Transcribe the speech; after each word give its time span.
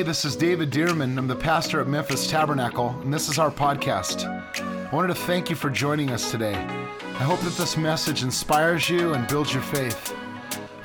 Hey, 0.00 0.04
this 0.04 0.24
is 0.24 0.34
David 0.34 0.70
Dearman. 0.70 1.18
I'm 1.18 1.28
the 1.28 1.36
pastor 1.36 1.78
at 1.78 1.86
Memphis 1.86 2.26
Tabernacle, 2.26 2.98
and 3.02 3.12
this 3.12 3.28
is 3.28 3.38
our 3.38 3.50
podcast. 3.50 4.24
I 4.24 4.96
wanted 4.96 5.08
to 5.08 5.14
thank 5.14 5.50
you 5.50 5.56
for 5.56 5.68
joining 5.68 6.08
us 6.08 6.30
today. 6.30 6.54
I 6.54 7.22
hope 7.22 7.38
that 7.40 7.52
this 7.58 7.76
message 7.76 8.22
inspires 8.22 8.88
you 8.88 9.12
and 9.12 9.28
builds 9.28 9.52
your 9.52 9.62
faith. 9.62 10.16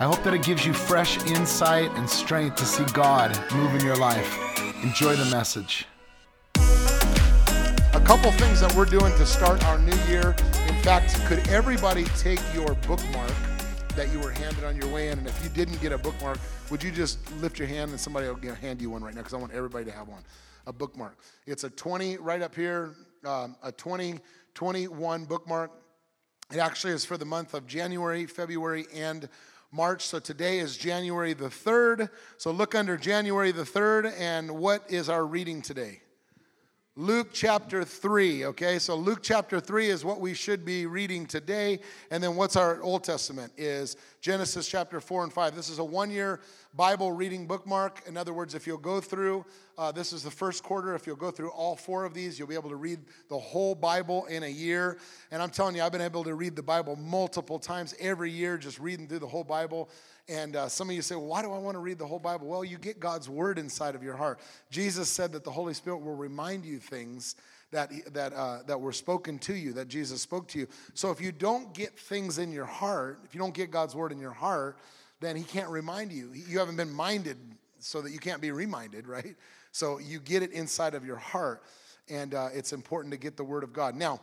I 0.02 0.04
hope 0.04 0.22
that 0.24 0.34
it 0.34 0.44
gives 0.44 0.66
you 0.66 0.74
fresh 0.74 1.18
insight 1.28 1.90
and 1.92 2.10
strength 2.10 2.58
to 2.58 2.66
see 2.66 2.84
God 2.92 3.40
move 3.54 3.74
in 3.76 3.86
your 3.86 3.96
life. 3.96 4.60
Enjoy 4.84 5.16
the 5.16 5.32
message. 5.32 5.86
A 6.58 8.02
couple 8.04 8.34
things 8.34 8.60
that 8.60 8.76
we're 8.76 8.84
doing 8.84 9.14
to 9.14 9.26
start 9.26 9.64
our 9.64 9.80
new 9.80 9.96
year. 10.10 10.36
In 10.68 10.76
fact, 10.84 11.16
could 11.24 11.48
everybody 11.48 12.04
take 12.18 12.42
your 12.54 12.74
bookmark 12.86 13.32
that 13.96 14.12
you 14.12 14.20
were 14.20 14.32
handed 14.32 14.64
on 14.66 14.76
your 14.76 14.88
way 14.92 15.10
in? 15.10 15.20
And 15.20 15.28
if 15.28 15.42
you 15.42 15.50
didn't 15.50 15.82
get 15.82 15.94
a 15.94 15.98
bookmark, 15.98 16.38
would 16.70 16.84
you 16.84 16.92
just 16.92 17.18
lift 17.38 17.58
your 17.58 17.68
hand 17.68 17.92
and 17.92 18.00
somebody 18.00 18.28
will 18.28 18.56
hand 18.56 18.82
you 18.82 18.90
one 18.90 19.02
right 19.02 19.14
now? 19.14 19.22
Because 19.22 19.34
I 19.34 19.38
want 19.38 19.54
everybody 19.54 19.86
to 19.86 19.92
have 19.92 20.08
one. 20.08 20.24
A 20.68 20.74
bookmark. 20.74 21.18
It's 21.46 21.64
a 21.64 21.70
20 21.70 22.18
right 22.18 22.42
up 22.42 22.54
here, 22.54 22.94
um, 23.24 23.56
a 23.64 23.72
2021 23.72 25.26
bookmark. 25.26 25.72
It 26.52 26.58
actually 26.58 26.94
is 26.94 27.06
for 27.06 27.18
the 27.18 27.26
month 27.26 27.54
of 27.54 27.68
January, 27.68 28.26
February, 28.26 28.86
and 28.94 29.30
March. 29.72 30.06
So 30.06 30.20
today 30.20 30.60
is 30.60 30.78
January 30.78 31.34
the 31.34 31.50
3rd. 31.50 32.10
So 32.38 32.52
look 32.52 32.76
under 32.76 32.98
January 32.98 33.52
the 33.52 33.64
3rd, 33.64 34.14
and 34.20 34.52
what 34.52 34.84
is 34.90 35.10
our 35.10 35.26
reading 35.26 35.62
today? 35.62 36.02
Luke 36.98 37.32
chapter 37.34 37.84
3, 37.84 38.46
okay? 38.46 38.80
So 38.80 38.96
Luke 38.96 39.20
chapter 39.22 39.60
3 39.60 39.90
is 39.90 40.06
what 40.06 40.22
we 40.22 40.34
should 40.34 40.64
be 40.64 40.86
reading 40.86 41.26
today. 41.26 41.82
And 42.10 42.24
then 42.24 42.38
what's 42.38 42.56
our 42.56 42.82
Old 42.82 43.04
Testament 43.04 43.52
is 43.58 43.98
Genesis 44.22 44.66
chapter 44.66 45.02
4 45.02 45.26
and 45.26 45.34
5. 45.34 45.58
This 45.58 45.68
is 45.68 45.80
a 45.80 45.84
one 45.84 46.10
year 46.10 46.40
Bible 46.74 47.12
reading 47.12 47.48
bookmark. 47.48 48.02
In 48.08 48.16
other 48.16 48.34
words, 48.34 48.56
if 48.56 48.66
you'll 48.66 48.78
go 48.78 49.02
through, 49.02 49.46
uh, 49.78 49.92
this 49.92 50.14
is 50.14 50.24
the 50.24 50.32
first 50.32 50.64
quarter. 50.64 50.96
If 50.96 51.06
you'll 51.06 51.18
go 51.18 51.32
through 51.32 51.50
all 51.50 51.76
four 51.76 52.06
of 52.06 52.14
these, 52.14 52.40
you'll 52.40 52.48
be 52.48 52.56
able 52.56 52.70
to 52.70 52.78
read 52.78 53.00
the 53.28 53.40
whole 53.40 53.76
Bible 53.76 54.26
in 54.28 54.44
a 54.44 54.50
year. 54.50 54.98
And 55.32 55.42
I'm 55.42 55.50
telling 55.50 55.76
you, 55.76 55.84
I've 55.84 55.92
been 55.92 56.00
able 56.00 56.24
to 56.24 56.34
read 56.34 56.56
the 56.56 56.64
Bible 56.64 56.96
multiple 56.96 57.60
times 57.60 57.94
every 58.00 58.32
year, 58.32 58.58
just 58.58 58.80
reading 58.80 59.06
through 59.10 59.20
the 59.20 59.28
whole 59.28 59.44
Bible. 59.44 59.90
And 60.28 60.56
uh, 60.56 60.70
some 60.70 60.90
of 60.90 60.96
you 60.96 61.04
say, 61.04 61.16
well, 61.16 61.26
why 61.26 61.42
do 61.44 61.52
I 61.52 61.60
want 61.60 61.76
to 61.76 61.80
read 61.80 62.00
the 62.00 62.08
whole 62.08 62.20
Bible? 62.20 62.48
Well, 62.48 62.66
you 62.66 62.78
get 62.78 63.00
God's 63.00 63.30
word 63.30 63.60
inside 63.60 63.94
of 63.94 64.02
your 64.02 64.16
heart. 64.16 64.40
Jesus 64.72 65.08
said 65.08 65.32
that 65.34 65.44
the 65.44 65.52
Holy 65.52 65.74
Spirit 65.76 65.98
will 65.98 66.16
remind 66.16 66.66
you 66.66 66.80
things 66.80 67.36
that, 67.72 67.92
that, 68.14 68.34
uh, 68.34 68.60
that 68.66 68.80
were 68.80 68.92
spoken 68.92 69.38
to 69.40 69.54
you, 69.54 69.74
that 69.74 69.88
Jesus 69.88 70.22
spoke 70.22 70.48
to 70.50 70.60
you. 70.60 70.68
So 70.96 71.12
if 71.12 71.22
you 71.22 71.32
don't 71.32 71.74
get 71.74 71.98
things 72.00 72.40
in 72.40 72.52
your 72.52 72.66
heart, 72.66 73.20
if 73.24 73.36
you 73.36 73.40
don't 73.40 73.54
get 73.54 73.70
God's 73.70 73.94
word 73.94 74.12
in 74.12 74.20
your 74.20 74.32
heart, 74.32 74.80
then 75.20 75.36
He 75.36 75.44
can't 75.44 75.70
remind 75.70 76.12
you. 76.12 76.32
You 76.34 76.58
haven't 76.58 76.78
been 76.78 76.92
minded 76.92 77.38
so 77.80 78.02
that 78.02 78.12
you 78.12 78.20
can't 78.20 78.42
be 78.42 78.52
reminded, 78.52 79.08
right? 79.08 79.36
So 79.72 80.00
you 80.00 80.20
get 80.20 80.42
it 80.42 80.52
inside 80.52 80.96
of 80.96 81.06
your 81.06 81.18
heart. 81.18 81.62
And 82.10 82.34
uh, 82.34 82.50
it's 82.54 82.74
important 82.74 83.12
to 83.14 83.20
get 83.20 83.38
the 83.38 83.44
word 83.44 83.64
of 83.64 83.74
God. 83.74 83.96
Now, 83.96 84.22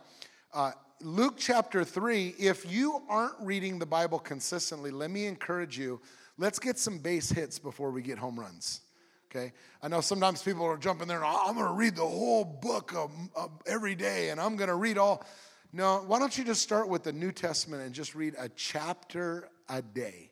uh, 0.53 0.71
Luke 1.01 1.35
chapter 1.37 1.83
3, 1.83 2.35
if 2.39 2.71
you 2.71 3.01
aren't 3.09 3.35
reading 3.41 3.79
the 3.79 3.85
Bible 3.85 4.19
consistently, 4.19 4.91
let 4.91 5.11
me 5.11 5.25
encourage 5.25 5.77
you, 5.77 5.99
let's 6.37 6.59
get 6.59 6.77
some 6.77 6.97
base 6.97 7.29
hits 7.29 7.59
before 7.59 7.91
we 7.91 8.01
get 8.01 8.17
home 8.17 8.39
runs. 8.39 8.81
Okay? 9.29 9.51
I 9.81 9.87
know 9.87 10.01
sometimes 10.01 10.43
people 10.43 10.65
are 10.65 10.77
jumping 10.77 11.07
there 11.07 11.17
and 11.17 11.25
oh, 11.27 11.43
I'm 11.47 11.55
going 11.55 11.67
to 11.67 11.73
read 11.73 11.95
the 11.95 12.05
whole 12.05 12.45
book 12.45 12.93
of, 12.95 13.11
of 13.35 13.51
every 13.65 13.95
day 13.95 14.29
and 14.29 14.39
I'm 14.39 14.55
going 14.55 14.69
to 14.69 14.75
read 14.75 14.97
all. 14.97 15.25
No, 15.71 16.03
why 16.05 16.19
don't 16.19 16.37
you 16.37 16.43
just 16.43 16.61
start 16.61 16.87
with 16.87 17.03
the 17.03 17.11
New 17.11 17.31
Testament 17.31 17.81
and 17.81 17.93
just 17.93 18.13
read 18.13 18.35
a 18.37 18.47
chapter 18.49 19.49
a 19.69 19.81
day? 19.81 20.29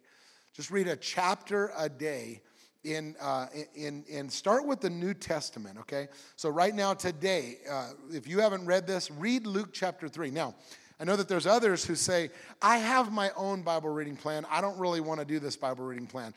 Just 0.53 0.69
read 0.69 0.87
a 0.87 0.95
chapter 0.95 1.71
a 1.77 1.89
day 1.89 2.41
in, 2.83 3.15
uh, 3.21 3.47
in, 3.75 4.03
in 4.07 4.29
start 4.29 4.65
with 4.65 4.81
the 4.81 4.89
New 4.89 5.13
Testament, 5.13 5.77
okay? 5.79 6.07
So, 6.35 6.49
right 6.49 6.73
now, 6.73 6.93
today, 6.93 7.57
uh, 7.69 7.91
if 8.11 8.27
you 8.27 8.39
haven't 8.39 8.65
read 8.65 8.87
this, 8.87 9.11
read 9.11 9.45
Luke 9.45 9.69
chapter 9.71 10.07
3. 10.07 10.31
Now, 10.31 10.55
I 10.99 11.03
know 11.03 11.15
that 11.15 11.27
there's 11.27 11.47
others 11.47 11.85
who 11.85 11.95
say, 11.95 12.29
I 12.61 12.77
have 12.77 13.11
my 13.11 13.31
own 13.35 13.61
Bible 13.61 13.89
reading 13.89 14.15
plan. 14.15 14.45
I 14.49 14.61
don't 14.61 14.77
really 14.77 15.01
want 15.01 15.19
to 15.19 15.25
do 15.25 15.39
this 15.39 15.55
Bible 15.55 15.85
reading 15.85 16.07
plan. 16.07 16.33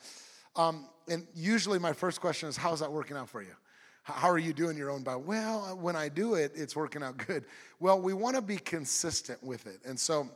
Um, 0.57 0.87
and 1.09 1.27
usually, 1.35 1.79
my 1.79 1.93
first 1.93 2.21
question 2.21 2.49
is, 2.49 2.57
How's 2.57 2.81
that 2.81 2.93
working 2.93 3.17
out 3.17 3.29
for 3.29 3.43
you? 3.43 3.55
How 4.05 4.29
are 4.29 4.39
you 4.39 4.53
doing 4.53 4.77
your 4.77 4.91
own 4.91 5.03
Bible? 5.03 5.23
Well, 5.23 5.79
when 5.81 5.97
I 5.97 6.11
do 6.11 6.35
it, 6.35 6.53
it's 6.55 6.77
working 6.77 7.03
out 7.03 7.17
good. 7.27 7.45
Well, 7.81 8.01
we 8.01 8.13
want 8.13 8.37
to 8.37 8.43
be 8.43 8.59
consistent 8.59 9.43
with 9.43 9.67
it. 9.67 9.81
And 9.87 9.99
so, 9.99 10.29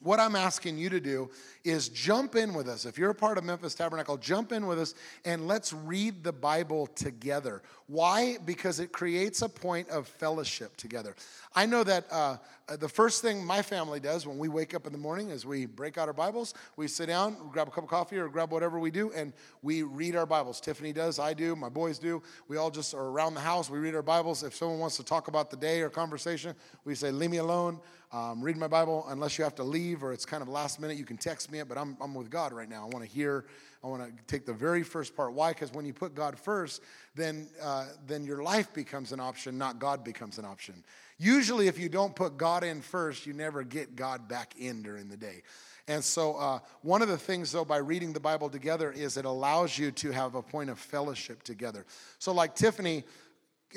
what 0.00 0.20
I'm 0.20 0.36
asking 0.36 0.78
you 0.78 0.88
to 0.90 1.00
do 1.00 1.30
is 1.64 1.88
jump 1.88 2.36
in 2.36 2.54
with 2.54 2.68
us. 2.68 2.84
If 2.84 2.98
you're 2.98 3.10
a 3.10 3.14
part 3.14 3.36
of 3.36 3.44
Memphis 3.44 3.74
Tabernacle, 3.74 4.16
jump 4.16 4.52
in 4.52 4.66
with 4.66 4.78
us 4.78 4.94
and 5.24 5.48
let's 5.48 5.72
read 5.72 6.22
the 6.22 6.32
Bible 6.32 6.86
together. 6.86 7.62
Why? 7.88 8.36
Because 8.44 8.80
it 8.80 8.92
creates 8.92 9.40
a 9.40 9.48
point 9.48 9.88
of 9.88 10.06
fellowship 10.06 10.76
together. 10.76 11.16
I 11.54 11.64
know 11.64 11.82
that 11.84 12.04
uh, 12.12 12.36
the 12.78 12.88
first 12.88 13.22
thing 13.22 13.42
my 13.42 13.62
family 13.62 13.98
does 13.98 14.26
when 14.26 14.36
we 14.36 14.48
wake 14.48 14.74
up 14.74 14.86
in 14.86 14.92
the 14.92 14.98
morning 14.98 15.30
is 15.30 15.46
we 15.46 15.64
break 15.64 15.96
out 15.96 16.06
our 16.06 16.12
Bibles, 16.12 16.52
we 16.76 16.86
sit 16.86 17.06
down, 17.06 17.36
grab 17.50 17.66
a 17.66 17.70
cup 17.70 17.84
of 17.84 17.90
coffee 17.90 18.18
or 18.18 18.28
grab 18.28 18.52
whatever 18.52 18.78
we 18.78 18.90
do, 18.90 19.10
and 19.12 19.32
we 19.62 19.84
read 19.84 20.16
our 20.16 20.26
Bibles. 20.26 20.60
Tiffany 20.60 20.92
does, 20.92 21.18
I 21.18 21.32
do, 21.32 21.56
my 21.56 21.70
boys 21.70 21.98
do. 21.98 22.22
We 22.46 22.58
all 22.58 22.70
just 22.70 22.92
are 22.92 23.06
around 23.06 23.32
the 23.32 23.40
house, 23.40 23.70
we 23.70 23.78
read 23.78 23.94
our 23.94 24.02
Bibles. 24.02 24.42
If 24.42 24.54
someone 24.54 24.78
wants 24.80 24.98
to 24.98 25.02
talk 25.02 25.28
about 25.28 25.50
the 25.50 25.56
day 25.56 25.80
or 25.80 25.88
conversation, 25.88 26.54
we 26.84 26.94
say, 26.94 27.10
Leave 27.10 27.30
me 27.30 27.38
alone. 27.38 27.80
Um, 28.10 28.40
read 28.40 28.56
my 28.56 28.68
Bible 28.68 29.04
unless 29.08 29.36
you 29.36 29.44
have 29.44 29.54
to 29.56 29.64
leave 29.64 30.02
or 30.02 30.14
it's 30.14 30.24
kind 30.24 30.42
of 30.42 30.48
last 30.48 30.80
minute. 30.80 30.96
You 30.96 31.04
can 31.04 31.18
text 31.18 31.52
me 31.52 31.58
it, 31.58 31.68
but 31.68 31.76
I'm, 31.76 31.96
I'm 32.00 32.14
with 32.14 32.30
God 32.30 32.54
right 32.54 32.68
now. 32.68 32.84
I 32.84 32.86
want 32.86 33.04
to 33.04 33.10
hear, 33.10 33.44
I 33.82 33.86
want 33.86 34.02
to 34.02 34.24
take 34.26 34.44
the 34.44 34.52
very 34.52 34.82
first 34.82 35.14
part. 35.14 35.32
Why? 35.34 35.52
Because 35.52 35.72
when 35.72 35.86
you 35.86 35.92
put 35.92 36.14
God 36.14 36.36
first, 36.38 36.82
then, 37.14 37.48
uh, 37.62 37.86
then 38.06 38.24
your 38.24 38.42
life 38.42 38.72
becomes 38.74 39.12
an 39.12 39.20
option, 39.20 39.56
not 39.56 39.78
God 39.78 40.02
becomes 40.02 40.38
an 40.38 40.44
option. 40.44 40.82
Usually, 41.18 41.68
if 41.68 41.78
you 41.78 41.88
don't 41.88 42.14
put 42.14 42.36
God 42.36 42.64
in 42.64 42.80
first, 42.80 43.26
you 43.26 43.32
never 43.32 43.62
get 43.62 43.94
God 43.94 44.28
back 44.28 44.54
in 44.58 44.82
during 44.82 45.08
the 45.08 45.16
day. 45.16 45.42
And 45.86 46.04
so, 46.04 46.34
uh, 46.36 46.58
one 46.82 47.02
of 47.02 47.08
the 47.08 47.16
things, 47.16 47.50
though, 47.50 47.64
by 47.64 47.78
reading 47.78 48.12
the 48.12 48.20
Bible 48.20 48.50
together 48.50 48.92
is 48.92 49.16
it 49.16 49.24
allows 49.24 49.78
you 49.78 49.90
to 49.92 50.10
have 50.10 50.34
a 50.34 50.42
point 50.42 50.70
of 50.70 50.78
fellowship 50.78 51.42
together. 51.42 51.86
So, 52.18 52.32
like 52.32 52.54
Tiffany, 52.54 53.04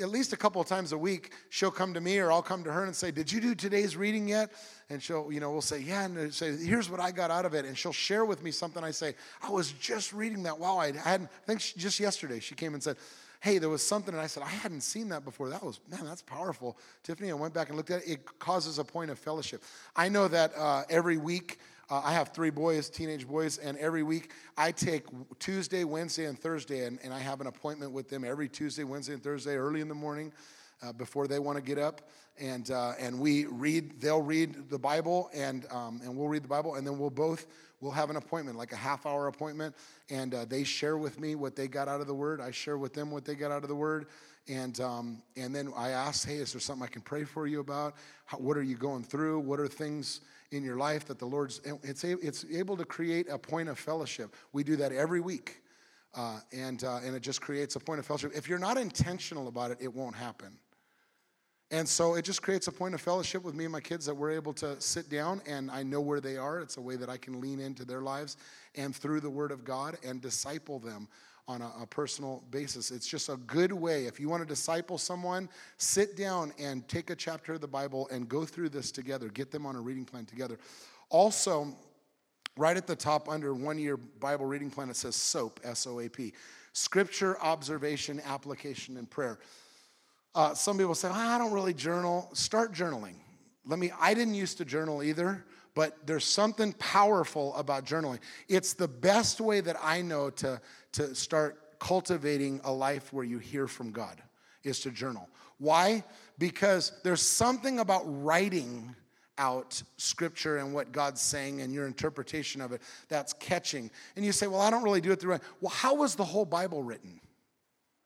at 0.00 0.08
least 0.08 0.32
a 0.32 0.36
couple 0.36 0.60
of 0.60 0.66
times 0.66 0.92
a 0.92 0.98
week, 0.98 1.32
she'll 1.50 1.70
come 1.70 1.92
to 1.94 2.00
me 2.00 2.18
or 2.18 2.32
I'll 2.32 2.42
come 2.42 2.64
to 2.64 2.72
her 2.72 2.84
and 2.84 2.94
say, 2.94 3.10
Did 3.10 3.30
you 3.30 3.40
do 3.40 3.54
today's 3.54 3.96
reading 3.96 4.28
yet? 4.28 4.52
And 4.88 5.02
she'll, 5.02 5.30
you 5.30 5.40
know, 5.40 5.50
we'll 5.50 5.60
say, 5.60 5.80
Yeah, 5.80 6.04
and 6.04 6.32
say, 6.32 6.56
Here's 6.56 6.88
what 6.88 7.00
I 7.00 7.10
got 7.10 7.30
out 7.30 7.44
of 7.44 7.54
it. 7.54 7.64
And 7.64 7.76
she'll 7.76 7.92
share 7.92 8.24
with 8.24 8.42
me 8.42 8.50
something. 8.50 8.82
I 8.82 8.90
say, 8.90 9.14
I 9.42 9.50
was 9.50 9.72
just 9.72 10.12
reading 10.12 10.44
that. 10.44 10.58
Wow, 10.58 10.78
I 10.78 10.92
hadn't, 10.92 11.26
I 11.26 11.46
think 11.46 11.60
she, 11.60 11.78
just 11.78 12.00
yesterday 12.00 12.40
she 12.40 12.54
came 12.54 12.74
and 12.74 12.82
said, 12.82 12.96
Hey, 13.40 13.58
there 13.58 13.68
was 13.68 13.84
something. 13.84 14.14
And 14.14 14.22
I 14.22 14.28
said, 14.28 14.44
I 14.44 14.48
hadn't 14.48 14.82
seen 14.82 15.08
that 15.08 15.24
before. 15.24 15.48
That 15.50 15.62
was, 15.62 15.80
man, 15.90 16.04
that's 16.04 16.22
powerful. 16.22 16.78
Tiffany, 17.02 17.30
I 17.30 17.34
went 17.34 17.52
back 17.52 17.68
and 17.68 17.76
looked 17.76 17.90
at 17.90 18.02
it. 18.02 18.08
It 18.08 18.38
causes 18.38 18.78
a 18.78 18.84
point 18.84 19.10
of 19.10 19.18
fellowship. 19.18 19.62
I 19.96 20.08
know 20.08 20.28
that 20.28 20.52
uh, 20.56 20.84
every 20.88 21.16
week, 21.16 21.58
uh, 21.90 22.02
I 22.04 22.12
have 22.12 22.28
three 22.28 22.50
boys, 22.50 22.88
teenage 22.88 23.26
boys, 23.26 23.58
and 23.58 23.76
every 23.78 24.02
week 24.02 24.32
I 24.56 24.72
take 24.72 25.04
Tuesday, 25.38 25.84
Wednesday, 25.84 26.26
and 26.26 26.38
Thursday, 26.38 26.86
and, 26.86 26.98
and 27.02 27.12
I 27.12 27.18
have 27.18 27.40
an 27.40 27.46
appointment 27.46 27.92
with 27.92 28.08
them 28.08 28.24
every 28.24 28.48
Tuesday, 28.48 28.84
Wednesday, 28.84 29.14
and 29.14 29.22
Thursday 29.22 29.56
early 29.56 29.80
in 29.80 29.88
the 29.88 29.94
morning 29.94 30.32
uh, 30.82 30.92
before 30.92 31.26
they 31.26 31.38
want 31.38 31.56
to 31.56 31.62
get 31.62 31.78
up. 31.78 32.02
And, 32.40 32.70
uh, 32.70 32.92
and 32.98 33.20
we 33.20 33.44
read, 33.44 34.00
they'll 34.00 34.22
read 34.22 34.70
the 34.70 34.78
Bible, 34.78 35.30
and, 35.34 35.66
um, 35.70 36.00
and 36.02 36.16
we'll 36.16 36.28
read 36.28 36.44
the 36.44 36.48
Bible, 36.48 36.76
and 36.76 36.86
then 36.86 36.98
we'll 36.98 37.10
both 37.10 37.46
we'll 37.82 37.92
have 37.92 38.08
an 38.10 38.16
appointment, 38.16 38.56
like 38.56 38.72
a 38.72 38.76
half 38.76 39.04
hour 39.04 39.26
appointment, 39.26 39.74
and 40.08 40.34
uh, 40.34 40.44
they 40.44 40.64
share 40.64 40.96
with 40.96 41.20
me 41.20 41.34
what 41.34 41.56
they 41.56 41.68
got 41.68 41.88
out 41.88 42.00
of 42.00 42.06
the 42.06 42.14
Word. 42.14 42.40
I 42.40 42.52
share 42.52 42.78
with 42.78 42.94
them 42.94 43.10
what 43.10 43.24
they 43.24 43.34
got 43.34 43.50
out 43.50 43.64
of 43.64 43.68
the 43.68 43.74
Word. 43.74 44.06
And, 44.48 44.80
um, 44.80 45.22
and 45.36 45.54
then 45.54 45.72
I 45.76 45.90
ask, 45.90 46.26
hey, 46.26 46.36
is 46.36 46.52
there 46.52 46.60
something 46.60 46.84
I 46.84 46.88
can 46.88 47.02
pray 47.02 47.24
for 47.24 47.46
you 47.46 47.60
about? 47.60 47.94
How, 48.24 48.38
what 48.38 48.56
are 48.56 48.62
you 48.62 48.76
going 48.76 49.04
through? 49.04 49.40
What 49.40 49.60
are 49.60 49.68
things 49.68 50.20
in 50.52 50.62
your 50.62 50.76
life 50.76 51.06
that 51.06 51.18
the 51.18 51.26
Lord's, 51.26 51.60
it's, 51.82 52.04
it's 52.04 52.44
able 52.52 52.76
to 52.76 52.84
create 52.84 53.28
a 53.28 53.38
point 53.38 53.68
of 53.68 53.78
fellowship. 53.78 54.34
We 54.52 54.64
do 54.64 54.76
that 54.76 54.92
every 54.92 55.20
week. 55.20 55.62
Uh, 56.14 56.40
and, 56.52 56.84
uh, 56.84 57.00
and 57.02 57.16
it 57.16 57.20
just 57.20 57.40
creates 57.40 57.74
a 57.76 57.80
point 57.80 57.98
of 57.98 58.04
fellowship. 58.04 58.32
If 58.34 58.46
you're 58.46 58.58
not 58.58 58.76
intentional 58.76 59.48
about 59.48 59.70
it, 59.70 59.78
it 59.80 59.92
won't 59.92 60.14
happen. 60.14 60.58
And 61.70 61.88
so 61.88 62.16
it 62.16 62.22
just 62.26 62.42
creates 62.42 62.66
a 62.66 62.72
point 62.72 62.92
of 62.92 63.00
fellowship 63.00 63.42
with 63.42 63.54
me 63.54 63.64
and 63.64 63.72
my 63.72 63.80
kids 63.80 64.04
that 64.04 64.14
we're 64.14 64.32
able 64.32 64.52
to 64.54 64.78
sit 64.78 65.08
down 65.08 65.40
and 65.46 65.70
I 65.70 65.82
know 65.82 66.02
where 66.02 66.20
they 66.20 66.36
are. 66.36 66.60
It's 66.60 66.76
a 66.76 66.82
way 66.82 66.96
that 66.96 67.08
I 67.08 67.16
can 67.16 67.40
lean 67.40 67.60
into 67.60 67.86
their 67.86 68.02
lives 68.02 68.36
and 68.74 68.94
through 68.94 69.20
the 69.20 69.30
Word 69.30 69.50
of 69.50 69.64
God 69.64 69.96
and 70.04 70.20
disciple 70.20 70.78
them 70.78 71.08
on 71.48 71.60
a, 71.60 71.72
a, 71.82 71.86
personal 71.86 72.42
basis. 72.50 72.90
It's 72.90 73.06
just 73.06 73.28
a 73.28 73.36
good 73.36 73.72
way. 73.72 74.06
If 74.06 74.20
you 74.20 74.28
want 74.28 74.42
to 74.42 74.48
disciple 74.48 74.96
someone, 74.96 75.48
sit 75.76 76.16
down 76.16 76.52
and 76.58 76.86
take 76.88 77.10
a 77.10 77.16
chapter 77.16 77.54
of 77.54 77.60
the 77.60 77.68
Bible 77.68 78.08
and 78.12 78.28
go 78.28 78.44
through 78.44 78.68
this 78.68 78.92
together. 78.92 79.28
Get 79.28 79.50
them 79.50 79.66
on 79.66 79.74
a 79.74 79.80
reading 79.80 80.04
plan 80.04 80.24
together. 80.24 80.58
Also, 81.10 81.76
right 82.56 82.76
at 82.76 82.86
the 82.86 82.94
top 82.94 83.28
under 83.28 83.54
one 83.54 83.78
year 83.78 83.96
Bible 83.96 84.46
reading 84.46 84.70
plan, 84.70 84.88
it 84.88 84.96
says 84.96 85.16
SOAP, 85.16 85.60
S 85.64 85.86
O 85.86 86.00
A 86.00 86.08
P 86.08 86.32
Scripture, 86.72 87.38
Observation, 87.40 88.20
Application, 88.24 88.96
and 88.96 89.10
Prayer. 89.10 89.38
Uh, 90.34 90.54
some 90.54 90.78
people 90.78 90.94
say, 90.94 91.08
oh, 91.08 91.12
I 91.12 91.36
don't 91.36 91.52
really 91.52 91.74
journal. 91.74 92.30
Start 92.32 92.72
journaling. 92.72 93.16
Let 93.66 93.78
me, 93.78 93.92
I 94.00 94.14
didn't 94.14 94.34
used 94.34 94.58
to 94.58 94.64
journal 94.64 95.02
either 95.02 95.44
but 95.74 96.06
there's 96.06 96.24
something 96.24 96.72
powerful 96.74 97.54
about 97.56 97.84
journaling. 97.84 98.18
It's 98.48 98.74
the 98.74 98.88
best 98.88 99.40
way 99.40 99.60
that 99.60 99.76
I 99.82 100.02
know 100.02 100.30
to, 100.30 100.60
to 100.92 101.14
start 101.14 101.78
cultivating 101.78 102.60
a 102.64 102.72
life 102.72 103.12
where 103.12 103.24
you 103.24 103.38
hear 103.38 103.66
from 103.66 103.90
God 103.90 104.22
is 104.64 104.80
to 104.80 104.90
journal. 104.90 105.28
Why? 105.58 106.04
Because 106.38 106.92
there's 107.02 107.22
something 107.22 107.80
about 107.80 108.02
writing 108.04 108.94
out 109.38 109.82
scripture 109.96 110.58
and 110.58 110.74
what 110.74 110.92
God's 110.92 111.20
saying 111.20 111.62
and 111.62 111.72
your 111.72 111.86
interpretation 111.86 112.60
of 112.60 112.72
it 112.72 112.82
that's 113.08 113.32
catching. 113.34 113.90
And 114.14 114.24
you 114.24 114.32
say, 114.32 114.46
Well, 114.46 114.60
I 114.60 114.70
don't 114.70 114.82
really 114.82 115.00
do 115.00 115.10
it 115.10 115.20
the 115.20 115.28
right. 115.28 115.40
Well, 115.60 115.70
how 115.70 115.94
was 115.94 116.14
the 116.14 116.24
whole 116.24 116.44
Bible 116.44 116.82
written? 116.82 117.20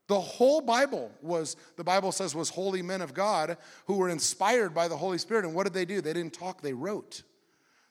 The 0.08 0.20
whole 0.20 0.60
Bible 0.60 1.10
was, 1.20 1.56
the 1.76 1.82
Bible 1.82 2.12
says, 2.12 2.34
was 2.34 2.48
holy 2.48 2.80
men 2.80 3.00
of 3.00 3.12
God 3.12 3.56
who 3.86 3.94
were 3.94 4.08
inspired 4.08 4.72
by 4.72 4.86
the 4.86 4.96
Holy 4.96 5.18
Spirit. 5.18 5.44
And 5.44 5.52
what 5.52 5.64
did 5.64 5.74
they 5.74 5.84
do? 5.84 6.00
They 6.00 6.12
didn't 6.12 6.32
talk, 6.32 6.62
they 6.62 6.72
wrote. 6.72 7.22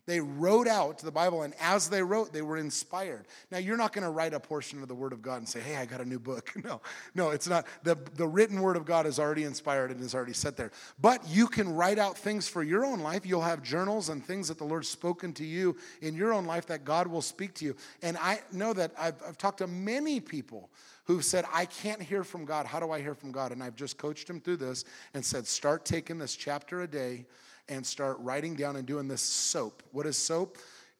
They 0.05 0.19
wrote 0.19 0.67
out 0.67 0.99
the 0.99 1.11
Bible, 1.11 1.41
and 1.41 1.53
as 1.59 1.89
they 1.89 2.03
wrote, 2.03 2.31
they 2.31 2.43
were 2.43 2.57
inspired. 2.57 3.25
Now, 3.51 3.57
you're 3.57 3.77
not 3.77 3.91
going 3.91 4.03
to 4.03 4.11
write 4.11 4.33
a 4.33 4.39
portion 4.39 4.81
of 4.83 4.87
the 4.87 4.93
Word 4.93 5.13
of 5.13 5.21
God 5.21 5.37
and 5.37 5.49
say, 5.49 5.59
hey, 5.59 5.77
I 5.77 5.85
got 5.85 6.01
a 6.01 6.05
new 6.05 6.19
book. 6.19 6.51
No, 6.65 6.81
no, 7.13 7.29
it's 7.29 7.47
not. 7.47 7.67
The, 7.83 7.95
the 8.15 8.27
written 8.27 8.59
Word 8.59 8.75
of 8.75 8.85
God 8.85 9.05
is 9.05 9.19
already 9.19 9.43
inspired 9.43 9.91
and 9.91 10.01
is 10.01 10.15
already 10.15 10.33
set 10.33 10.57
there. 10.57 10.71
But 10.99 11.27
you 11.27 11.45
can 11.45 11.75
write 11.75 11.99
out 11.99 12.17
things 12.17 12.47
for 12.47 12.63
your 12.63 12.83
own 12.83 13.01
life. 13.01 13.23
You'll 13.23 13.41
have 13.41 13.61
journals 13.61 14.09
and 14.09 14.25
things 14.25 14.47
that 14.47 14.57
the 14.57 14.63
Lord's 14.63 14.87
spoken 14.87 15.31
to 15.33 15.45
you 15.45 15.75
in 16.01 16.15
your 16.15 16.33
own 16.33 16.45
life 16.45 16.65
that 16.67 16.85
God 16.85 17.05
will 17.05 17.21
speak 17.21 17.53
to 17.55 17.65
you. 17.65 17.75
And 18.01 18.17
I 18.17 18.41
know 18.51 18.73
that 18.73 18.93
I've, 18.97 19.21
I've 19.27 19.37
talked 19.37 19.59
to 19.59 19.67
many 19.67 20.19
people 20.19 20.71
who've 21.05 21.23
said, 21.23 21.45
I 21.53 21.65
can't 21.65 22.01
hear 22.01 22.23
from 22.23 22.45
God. 22.45 22.65
How 22.65 22.79
do 22.79 22.89
I 22.89 22.99
hear 22.99 23.13
from 23.13 23.31
God? 23.31 23.51
And 23.51 23.63
I've 23.63 23.75
just 23.75 23.97
coached 23.97 24.27
them 24.27 24.41
through 24.41 24.57
this 24.57 24.85
and 25.13 25.23
said, 25.23 25.45
start 25.45 25.85
taking 25.85 26.17
this 26.17 26.35
chapter 26.35 26.81
a 26.81 26.87
day 26.87 27.25
and 27.69 27.85
start 27.85 28.17
writing 28.19 28.55
down 28.55 28.75
and 28.75 28.85
doing 28.85 29.07
this 29.07 29.21
soap. 29.21 29.83
What 29.91 30.05
is 30.05 30.17
soap? 30.17 30.57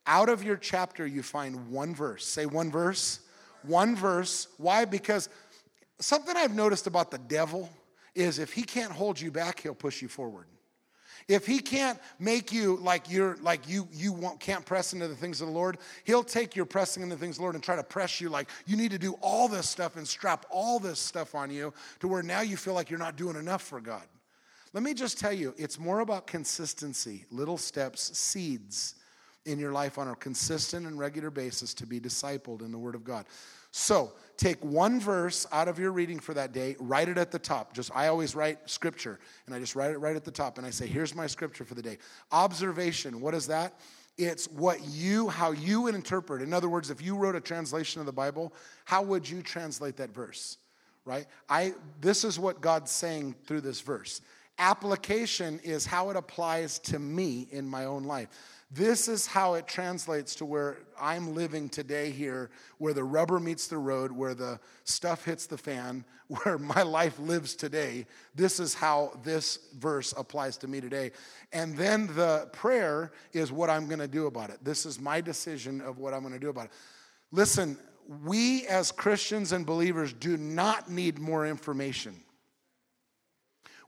Out 0.07 0.29
of 0.29 0.43
your 0.43 0.57
chapter, 0.57 1.05
you 1.05 1.23
find 1.23 1.69
one 1.69 1.95
verse. 1.95 2.25
Say 2.25 2.45
one 2.45 2.71
verse. 2.71 3.19
One 3.63 3.95
verse. 3.95 4.47
Why? 4.57 4.85
Because 4.85 5.29
something 5.99 6.35
I've 6.35 6.55
noticed 6.55 6.87
about 6.87 7.11
the 7.11 7.17
devil 7.17 7.69
is 8.13 8.39
if 8.39 8.53
he 8.53 8.63
can't 8.63 8.91
hold 8.91 9.19
you 9.19 9.31
back, 9.31 9.59
he'll 9.59 9.75
push 9.75 10.01
you 10.01 10.07
forward. 10.07 10.45
If 11.27 11.47
he 11.47 11.59
can't 11.59 11.99
make 12.19 12.51
you 12.51 12.75
like 12.77 13.09
you're 13.09 13.35
like 13.37 13.67
you 13.67 13.87
you 13.91 14.13
won't, 14.13 14.39
can't 14.39 14.63
press 14.63 14.93
into 14.93 15.07
the 15.07 15.15
things 15.15 15.41
of 15.41 15.47
the 15.47 15.53
Lord, 15.53 15.79
he'll 16.03 16.23
take 16.23 16.55
your 16.55 16.65
pressing 16.65 17.01
into 17.01 17.15
the 17.15 17.19
things 17.19 17.35
of 17.35 17.37
the 17.37 17.43
Lord 17.43 17.55
and 17.55 17.63
try 17.63 17.75
to 17.75 17.83
press 17.83 18.21
you 18.21 18.29
like 18.29 18.47
you 18.67 18.77
need 18.77 18.91
to 18.91 18.99
do 18.99 19.13
all 19.21 19.47
this 19.47 19.67
stuff 19.67 19.95
and 19.95 20.07
strap 20.07 20.45
all 20.51 20.77
this 20.77 20.99
stuff 20.99 21.33
on 21.33 21.49
you 21.49 21.73
to 21.99 22.07
where 22.07 22.21
now 22.21 22.41
you 22.41 22.57
feel 22.57 22.75
like 22.75 22.91
you're 22.91 22.99
not 22.99 23.15
doing 23.15 23.35
enough 23.37 23.63
for 23.63 23.81
God. 23.81 24.03
Let 24.75 24.83
me 24.83 24.93
just 24.93 25.17
tell 25.17 25.31
you, 25.31 25.55
it's 25.57 25.79
more 25.79 26.01
about 26.01 26.27
consistency, 26.27 27.23
little 27.31 27.57
steps, 27.57 28.17
seeds 28.17 28.95
in 29.45 29.57
your 29.57 29.71
life 29.71 29.97
on 29.97 30.09
a 30.09 30.15
consistent 30.15 30.85
and 30.85 30.99
regular 30.99 31.29
basis 31.29 31.73
to 31.75 31.85
be 31.85 31.97
discipled 31.97 32.59
in 32.59 32.73
the 32.73 32.77
Word 32.77 32.93
of 32.93 33.05
God. 33.05 33.25
So 33.71 34.11
take 34.35 34.61
one 34.65 34.99
verse 34.99 35.47
out 35.53 35.69
of 35.69 35.79
your 35.79 35.93
reading 35.93 36.19
for 36.19 36.33
that 36.33 36.51
day, 36.51 36.75
write 36.77 37.07
it 37.07 37.17
at 37.17 37.31
the 37.31 37.39
top. 37.39 37.73
Just 37.73 37.89
I 37.95 38.07
always 38.07 38.35
write 38.35 38.69
scripture, 38.69 39.17
and 39.45 39.55
I 39.55 39.59
just 39.59 39.77
write 39.77 39.91
it 39.91 39.99
right 39.99 40.17
at 40.17 40.25
the 40.25 40.31
top, 40.31 40.57
and 40.57 40.67
I 40.67 40.71
say, 40.71 40.87
"Here's 40.87 41.15
my 41.15 41.25
scripture 41.25 41.63
for 41.63 41.75
the 41.75 41.81
day." 41.81 41.97
Observation. 42.33 43.21
What 43.21 43.33
is 43.33 43.47
that? 43.47 43.79
It's 44.17 44.45
what 44.49 44.83
you, 44.83 45.29
how 45.29 45.53
you 45.53 45.87
interpret. 45.87 46.41
In 46.41 46.51
other 46.51 46.67
words, 46.67 46.89
if 46.89 47.01
you 47.01 47.15
wrote 47.15 47.35
a 47.35 47.41
translation 47.41 48.01
of 48.01 48.07
the 48.07 48.13
Bible, 48.13 48.53
how 48.83 49.03
would 49.03 49.29
you 49.29 49.41
translate 49.41 49.95
that 49.97 50.13
verse? 50.13 50.57
Right? 51.05 51.27
I. 51.47 51.75
This 52.01 52.25
is 52.25 52.37
what 52.37 52.59
God's 52.59 52.91
saying 52.91 53.35
through 53.45 53.61
this 53.61 53.79
verse. 53.79 54.19
Application 54.57 55.59
is 55.63 55.85
how 55.85 56.09
it 56.09 56.15
applies 56.15 56.79
to 56.79 56.99
me 56.99 57.47
in 57.51 57.67
my 57.67 57.85
own 57.85 58.03
life. 58.03 58.29
This 58.71 59.07
is 59.07 59.27
how 59.27 59.53
it 59.53 59.67
translates 59.67 60.35
to 60.35 60.45
where 60.45 60.79
I'm 60.99 61.35
living 61.35 61.69
today 61.69 62.09
here, 62.09 62.49
where 62.77 62.93
the 62.93 63.03
rubber 63.03 63.39
meets 63.39 63.67
the 63.67 63.77
road, 63.77 64.11
where 64.11 64.33
the 64.33 64.59
stuff 64.83 65.23
hits 65.23 65.45
the 65.45 65.57
fan, 65.57 66.03
where 66.27 66.57
my 66.57 66.81
life 66.81 67.19
lives 67.19 67.55
today. 67.55 68.07
This 68.33 68.59
is 68.59 68.73
how 68.73 69.19
this 69.23 69.59
verse 69.77 70.13
applies 70.17 70.57
to 70.57 70.67
me 70.67 70.81
today. 70.81 71.11
And 71.53 71.77
then 71.77 72.07
the 72.15 72.49
prayer 72.51 73.11
is 73.33 73.51
what 73.51 73.69
I'm 73.69 73.87
going 73.87 73.99
to 73.99 74.07
do 74.07 74.25
about 74.27 74.49
it. 74.49 74.59
This 74.63 74.85
is 74.85 74.99
my 74.99 75.21
decision 75.21 75.79
of 75.81 75.99
what 75.99 76.13
I'm 76.13 76.21
going 76.21 76.33
to 76.33 76.39
do 76.39 76.49
about 76.49 76.65
it. 76.65 76.71
Listen, 77.31 77.77
we 78.23 78.65
as 78.67 78.91
Christians 78.91 79.51
and 79.51 79.65
believers 79.65 80.13
do 80.13 80.37
not 80.37 80.89
need 80.89 81.19
more 81.19 81.45
information. 81.45 82.24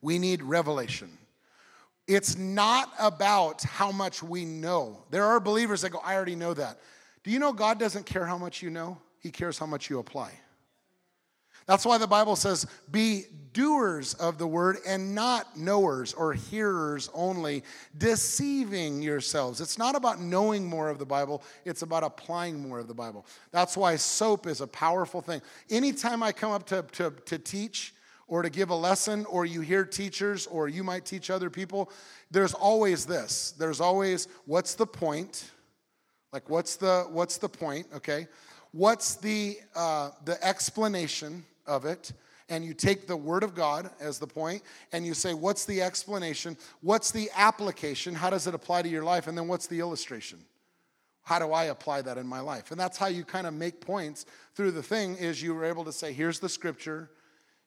We 0.08 0.20
need 0.20 0.42
revelation. 0.42 1.10
It's 2.08 2.38
not 2.38 2.94
about 2.98 3.62
how 3.64 3.92
much 3.92 4.24
we 4.24 4.46
know. 4.46 5.04
There 5.10 5.26
are 5.26 5.42
believers 5.42 5.82
that 5.82 5.90
go, 5.90 6.00
I 6.02 6.16
already 6.16 6.38
know 6.38 6.54
that. 6.54 6.80
Do 7.26 7.30
you 7.30 7.40
know 7.40 7.52
God 7.52 7.78
doesn't 7.78 8.06
care 8.06 8.26
how 8.26 8.38
much 8.38 8.62
you 8.62 8.70
know? 8.70 9.00
He 9.20 9.32
cares 9.32 9.60
how 9.60 9.66
much 9.66 9.90
you 9.90 10.00
apply. 10.00 10.32
That's 11.66 11.86
why 11.86 11.98
the 11.98 12.08
Bible 12.08 12.38
says, 12.38 12.66
be 12.90 13.26
doers 13.52 14.14
of 14.14 14.38
the 14.38 14.48
word 14.48 14.78
and 14.88 15.14
not 15.14 15.58
knowers 15.58 16.14
or 16.14 16.32
hearers 16.32 17.10
only, 17.14 17.66
deceiving 17.98 19.02
yourselves. 19.02 19.60
It's 19.60 19.78
not 19.78 19.94
about 19.94 20.22
knowing 20.22 20.66
more 20.66 20.88
of 20.88 21.00
the 21.00 21.06
Bible, 21.06 21.44
it's 21.66 21.82
about 21.82 22.06
applying 22.06 22.66
more 22.66 22.80
of 22.80 22.88
the 22.88 22.94
Bible. 22.94 23.26
That's 23.52 23.76
why 23.76 23.98
soap 23.98 24.48
is 24.48 24.62
a 24.62 24.68
powerful 24.68 25.20
thing. 25.20 25.42
Anytime 25.70 26.24
I 26.24 26.32
come 26.32 26.54
up 26.54 26.66
to, 26.68 26.84
to, 26.94 27.12
to 27.26 27.38
teach, 27.38 27.94
or 28.28 28.42
to 28.42 28.50
give 28.50 28.70
a 28.70 28.76
lesson, 28.76 29.26
or 29.26 29.46
you 29.46 29.62
hear 29.62 29.86
teachers, 29.86 30.48
or 30.48 30.68
you 30.68 30.84
might 30.84 31.06
teach 31.06 31.30
other 31.30 31.50
people, 31.50 31.92
there's 32.30 32.54
always 32.54 33.06
this. 33.06 33.54
There's 33.58 33.80
always 33.80 34.28
what's 34.46 34.76
the 34.76 34.86
point? 34.86 35.52
Like 36.34 36.50
what's 36.50 36.76
the 36.76 37.08
what's 37.10 37.38
the 37.38 37.50
point? 37.50 37.88
Okay, 37.96 38.28
what's 38.72 39.16
the 39.16 39.58
uh, 39.76 40.12
the 40.26 40.44
explanation 40.46 41.46
of 41.66 41.86
it? 41.86 42.12
And 42.50 42.64
you 42.64 42.74
take 42.74 43.08
the 43.08 43.18
word 43.18 43.44
of 43.44 43.54
God 43.54 43.90
as 44.00 44.20
the 44.20 44.28
point, 44.28 44.62
and 44.94 45.06
you 45.06 45.14
say, 45.14 45.34
what's 45.34 45.66
the 45.66 45.82
explanation? 45.82 46.56
What's 46.80 47.12
the 47.12 47.30
application? 47.36 48.16
How 48.16 48.30
does 48.30 48.48
it 48.48 48.54
apply 48.54 48.84
to 48.84 48.90
your 48.90 49.04
life? 49.04 49.28
And 49.28 49.38
then 49.38 49.50
what's 49.50 49.68
the 49.68 49.82
illustration? 49.82 50.40
How 51.24 51.40
do 51.40 51.52
I 51.52 51.66
apply 51.66 52.04
that 52.04 52.18
in 52.18 52.26
my 52.26 52.40
life? 52.40 52.72
And 52.72 52.80
that's 52.80 52.98
how 52.98 53.08
you 53.08 53.26
kind 53.26 53.48
of 53.48 53.54
make 53.54 53.82
points 53.82 54.26
through 54.56 54.72
the 54.72 54.82
thing 54.82 55.18
is 55.18 55.44
you 55.44 55.54
were 55.54 55.66
able 55.66 55.84
to 55.84 55.92
say, 55.92 56.14
here's 56.14 56.40
the 56.40 56.48
scripture, 56.48 57.10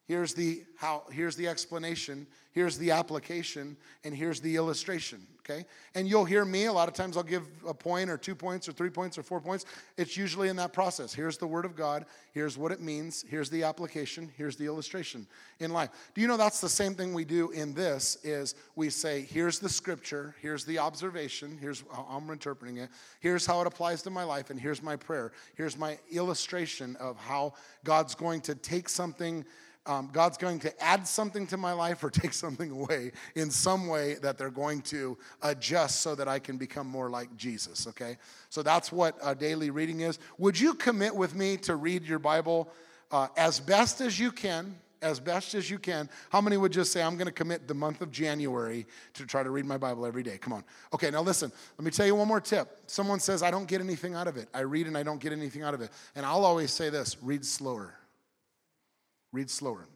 Here's 0.07 0.35
the 0.35 0.65
how 0.77 1.05
here's 1.13 1.37
the 1.37 1.47
explanation, 1.47 2.27
here's 2.53 2.77
the 2.79 2.91
application, 2.91 3.77
and 4.03 4.15
here's 4.15 4.41
the 4.41 4.57
illustration, 4.57 5.25
okay? 5.41 5.65
And 5.95 6.09
you'll 6.09 6.25
hear 6.25 6.45
me 6.45 6.65
a 6.65 6.73
lot 6.73 6.89
of 6.89 6.95
times 6.95 7.17
I'll 7.17 7.23
give 7.23 7.47
a 7.67 7.75
point 7.75 8.11
or 8.11 8.17
two 8.17 8.35
points 8.35 8.69
or 8.69 8.73
three 8.73 8.91
points 8.91 9.19
or 9.19 9.23
four 9.23 9.41
points. 9.41 9.67
It's 9.97 10.17
usually 10.17 10.49
in 10.49 10.57
that 10.57 10.73
process. 10.73 11.15
Here's 11.15 11.39
the 11.39 11.47
word 11.47 11.65
of 11.65 11.77
God, 11.77 12.07
here's 12.33 12.59
what 12.59 12.73
it 12.73 12.81
means, 12.81 13.25
here's 13.29 13.51
the 13.51 13.63
application, 13.63 14.33
here's 14.37 14.57
the 14.57 14.67
illustration 14.67 15.27
in 15.61 15.71
life. 15.71 15.91
Do 16.15 16.23
you 16.23 16.27
know 16.27 16.37
that's 16.37 16.61
the 16.61 16.69
same 16.69 16.95
thing 16.95 17.15
we 17.15 17.25
do 17.25 17.51
in 17.51 17.73
this 17.73 18.19
is 18.25 18.57
we 18.75 18.91
say 18.91 19.23
here's 19.23 19.61
the 19.61 19.69
scripture, 19.69 20.35
here's 20.41 20.65
the 20.65 20.79
observation, 20.79 21.57
here's 21.61 21.85
how 21.93 22.07
I'm 22.11 22.29
interpreting 22.31 22.79
it, 22.79 22.91
here's 23.21 23.47
how 23.47 23.61
it 23.61 23.67
applies 23.67 24.03
to 24.03 24.11
my 24.11 24.25
life 24.25 24.51
and 24.51 24.59
here's 24.59 24.83
my 24.83 24.97
prayer. 24.97 25.33
Here's 25.55 25.79
my 25.79 25.99
illustration 26.11 26.97
of 26.97 27.17
how 27.17 27.53
God's 27.85 28.15
going 28.15 28.41
to 28.43 28.55
take 28.55 28.89
something 28.89 29.45
um, 29.87 30.11
God's 30.13 30.37
going 30.37 30.59
to 30.61 30.83
add 30.83 31.09
something 31.09 31.47
to 31.49 31.57
my 31.57 31.73
life 31.73 32.05
or 32.05 32.11
take 32.11 32.33
something 32.33 32.71
away 32.71 33.13
in 33.35 33.51
some 33.51 33.87
way 33.87 34.15
that 34.15 34.37
they're 34.37 34.51
going 34.51 34.83
to 34.83 35.17
adjust 35.43 36.03
so 36.03 36.15
that 36.15 36.29
I 36.29 36.39
can 36.39 36.57
become 36.57 36.87
more 36.87 37.09
like 37.09 37.35
Jesus, 37.37 37.87
okay? 37.89 38.19
So 38.51 38.63
that's 38.63 38.93
what 38.93 39.17
a 39.23 39.35
daily 39.35 39.71
reading 39.71 40.01
is. 40.01 40.19
Would 40.39 40.61
you 40.61 40.75
commit 40.75 41.15
with 41.15 41.35
me 41.35 41.57
to 41.59 41.77
read 41.77 42.05
your 42.05 42.19
Bible 42.19 42.71
uh, 43.11 43.29
as 43.37 43.59
best 43.59 44.01
as 44.01 44.19
you 44.19 44.33
can? 44.33 44.77
As 45.03 45.19
best 45.19 45.55
as 45.55 45.71
you 45.71 45.79
can. 45.79 46.11
How 46.29 46.43
many 46.43 46.59
would 46.59 46.73
just 46.73 46.93
say, 46.93 47.03
I'm 47.03 47.15
going 47.17 47.25
to 47.25 47.33
commit 47.33 47.67
the 47.67 47.73
month 47.73 48.03
of 48.03 48.11
January 48.11 48.87
to 49.15 49.25
try 49.25 49.43
to 49.43 49.49
read 49.49 49.65
my 49.65 49.79
Bible 49.79 50.05
every 50.05 50.23
day? 50.23 50.37
Come 50.37 50.53
on. 50.53 50.63
Okay, 50.93 51.11
now 51.11 51.23
listen, 51.23 51.51
let 51.79 51.85
me 51.87 51.91
tell 51.91 52.05
you 52.05 52.15
one 52.15 52.29
more 52.29 52.39
tip. 52.39 52.83
Someone 52.87 53.19
says, 53.19 53.43
I 53.43 53.51
don't 53.51 53.67
get 53.67 53.81
anything 53.81 54.15
out 54.15 54.29
of 54.29 54.37
it. 54.37 54.51
I 54.53 54.61
read 54.61 54.87
and 54.87 54.99
I 54.99 55.03
don't 55.03 55.19
get 55.19 55.33
anything 55.33 55.63
out 55.63 55.73
of 55.73 55.81
it. 55.81 55.89
And 56.15 56.27
I'll 56.27 56.45
always 56.45 56.71
say 56.71 56.91
this 56.91 57.17
read 57.23 57.47
slower 57.47 57.95
Read 59.33 59.51
slower. 59.51 59.87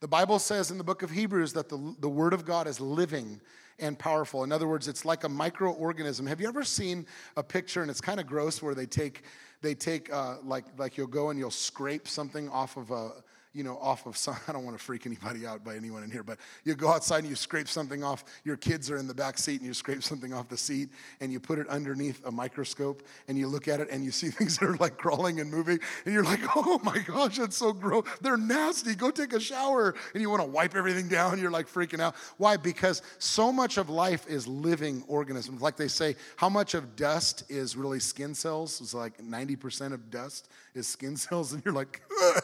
The 0.00 0.08
Bible 0.08 0.38
says 0.38 0.70
in 0.70 0.78
the 0.78 0.84
book 0.84 1.02
of 1.02 1.10
Hebrews 1.10 1.52
that 1.52 1.68
the, 1.68 1.94
the 2.00 2.08
Word 2.08 2.32
of 2.32 2.44
God 2.44 2.66
is 2.66 2.80
living 2.80 3.40
and 3.78 3.98
powerful. 3.98 4.44
In 4.44 4.52
other 4.52 4.68
words, 4.68 4.88
it's 4.88 5.04
like 5.04 5.24
a 5.24 5.28
microorganism. 5.28 6.26
Have 6.28 6.40
you 6.40 6.48
ever 6.48 6.64
seen 6.64 7.06
a 7.36 7.42
picture, 7.42 7.82
and 7.82 7.90
it's 7.90 8.00
kind 8.00 8.20
of 8.20 8.26
gross, 8.26 8.62
where 8.62 8.74
they 8.74 8.86
take, 8.86 9.22
they 9.60 9.74
take 9.74 10.12
uh, 10.12 10.36
like, 10.44 10.64
like 10.76 10.96
you'll 10.96 11.06
go 11.06 11.30
and 11.30 11.38
you'll 11.38 11.50
scrape 11.50 12.08
something 12.08 12.48
off 12.48 12.76
of 12.76 12.90
a, 12.90 13.10
you 13.54 13.62
know, 13.62 13.76
off 13.78 14.06
of 14.06 14.16
some, 14.16 14.36
I 14.48 14.52
don't 14.52 14.64
want 14.64 14.78
to 14.78 14.82
freak 14.82 15.06
anybody 15.06 15.46
out 15.46 15.64
by 15.64 15.76
anyone 15.76 16.02
in 16.02 16.10
here, 16.10 16.22
but 16.22 16.38
you 16.64 16.74
go 16.74 16.88
outside 16.88 17.18
and 17.18 17.28
you 17.28 17.36
scrape 17.36 17.68
something 17.68 18.02
off. 18.02 18.24
Your 18.44 18.56
kids 18.56 18.90
are 18.90 18.96
in 18.96 19.06
the 19.06 19.14
back 19.14 19.38
seat 19.38 19.60
and 19.60 19.66
you 19.66 19.74
scrape 19.74 20.02
something 20.02 20.32
off 20.32 20.48
the 20.48 20.56
seat 20.56 20.90
and 21.20 21.32
you 21.32 21.40
put 21.40 21.58
it 21.58 21.68
underneath 21.68 22.24
a 22.24 22.30
microscope 22.30 23.02
and 23.28 23.38
you 23.38 23.46
look 23.46 23.68
at 23.68 23.80
it 23.80 23.88
and 23.90 24.04
you 24.04 24.10
see 24.10 24.30
things 24.30 24.58
that 24.58 24.68
are 24.68 24.76
like 24.76 24.96
crawling 24.96 25.40
and 25.40 25.50
moving 25.50 25.78
and 26.04 26.14
you're 26.14 26.24
like, 26.24 26.40
oh 26.56 26.80
my 26.82 26.98
gosh, 26.98 27.38
that's 27.38 27.56
so 27.56 27.72
gross. 27.72 28.06
They're 28.20 28.36
nasty. 28.36 28.94
Go 28.94 29.10
take 29.10 29.32
a 29.32 29.40
shower. 29.40 29.94
And 30.14 30.22
you 30.22 30.30
want 30.30 30.42
to 30.42 30.48
wipe 30.48 30.74
everything 30.74 31.08
down. 31.08 31.40
You're 31.40 31.50
like 31.50 31.68
freaking 31.68 32.00
out. 32.00 32.14
Why? 32.38 32.56
Because 32.56 33.02
so 33.18 33.52
much 33.52 33.76
of 33.76 33.90
life 33.90 34.26
is 34.28 34.46
living 34.46 35.04
organisms. 35.08 35.60
Like 35.60 35.76
they 35.76 35.88
say, 35.88 36.16
how 36.36 36.48
much 36.48 36.74
of 36.74 36.96
dust 36.96 37.44
is 37.48 37.76
really 37.76 38.00
skin 38.00 38.34
cells? 38.34 38.80
It's 38.80 38.94
like 38.94 39.18
90% 39.18 39.92
of 39.92 40.10
dust 40.10 40.48
is 40.74 40.86
skin 40.86 41.16
cells. 41.16 41.52
And 41.52 41.62
you're 41.64 41.74
like, 41.74 42.00
I 42.10 42.40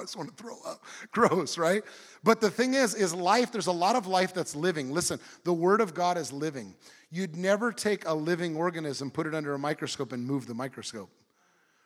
just 0.00 0.16
want 0.16 0.36
to 0.36 0.42
throw 0.42 0.56
up. 0.66 0.82
Gross, 1.12 1.58
right? 1.58 1.82
But 2.24 2.40
the 2.40 2.50
thing 2.50 2.74
is, 2.74 2.94
is 2.94 3.14
life, 3.14 3.52
there's 3.52 3.66
a 3.66 3.72
lot 3.72 3.96
of 3.96 4.06
life 4.06 4.34
that's 4.34 4.56
living. 4.56 4.92
Listen, 4.92 5.20
the 5.44 5.52
Word 5.52 5.80
of 5.80 5.94
God 5.94 6.18
is 6.18 6.32
living. 6.32 6.74
You'd 7.10 7.36
never 7.36 7.72
take 7.72 8.06
a 8.06 8.14
living 8.14 8.56
organism, 8.56 9.10
put 9.10 9.26
it 9.26 9.34
under 9.34 9.54
a 9.54 9.58
microscope, 9.58 10.12
and 10.12 10.24
move 10.24 10.46
the 10.46 10.54
microscope. 10.54 11.10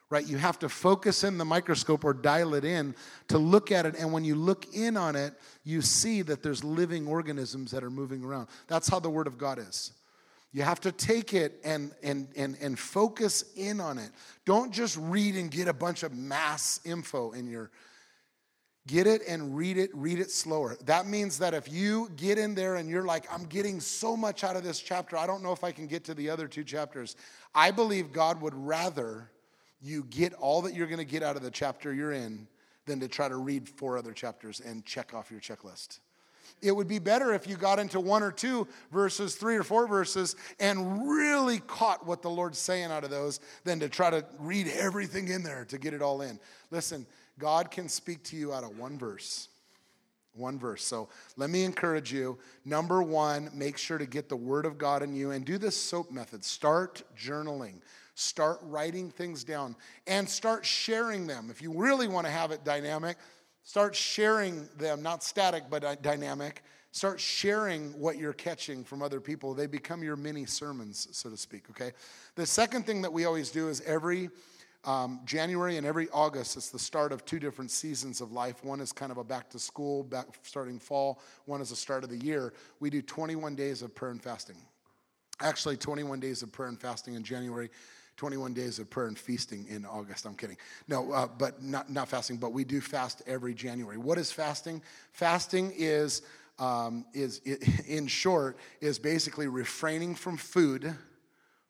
Right? 0.08 0.26
You 0.26 0.38
have 0.38 0.58
to 0.60 0.68
focus 0.68 1.22
in 1.22 1.38
the 1.38 1.44
microscope 1.44 2.04
or 2.04 2.12
dial 2.12 2.54
it 2.54 2.64
in 2.64 2.96
to 3.28 3.38
look 3.38 3.70
at 3.70 3.86
it. 3.86 3.94
And 3.96 4.12
when 4.12 4.24
you 4.24 4.34
look 4.34 4.74
in 4.74 4.96
on 4.96 5.14
it, 5.14 5.34
you 5.62 5.82
see 5.82 6.22
that 6.22 6.42
there's 6.42 6.64
living 6.64 7.06
organisms 7.06 7.70
that 7.70 7.84
are 7.84 7.90
moving 7.90 8.24
around. 8.24 8.48
That's 8.66 8.88
how 8.88 8.98
the 8.98 9.10
Word 9.10 9.28
of 9.28 9.38
God 9.38 9.60
is. 9.60 9.92
You 10.52 10.62
have 10.62 10.80
to 10.80 10.92
take 10.92 11.32
it 11.32 11.60
and, 11.64 11.92
and, 12.02 12.28
and, 12.36 12.56
and 12.60 12.78
focus 12.78 13.44
in 13.56 13.80
on 13.80 13.98
it. 13.98 14.10
Don't 14.44 14.72
just 14.72 14.96
read 14.96 15.36
and 15.36 15.50
get 15.50 15.68
a 15.68 15.72
bunch 15.72 16.02
of 16.02 16.12
mass 16.12 16.80
info 16.84 17.32
in 17.32 17.46
your. 17.48 17.70
Get 18.86 19.06
it 19.06 19.22
and 19.28 19.54
read 19.56 19.76
it, 19.76 19.90
read 19.94 20.18
it 20.18 20.30
slower. 20.30 20.76
That 20.86 21.06
means 21.06 21.38
that 21.38 21.54
if 21.54 21.70
you 21.70 22.10
get 22.16 22.38
in 22.38 22.54
there 22.54 22.76
and 22.76 22.88
you're 22.88 23.04
like, 23.04 23.32
I'm 23.32 23.44
getting 23.44 23.78
so 23.78 24.16
much 24.16 24.42
out 24.42 24.56
of 24.56 24.64
this 24.64 24.80
chapter, 24.80 25.16
I 25.16 25.26
don't 25.26 25.42
know 25.42 25.52
if 25.52 25.62
I 25.62 25.70
can 25.70 25.86
get 25.86 26.02
to 26.04 26.14
the 26.14 26.30
other 26.30 26.48
two 26.48 26.64
chapters. 26.64 27.14
I 27.54 27.70
believe 27.70 28.10
God 28.10 28.40
would 28.40 28.54
rather 28.54 29.30
you 29.80 30.04
get 30.04 30.32
all 30.34 30.62
that 30.62 30.74
you're 30.74 30.86
going 30.86 30.98
to 30.98 31.04
get 31.04 31.22
out 31.22 31.36
of 31.36 31.42
the 31.42 31.50
chapter 31.50 31.92
you're 31.92 32.12
in 32.12 32.48
than 32.86 32.98
to 33.00 33.06
try 33.06 33.28
to 33.28 33.36
read 33.36 33.68
four 33.68 33.96
other 33.96 34.12
chapters 34.12 34.60
and 34.60 34.84
check 34.84 35.14
off 35.14 35.30
your 35.30 35.40
checklist. 35.40 36.00
It 36.62 36.72
would 36.72 36.88
be 36.88 36.98
better 36.98 37.32
if 37.32 37.46
you 37.46 37.56
got 37.56 37.78
into 37.78 38.00
one 38.00 38.22
or 38.22 38.32
two 38.32 38.68
verses, 38.92 39.34
three 39.34 39.56
or 39.56 39.62
four 39.62 39.86
verses, 39.86 40.36
and 40.58 41.08
really 41.08 41.60
caught 41.60 42.06
what 42.06 42.22
the 42.22 42.30
Lord's 42.30 42.58
saying 42.58 42.90
out 42.90 43.04
of 43.04 43.10
those 43.10 43.40
than 43.64 43.80
to 43.80 43.88
try 43.88 44.10
to 44.10 44.24
read 44.38 44.68
everything 44.68 45.28
in 45.28 45.42
there 45.42 45.64
to 45.66 45.78
get 45.78 45.94
it 45.94 46.02
all 46.02 46.22
in. 46.22 46.38
Listen, 46.70 47.06
God 47.38 47.70
can 47.70 47.88
speak 47.88 48.22
to 48.24 48.36
you 48.36 48.52
out 48.52 48.64
of 48.64 48.78
one 48.78 48.98
verse. 48.98 49.48
One 50.34 50.58
verse. 50.58 50.84
So 50.84 51.08
let 51.36 51.50
me 51.50 51.64
encourage 51.64 52.12
you. 52.12 52.38
Number 52.64 53.02
one, 53.02 53.50
make 53.52 53.76
sure 53.76 53.98
to 53.98 54.06
get 54.06 54.28
the 54.28 54.36
Word 54.36 54.64
of 54.64 54.78
God 54.78 55.02
in 55.02 55.14
you 55.14 55.32
and 55.32 55.44
do 55.44 55.58
this 55.58 55.76
SOAP 55.76 56.10
method. 56.12 56.44
Start 56.44 57.02
journaling. 57.18 57.80
Start 58.14 58.58
writing 58.62 59.10
things 59.10 59.44
down 59.44 59.74
and 60.06 60.28
start 60.28 60.64
sharing 60.64 61.26
them. 61.26 61.48
If 61.50 61.62
you 61.62 61.72
really 61.72 62.06
want 62.06 62.26
to 62.26 62.30
have 62.30 62.50
it 62.50 62.64
dynamic, 62.64 63.16
Start 63.62 63.94
sharing 63.94 64.68
them, 64.78 65.02
not 65.02 65.22
static, 65.22 65.64
but 65.70 66.02
dynamic. 66.02 66.62
Start 66.92 67.20
sharing 67.20 67.98
what 67.98 68.18
you're 68.18 68.32
catching 68.32 68.82
from 68.82 69.00
other 69.02 69.20
people. 69.20 69.54
They 69.54 69.66
become 69.66 70.02
your 70.02 70.16
mini 70.16 70.44
sermons, 70.44 71.06
so 71.12 71.30
to 71.30 71.36
speak, 71.36 71.70
okay? 71.70 71.92
The 72.34 72.46
second 72.46 72.84
thing 72.84 73.02
that 73.02 73.12
we 73.12 73.26
always 73.26 73.50
do 73.50 73.68
is 73.68 73.80
every 73.82 74.30
um, 74.84 75.20
January 75.24 75.76
and 75.76 75.86
every 75.86 76.08
August, 76.10 76.56
it's 76.56 76.70
the 76.70 76.78
start 76.78 77.12
of 77.12 77.24
two 77.24 77.38
different 77.38 77.70
seasons 77.70 78.20
of 78.20 78.32
life. 78.32 78.64
One 78.64 78.80
is 78.80 78.92
kind 78.92 79.12
of 79.12 79.18
a 79.18 79.24
back 79.24 79.50
to 79.50 79.58
school, 79.58 80.02
back 80.02 80.26
starting 80.42 80.78
fall. 80.78 81.20
One 81.44 81.60
is 81.60 81.70
the 81.70 81.76
start 81.76 82.02
of 82.02 82.10
the 82.10 82.16
year. 82.16 82.54
We 82.80 82.88
do 82.88 83.02
21 83.02 83.54
days 83.54 83.82
of 83.82 83.94
prayer 83.94 84.10
and 84.10 84.22
fasting. 84.22 84.56
Actually, 85.42 85.76
21 85.76 86.18
days 86.18 86.42
of 86.42 86.50
prayer 86.50 86.68
and 86.68 86.80
fasting 86.80 87.14
in 87.14 87.22
January 87.22 87.70
21 88.20 88.52
days 88.52 88.78
of 88.78 88.90
prayer 88.90 89.06
and 89.06 89.18
feasting 89.18 89.64
in 89.70 89.86
August. 89.86 90.26
I'm 90.26 90.34
kidding. 90.34 90.58
No, 90.86 91.10
uh, 91.10 91.26
but 91.26 91.62
not, 91.62 91.88
not 91.88 92.06
fasting, 92.06 92.36
but 92.36 92.52
we 92.52 92.64
do 92.64 92.78
fast 92.82 93.22
every 93.26 93.54
January. 93.54 93.96
What 93.96 94.18
is 94.18 94.30
fasting? 94.30 94.82
Fasting 95.12 95.72
is, 95.74 96.20
um, 96.58 97.06
is 97.14 97.38
in 97.88 98.06
short, 98.08 98.58
is 98.82 98.98
basically 98.98 99.48
refraining 99.48 100.14
from 100.14 100.36
food 100.36 100.94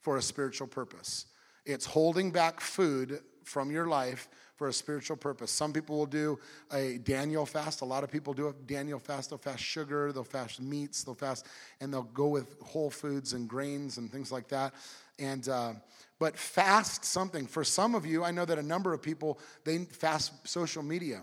for 0.00 0.16
a 0.16 0.22
spiritual 0.22 0.66
purpose. 0.66 1.26
It's 1.66 1.86
holding 1.86 2.32
back 2.32 2.60
food 2.60 3.20
from 3.44 3.70
your 3.70 3.86
life 3.86 4.28
for 4.60 4.68
a 4.68 4.72
spiritual 4.74 5.16
purpose. 5.16 5.50
Some 5.50 5.72
people 5.72 5.96
will 5.96 6.04
do 6.04 6.38
a 6.70 6.98
Daniel 6.98 7.46
fast. 7.46 7.80
A 7.80 7.84
lot 7.86 8.04
of 8.04 8.10
people 8.10 8.34
do 8.34 8.48
a 8.48 8.52
Daniel 8.52 8.98
fast. 8.98 9.30
They'll 9.30 9.38
fast 9.38 9.62
sugar, 9.62 10.12
they'll 10.12 10.22
fast 10.22 10.60
meats, 10.60 11.02
they'll 11.02 11.14
fast, 11.14 11.46
and 11.80 11.90
they'll 11.90 12.02
go 12.02 12.28
with 12.28 12.60
whole 12.60 12.90
foods 12.90 13.32
and 13.32 13.48
grains 13.48 13.96
and 13.96 14.12
things 14.12 14.30
like 14.30 14.48
that. 14.48 14.74
And 15.18 15.48
uh, 15.48 15.72
but 16.18 16.36
fast 16.36 17.06
something. 17.06 17.46
For 17.46 17.64
some 17.64 17.94
of 17.94 18.04
you, 18.04 18.22
I 18.22 18.32
know 18.32 18.44
that 18.44 18.58
a 18.58 18.62
number 18.62 18.92
of 18.92 19.00
people 19.00 19.38
they 19.64 19.78
fast 19.78 20.46
social 20.46 20.82
media. 20.82 21.22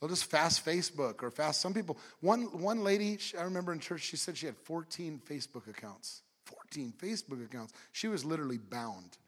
They'll 0.00 0.10
just 0.10 0.24
fast 0.24 0.66
Facebook 0.66 1.22
or 1.22 1.30
fast 1.30 1.60
some 1.60 1.72
people. 1.72 1.96
One 2.20 2.60
one 2.60 2.82
lady 2.82 3.16
I 3.38 3.44
remember 3.44 3.72
in 3.72 3.78
church, 3.78 4.02
she 4.02 4.16
said 4.16 4.36
she 4.36 4.46
had 4.46 4.56
14 4.56 5.22
Facebook 5.24 5.68
accounts. 5.68 6.22
14 6.46 6.92
Facebook 7.00 7.44
accounts. 7.44 7.72
She 7.92 8.08
was 8.08 8.24
literally 8.24 8.58
bound 8.58 9.18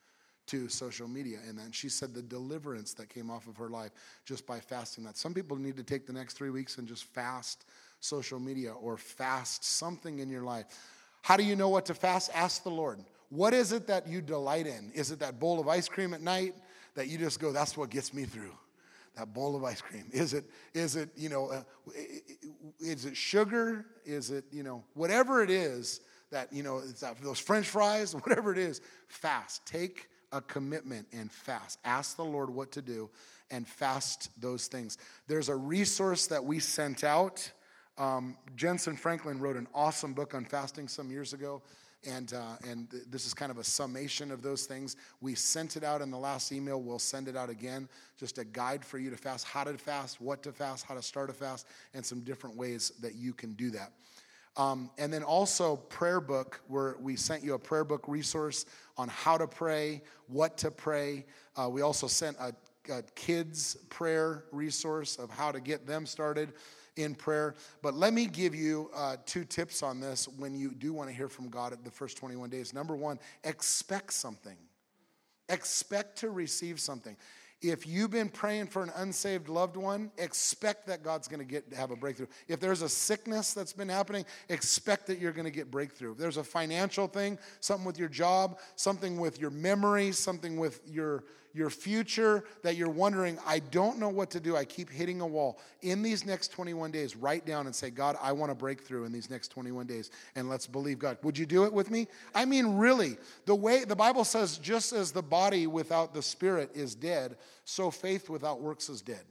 to 0.48 0.68
social 0.68 1.08
media 1.08 1.38
and 1.48 1.58
then 1.58 1.70
she 1.70 1.88
said 1.88 2.12
the 2.12 2.22
deliverance 2.22 2.92
that 2.94 3.08
came 3.08 3.30
off 3.30 3.46
of 3.46 3.56
her 3.56 3.68
life 3.68 3.92
just 4.24 4.46
by 4.46 4.58
fasting 4.58 5.04
that 5.04 5.16
some 5.16 5.32
people 5.32 5.56
need 5.56 5.76
to 5.76 5.82
take 5.82 6.06
the 6.06 6.12
next 6.12 6.34
three 6.34 6.50
weeks 6.50 6.78
and 6.78 6.88
just 6.88 7.04
fast 7.04 7.64
social 8.00 8.40
media 8.40 8.72
or 8.72 8.96
fast 8.96 9.64
something 9.64 10.18
in 10.18 10.28
your 10.28 10.42
life 10.42 10.66
how 11.22 11.36
do 11.36 11.44
you 11.44 11.56
know 11.56 11.68
what 11.68 11.86
to 11.86 11.94
fast 11.94 12.30
ask 12.34 12.62
the 12.62 12.70
lord 12.70 12.98
what 13.30 13.52
is 13.52 13.72
it 13.72 13.86
that 13.88 14.08
you 14.08 14.20
delight 14.20 14.66
in? 14.66 14.90
Is 14.94 15.10
it 15.10 15.18
that 15.20 15.38
bowl 15.38 15.60
of 15.60 15.68
ice 15.68 15.88
cream 15.88 16.14
at 16.14 16.22
night 16.22 16.54
that 16.94 17.08
you 17.08 17.18
just 17.18 17.40
go, 17.40 17.52
that's 17.52 17.76
what 17.76 17.90
gets 17.90 18.14
me 18.14 18.24
through? 18.24 18.54
That 19.16 19.34
bowl 19.34 19.56
of 19.56 19.64
ice 19.64 19.80
cream. 19.80 20.04
Is 20.12 20.32
it, 20.32 20.44
is 20.74 20.96
it, 20.96 21.10
you 21.16 21.28
know, 21.28 21.50
uh, 21.50 21.62
is 22.80 23.04
it 23.04 23.16
sugar? 23.16 23.84
Is 24.04 24.30
it, 24.30 24.44
you 24.50 24.62
know, 24.62 24.84
whatever 24.94 25.42
it 25.42 25.50
is 25.50 26.00
that, 26.30 26.52
you 26.52 26.62
know, 26.62 26.80
that, 26.80 27.20
those 27.20 27.38
french 27.38 27.66
fries, 27.66 28.14
whatever 28.26 28.52
it 28.52 28.58
is, 28.58 28.80
fast. 29.08 29.66
Take 29.66 30.08
a 30.32 30.40
commitment 30.40 31.06
and 31.12 31.30
fast. 31.30 31.78
Ask 31.84 32.16
the 32.16 32.24
Lord 32.24 32.50
what 32.50 32.72
to 32.72 32.82
do 32.82 33.10
and 33.50 33.66
fast 33.66 34.30
those 34.40 34.66
things. 34.66 34.98
There's 35.26 35.48
a 35.48 35.56
resource 35.56 36.26
that 36.26 36.44
we 36.44 36.58
sent 36.58 37.04
out. 37.04 37.50
Um, 37.96 38.36
Jentezen 38.56 38.98
Franklin 38.98 39.40
wrote 39.40 39.56
an 39.56 39.66
awesome 39.74 40.12
book 40.12 40.34
on 40.34 40.44
fasting 40.44 40.88
some 40.88 41.10
years 41.10 41.32
ago. 41.32 41.62
And, 42.06 42.32
uh, 42.32 42.56
and 42.68 42.86
this 43.10 43.26
is 43.26 43.34
kind 43.34 43.50
of 43.50 43.58
a 43.58 43.64
summation 43.64 44.30
of 44.30 44.40
those 44.40 44.66
things. 44.66 44.94
We 45.20 45.34
sent 45.34 45.76
it 45.76 45.82
out 45.82 46.00
in 46.00 46.12
the 46.12 46.18
last 46.18 46.52
email. 46.52 46.80
We'll 46.80 47.00
send 47.00 47.26
it 47.26 47.36
out 47.36 47.50
again. 47.50 47.88
Just 48.16 48.38
a 48.38 48.44
guide 48.44 48.84
for 48.84 48.98
you 48.98 49.10
to 49.10 49.16
fast, 49.16 49.44
how 49.44 49.64
to 49.64 49.76
fast, 49.76 50.20
what 50.20 50.42
to 50.44 50.52
fast, 50.52 50.86
how 50.86 50.94
to 50.94 51.02
start 51.02 51.28
a 51.28 51.32
fast, 51.32 51.66
and 51.94 52.06
some 52.06 52.20
different 52.20 52.56
ways 52.56 52.92
that 53.00 53.16
you 53.16 53.32
can 53.32 53.52
do 53.54 53.70
that. 53.70 53.90
Um, 54.58 54.90
and 54.98 55.12
then 55.12 55.22
also 55.22 55.76
prayer 55.76 56.20
book, 56.20 56.60
where 56.66 56.96
we 57.00 57.14
sent 57.14 57.44
you 57.44 57.54
a 57.54 57.58
prayer 57.58 57.84
book 57.84 58.08
resource 58.08 58.66
on 58.96 59.08
how 59.08 59.38
to 59.38 59.46
pray, 59.46 60.02
what 60.26 60.58
to 60.58 60.70
pray. 60.72 61.24
Uh, 61.56 61.68
we 61.70 61.80
also 61.80 62.08
sent 62.08 62.36
a, 62.38 62.52
a 62.92 63.02
kids 63.14 63.76
prayer 63.88 64.44
resource 64.50 65.16
of 65.16 65.30
how 65.30 65.52
to 65.52 65.60
get 65.60 65.86
them 65.86 66.04
started 66.04 66.52
in 66.96 67.14
prayer. 67.14 67.54
But 67.82 67.94
let 67.94 68.12
me 68.12 68.26
give 68.26 68.52
you 68.52 68.90
uh, 68.94 69.16
two 69.24 69.44
tips 69.44 69.84
on 69.84 70.00
this 70.00 70.26
when 70.26 70.56
you 70.56 70.72
do 70.72 70.92
want 70.92 71.08
to 71.08 71.14
hear 71.14 71.28
from 71.28 71.48
God 71.48 71.72
at 71.72 71.84
the 71.84 71.90
first 71.90 72.16
21 72.16 72.50
days. 72.50 72.74
Number 72.74 72.96
one, 72.96 73.20
expect 73.44 74.12
something. 74.12 74.56
Expect 75.48 76.18
to 76.18 76.30
receive 76.30 76.80
something. 76.80 77.16
If 77.60 77.88
you've 77.88 78.12
been 78.12 78.28
praying 78.28 78.68
for 78.68 78.84
an 78.84 78.92
unsaved 78.94 79.48
loved 79.48 79.76
one, 79.76 80.12
expect 80.16 80.86
that 80.86 81.02
God's 81.02 81.26
going 81.26 81.40
to 81.40 81.44
get 81.44 81.64
have 81.74 81.90
a 81.90 81.96
breakthrough. 81.96 82.28
If 82.46 82.60
there's 82.60 82.82
a 82.82 82.88
sickness 82.88 83.52
that's 83.52 83.72
been 83.72 83.88
happening, 83.88 84.24
expect 84.48 85.08
that 85.08 85.18
you're 85.18 85.32
going 85.32 85.44
to 85.44 85.50
get 85.50 85.68
breakthrough. 85.68 86.12
If 86.12 86.18
there's 86.18 86.36
a 86.36 86.44
financial 86.44 87.08
thing, 87.08 87.36
something 87.58 87.84
with 87.84 87.98
your 87.98 88.08
job, 88.08 88.60
something 88.76 89.18
with 89.18 89.40
your 89.40 89.50
memory, 89.50 90.12
something 90.12 90.56
with 90.56 90.80
your 90.86 91.24
your 91.52 91.70
future 91.70 92.44
that 92.62 92.76
you're 92.76 92.88
wondering, 92.88 93.38
I 93.46 93.58
don't 93.58 93.98
know 93.98 94.08
what 94.08 94.30
to 94.30 94.40
do. 94.40 94.56
I 94.56 94.64
keep 94.64 94.90
hitting 94.90 95.20
a 95.20 95.26
wall. 95.26 95.60
In 95.82 96.02
these 96.02 96.24
next 96.24 96.48
21 96.48 96.90
days, 96.90 97.16
write 97.16 97.46
down 97.46 97.66
and 97.66 97.74
say, 97.74 97.90
God, 97.90 98.16
I 98.22 98.32
want 98.32 98.50
to 98.50 98.54
break 98.54 98.82
through 98.82 99.04
in 99.04 99.12
these 99.12 99.30
next 99.30 99.48
21 99.48 99.86
days. 99.86 100.10
And 100.36 100.48
let's 100.48 100.66
believe 100.66 100.98
God. 100.98 101.18
Would 101.22 101.38
you 101.38 101.46
do 101.46 101.64
it 101.64 101.72
with 101.72 101.90
me? 101.90 102.06
I 102.34 102.44
mean, 102.44 102.76
really, 102.76 103.16
the 103.46 103.54
way 103.54 103.84
the 103.84 103.96
Bible 103.96 104.24
says, 104.24 104.58
just 104.58 104.92
as 104.92 105.12
the 105.12 105.22
body 105.22 105.66
without 105.66 106.14
the 106.14 106.22
spirit 106.22 106.70
is 106.74 106.94
dead, 106.94 107.36
so 107.64 107.90
faith 107.90 108.28
without 108.28 108.60
works 108.60 108.88
is 108.88 109.02
dead. 109.02 109.24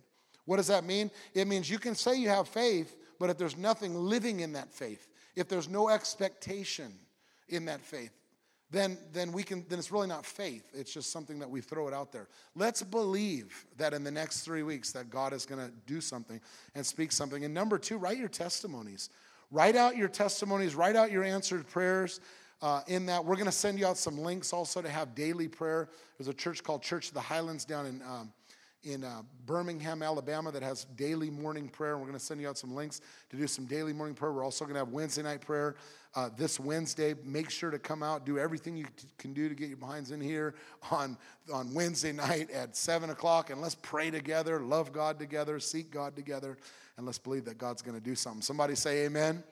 What 0.45 0.57
does 0.57 0.67
that 0.67 0.86
mean? 0.86 1.12
It 1.33 1.47
means 1.47 1.69
you 1.69 1.79
can 1.79 1.93
say 1.93 2.15
you 2.15 2.29
have 2.29 2.47
faith, 2.47 2.95
but 3.19 3.29
if 3.29 3.38
there's 3.38 3.57
nothing 3.57 3.95
living 3.95 4.39
in 4.39 4.53
that 4.53 4.71
faith, 4.71 5.07
if 5.36 5.47
there's 5.47 5.69
no 5.69 5.89
expectation 5.89 6.93
in 7.50 7.65
that 7.65 7.81
faith, 7.81 8.16
then, 8.69 8.97
then 9.13 9.31
we 9.31 9.43
can 9.43 9.65
then 9.69 9.79
it's 9.79 9.91
really 9.91 10.07
not 10.07 10.25
faith. 10.25 10.63
It's 10.74 10.93
just 10.93 11.12
something 11.12 11.39
that 11.39 11.50
we 11.50 11.62
throw 11.62 11.88
it 11.88 11.93
out 11.93 12.12
there. 12.12 12.27
Let's 12.55 12.83
believe 12.83 13.65
that 13.77 13.93
in 13.93 14.03
the 14.03 14.12
next 14.12 14.41
three 14.41 14.63
weeks 14.63 14.91
that 14.91 15.09
god 15.09 15.33
is 15.33 15.45
going 15.45 15.65
to 15.65 15.71
do 15.86 16.01
something 16.01 16.41
and 16.75 16.86
speak 16.86 17.12
something. 17.12 17.45
And 17.45 17.53
number 17.53 17.77
two 17.77 17.97
write 17.97 18.17
your 18.17 18.27
testimonies. 18.27 19.09
Write 19.51 19.77
out 19.77 19.95
your 19.95 20.09
testimonies 20.09 20.75
write 20.75 20.97
out 20.97 21.12
your 21.12 21.24
answered 21.24 21.67
prayers 21.67 22.19
uh, 22.62 22.81
in 22.88 23.05
that. 23.05 23.24
We're 23.24 23.36
going 23.36 23.45
to 23.45 23.51
send 23.51 23.79
you 23.79 23.88
out 23.88 23.97
some 23.97 24.17
links 24.17 24.51
also 24.51 24.81
to 24.81 24.89
have 24.89 25.15
daily 25.15 25.47
prayer. 25.47 25.89
There's 26.17 26.27
a 26.27 26.33
church 26.33 26.63
called 26.63 26.81
church 26.81 27.07
of 27.07 27.13
the 27.13 27.21
highlands 27.21 27.63
down 27.63 27.86
in 27.86 28.01
um, 28.01 28.33
in 28.88 29.03
uh, 29.03 29.22
Birmingham, 29.46 30.01
Alabama, 30.01 30.51
that 30.51 30.63
has 30.63 30.86
daily 30.96 31.29
morning 31.29 31.67
prayer. 31.67 31.98
We're 31.98 32.06
going 32.06 32.17
to 32.17 32.24
send 32.24 32.39
you 32.39 32.48
out 32.48 32.58
some 32.58 32.74
links 32.74 33.01
to 33.29 33.38
do 33.38 33.46
some 33.46 33.65
daily 33.65 33.91
morning 33.91 34.15
prayer. 34.15 34.32
We're 34.32 34.46
also 34.46 34.63
going 34.63 34.75
to 34.75 34.79
have 34.79 34.89
Wednesday 34.89 35.24
night 35.24 35.41
prayer 35.41 35.75
uh, 36.15 36.29
this 36.38 36.60
Wednesday. 36.60 37.13
Make 37.25 37.50
sure 37.50 37.70
to 37.70 37.79
come 37.79 38.01
out, 38.01 38.25
do 38.25 38.39
everything 38.39 38.77
you 38.77 38.86
t- 38.86 39.08
can 39.17 39.34
do 39.34 39.50
to 39.50 39.56
get 39.56 39.67
your 39.67 39.77
minds 39.77 40.12
in 40.12 40.22
here 40.22 40.56
on, 40.89 41.17
on 41.53 41.74
Wednesday 41.74 42.13
night 42.13 42.50
at 42.51 42.77
7 42.77 43.10
o'clock. 43.10 43.50
And 43.50 43.62
let's 43.62 43.75
pray 43.75 44.10
together, 44.10 44.62
love 44.62 44.94
God 44.94 45.20
together, 45.20 45.60
seek 45.60 45.91
God 45.91 46.15
together, 46.15 46.58
and 46.96 47.06
let's 47.06 47.20
believe 47.20 47.44
that 47.46 47.58
God's 47.58 47.82
going 47.82 47.98
to 47.98 48.03
do 48.03 48.15
something. 48.15 48.41
Somebody 48.41 48.75
say 48.75 49.06
amen. 49.06 49.44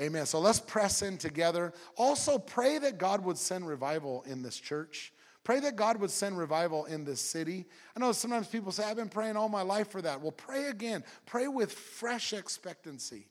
Amen. 0.00 0.26
So 0.26 0.40
let's 0.40 0.58
press 0.58 1.02
in 1.02 1.16
together. 1.16 1.72
Also, 1.96 2.38
pray 2.38 2.78
that 2.78 2.98
God 2.98 3.24
would 3.24 3.38
send 3.38 3.68
revival 3.68 4.24
in 4.26 4.42
this 4.42 4.58
church. 4.58 5.12
Pray 5.44 5.60
that 5.60 5.76
God 5.76 6.00
would 6.00 6.10
send 6.10 6.38
revival 6.38 6.86
in 6.86 7.04
this 7.04 7.20
city. 7.20 7.66
I 7.94 8.00
know 8.00 8.12
sometimes 8.12 8.48
people 8.48 8.72
say, 8.72 8.84
I've 8.84 8.96
been 8.96 9.10
praying 9.10 9.36
all 9.36 9.50
my 9.50 9.62
life 9.62 9.90
for 9.90 10.00
that. 10.00 10.20
Well, 10.20 10.32
pray 10.32 10.66
again. 10.66 11.04
Pray 11.26 11.48
with 11.48 11.70
fresh 11.70 12.32
expectancy. 12.32 13.26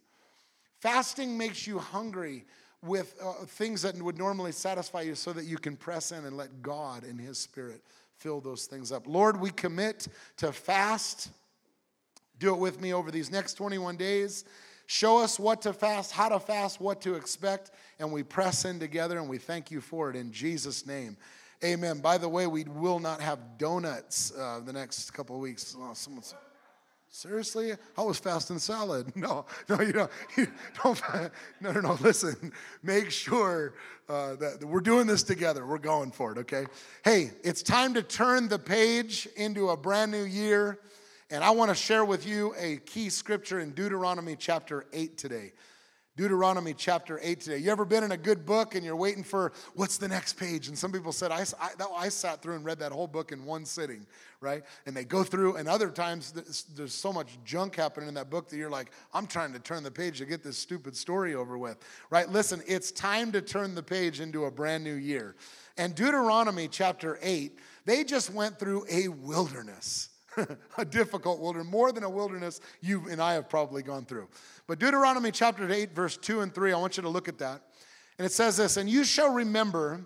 Fasting 0.80 1.38
makes 1.38 1.66
you 1.66 1.80
hungry 1.80 2.46
with 2.84 3.16
uh, 3.24 3.46
things 3.46 3.82
that 3.82 4.00
would 4.00 4.18
normally 4.18 4.52
satisfy 4.52 5.02
you 5.02 5.16
so 5.16 5.34
that 5.34 5.46
you 5.46 5.58
can 5.58 5.76
press 5.76 6.12
in 6.12 6.26
and 6.26 6.38
let 6.38 6.62
God 6.62 7.04
and 7.04 7.20
His 7.20 7.38
Spirit 7.40 7.82
fill 8.18 8.42
those 8.42 8.66
things 8.66 8.92
up. 8.92 9.08
Lord, 9.08 9.40
we 9.40 9.50
commit 9.50 10.08
to 10.38 10.52
fast. 10.52 11.30
Do 12.40 12.54
it 12.54 12.60
with 12.60 12.80
me 12.80 12.94
over 12.94 13.10
these 13.10 13.32
next 13.32 13.56
21 13.56 13.98
days. 13.98 14.46
Show 14.86 15.18
us 15.18 15.40
what 15.40 15.62
to 15.64 15.74
fast, 15.74 16.12
how 16.12 16.30
to 16.30 16.40
fast, 16.40 16.80
what 16.80 17.02
to 17.02 17.16
expect, 17.16 17.72
and 18.00 18.12
we 18.12 18.22
press 18.22 18.66
in 18.66 18.80
together 18.80 19.18
and 19.18 19.30
we 19.30 19.38
thank 19.38 19.72
you 19.72 19.82
for 19.82 20.10
it 20.10 20.16
in 20.16 20.32
Jesus' 20.32 20.86
name. 20.86 21.18
Amen. 21.64 22.00
By 22.00 22.18
the 22.18 22.28
way, 22.28 22.46
we 22.46 22.66
will 22.66 23.00
not 23.00 23.22
have 23.22 23.40
donuts 23.58 24.34
uh, 24.38 24.60
the 24.66 24.74
next 24.74 25.12
couple 25.12 25.38
of 25.38 25.42
weeks. 25.42 25.78
Oh, 25.80 25.94
someone's, 25.94 26.36
seriously? 27.08 27.72
I 27.98 28.02
was 28.02 28.20
fasting 28.20 28.60
salad. 28.60 29.14
No, 29.16 29.46
no, 29.70 29.80
you 29.80 29.94
don't. 29.94 30.12
Don't 30.84 31.02
no, 31.62 31.72
no, 31.72 31.80
no. 31.80 31.98
Listen, 32.02 32.52
make 32.82 33.12
sure 33.12 33.76
uh, 34.10 34.36
that 34.36 34.62
we're 34.62 34.82
doing 34.82 35.08
this 35.08 35.24
together. 35.24 35.66
We're 35.66 35.78
going 35.78 36.12
for 36.12 36.34
it, 36.34 36.38
okay? 36.40 36.66
Hey, 37.06 37.32
it's 37.46 37.64
time 37.64 37.94
to 37.94 38.04
turn 38.04 38.50
the 38.50 38.60
page 38.60 39.30
into 39.38 39.70
a 39.70 39.78
brand 39.78 40.12
new 40.12 40.24
year. 40.24 40.80
And 41.30 41.46
I 41.46 41.52
want 41.52 41.70
to 41.70 41.76
share 41.76 42.04
with 42.04 42.28
you 42.28 42.54
a 42.60 42.78
key 42.78 43.10
scripture 43.10 43.62
in 43.62 43.72
Deuteronomy 43.72 44.36
chapter 44.38 44.86
8 44.92 45.18
today. 45.18 45.54
Deuteronomy 46.16 46.76
chapter 46.76 47.20
8 47.24 47.40
today. 47.40 47.58
You 47.58 47.72
ever 47.72 47.86
been 47.86 48.04
in 48.04 48.12
a 48.12 48.18
good 48.18 48.46
book 48.46 48.76
and 48.76 48.86
you're 48.86 48.96
waiting 48.96 49.24
for 49.24 49.52
what's 49.74 49.98
the 49.98 50.08
next 50.08 50.34
page? 50.34 50.68
And 50.68 50.78
some 50.78 50.92
people 50.92 51.12
said, 51.12 51.32
I, 51.32 51.44
I, 51.60 51.72
I 51.96 52.10
sat 52.10 52.44
through 52.44 52.54
and 52.56 52.64
read 52.64 52.78
that 52.80 52.92
whole 52.92 53.08
book 53.08 53.32
in 53.32 53.44
one 53.46 53.66
sitting, 53.66 54.06
right? 54.40 54.64
And 54.86 54.96
they 54.96 55.06
go 55.06 55.24
through, 55.24 55.56
and 55.56 55.68
other 55.68 55.90
times 55.90 56.32
there's, 56.32 56.66
there's 56.76 56.94
so 56.94 57.12
much 57.12 57.40
junk 57.44 57.76
happening 57.76 58.10
in 58.10 58.14
that 58.14 58.30
book 58.30 58.48
that 58.50 58.58
you're 58.58 58.70
like, 58.70 58.92
I'm 59.12 59.26
trying 59.26 59.54
to 59.54 59.60
turn 59.60 59.82
the 59.82 59.90
page 59.90 60.20
to 60.20 60.26
get 60.26 60.44
this 60.44 60.58
stupid 60.58 60.96
story 60.96 61.34
over 61.34 61.58
with, 61.58 61.78
right? 62.12 62.30
Listen, 62.30 62.62
it's 62.68 62.92
time 62.92 63.32
to 63.32 63.42
turn 63.42 63.74
the 63.74 63.84
page 63.84 64.20
into 64.20 64.46
a 64.46 64.52
brand 64.52 64.84
new 64.84 64.94
year. 64.94 65.36
And 65.78 65.96
Deuteronomy 65.96 66.68
chapter 66.68 67.18
8, 67.24 67.58
they 67.86 68.04
just 68.04 68.30
went 68.30 68.60
through 68.60 68.86
a 68.88 69.08
wilderness. 69.08 70.10
a 70.78 70.86
difficult 70.86 71.40
wilderness, 71.40 71.72
more 71.72 71.92
than 71.92 72.04
a 72.04 72.10
wilderness 72.10 72.62
you 72.82 73.08
and 73.10 73.22
I 73.22 73.34
have 73.34 73.50
probably 73.50 73.84
gone 73.84 74.06
through. 74.06 74.28
But 74.68 74.80
Deuteronomy 74.80 75.32
chapter 75.32 75.70
8, 75.70 75.94
verse 75.94 76.18
2 76.18 76.42
and 76.42 76.54
3, 76.54 76.74
I 76.74 76.78
want 76.78 76.98
you 76.98 77.04
to 77.04 77.10
look 77.10 77.28
at 77.28 77.38
that. 77.40 77.62
And 78.18 78.26
it 78.26 78.32
says 78.32 78.58
this 78.58 78.78
And 78.78 78.90
you 78.90 79.04
shall 79.04 79.34
remember 79.34 80.06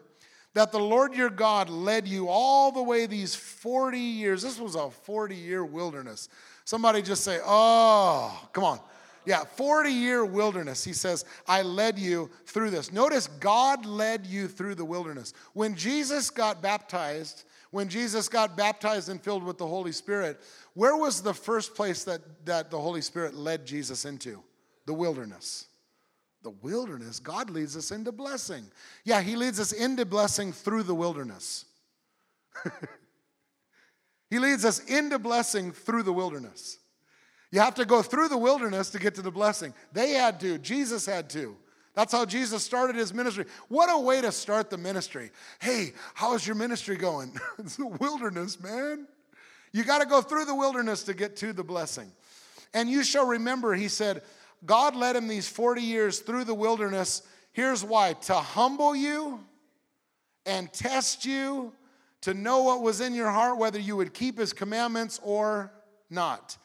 that 0.53 0.71
the 0.71 0.79
Lord 0.79 1.13
your 1.13 1.29
God 1.29 1.69
led 1.69 2.07
you 2.07 2.29
all 2.29 2.71
the 2.71 2.81
way 2.81 3.05
these 3.05 3.35
40 3.35 3.99
years. 3.99 4.41
This 4.41 4.59
was 4.59 4.75
a 4.75 4.89
40 4.89 5.35
year 5.35 5.63
wilderness. 5.63 6.29
Somebody 6.65 7.01
just 7.01 7.23
say, 7.23 7.39
Oh, 7.45 8.47
come 8.53 8.63
on. 8.63 8.79
Yeah, 9.25 9.43
40 9.43 9.91
year 9.91 10.25
wilderness. 10.25 10.85
He 10.85 10.93
says, 10.93 11.25
I 11.47 11.61
led 11.61 11.99
you 11.99 12.29
through 12.45 12.69
this. 12.69 12.93
Notice 12.93 13.27
God 13.27 13.85
led 13.85 14.25
you 14.25 14.47
through 14.47 14.75
the 14.75 14.85
wilderness. 14.85 15.33
When 15.53 15.75
Jesus 15.75 16.29
got 16.29 16.61
baptized, 16.61 17.43
when 17.71 17.89
Jesus 17.89 18.29
got 18.29 18.55
baptized 18.57 19.09
and 19.09 19.21
filled 19.21 19.43
with 19.43 19.57
the 19.57 19.67
Holy 19.67 19.91
Spirit, 19.91 20.39
where 20.73 20.95
was 20.95 21.21
the 21.21 21.33
first 21.33 21.75
place 21.75 22.03
that, 22.05 22.21
that 22.45 22.71
the 22.71 22.79
Holy 22.79 23.01
Spirit 23.01 23.33
led 23.33 23.65
Jesus 23.65 24.05
into? 24.05 24.41
The 24.85 24.93
wilderness. 24.93 25.67
The 26.43 26.51
wilderness, 26.51 27.19
God 27.19 27.49
leads 27.49 27.75
us 27.75 27.91
into 27.91 28.11
blessing. 28.11 28.63
Yeah, 29.03 29.21
He 29.21 29.35
leads 29.35 29.59
us 29.59 29.73
into 29.73 30.05
blessing 30.05 30.53
through 30.53 30.83
the 30.83 30.95
wilderness. 30.95 31.65
he 34.29 34.39
leads 34.39 34.65
us 34.65 34.79
into 34.85 35.19
blessing 35.19 35.71
through 35.71 36.03
the 36.03 36.13
wilderness. 36.13 36.79
You 37.51 37.59
have 37.59 37.75
to 37.75 37.85
go 37.85 38.01
through 38.01 38.27
the 38.29 38.37
wilderness 38.37 38.89
to 38.91 38.99
get 38.99 39.15
to 39.15 39.21
the 39.21 39.31
blessing. 39.31 39.73
They 39.93 40.11
had 40.11 40.39
to, 40.41 40.57
Jesus 40.57 41.05
had 41.05 41.29
to. 41.31 41.55
That's 41.97 42.11
how 42.11 42.25
Jesus 42.25 42.63
started 42.63 42.95
his 42.95 43.11
ministry. 43.11 43.45
What 43.69 43.89
a 43.89 43.99
way 43.99 44.21
to 44.21 44.31
start 44.31 44.69
the 44.69 44.77
ministry. 44.77 45.31
Hey, 45.59 45.93
how's 46.13 46.45
your 46.45 46.55
ministry 46.55 46.95
going? 46.95 47.31
it's 47.57 47.77
the 47.77 47.87
wilderness, 47.87 48.61
man. 48.61 49.07
You 49.71 49.83
got 49.83 50.01
to 50.01 50.05
go 50.05 50.21
through 50.21 50.45
the 50.45 50.53
wilderness 50.53 51.01
to 51.05 51.15
get 51.15 51.35
to 51.37 51.53
the 51.53 51.63
blessing. 51.63 52.11
And 52.75 52.87
you 52.87 53.03
shall 53.03 53.25
remember, 53.25 53.73
he 53.73 53.87
said, 53.87 54.21
God 54.63 54.95
led 54.95 55.15
him 55.15 55.27
these 55.27 55.49
40 55.49 55.81
years 55.81 56.19
through 56.19 56.43
the 56.43 56.53
wilderness. 56.53 57.23
Here's 57.51 57.83
why 57.83 58.13
to 58.13 58.35
humble 58.35 58.95
you 58.95 59.43
and 60.45 60.71
test 60.71 61.25
you, 61.25 61.73
to 62.21 62.35
know 62.35 62.61
what 62.61 62.83
was 62.83 63.01
in 63.01 63.15
your 63.15 63.31
heart, 63.31 63.57
whether 63.57 63.79
you 63.79 63.95
would 63.95 64.13
keep 64.13 64.37
his 64.37 64.53
commandments 64.53 65.19
or 65.23 65.73
not. 66.11 66.57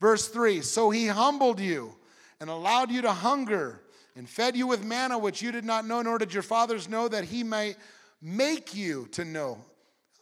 Verse 0.00 0.28
3 0.28 0.60
So 0.60 0.90
he 0.90 1.08
humbled 1.08 1.58
you 1.58 1.96
and 2.38 2.48
allowed 2.48 2.92
you 2.92 3.02
to 3.02 3.10
hunger 3.10 3.82
and 4.16 4.28
fed 4.28 4.56
you 4.56 4.66
with 4.66 4.84
manna 4.84 5.18
which 5.18 5.42
you 5.42 5.52
did 5.52 5.64
not 5.64 5.86
know, 5.86 6.02
nor 6.02 6.18
did 6.18 6.32
your 6.32 6.42
fathers 6.42 6.88
know, 6.88 7.06
that 7.08 7.24
he 7.24 7.44
might 7.44 7.76
make 8.20 8.74
you 8.74 9.06
to 9.12 9.24
know. 9.24 9.54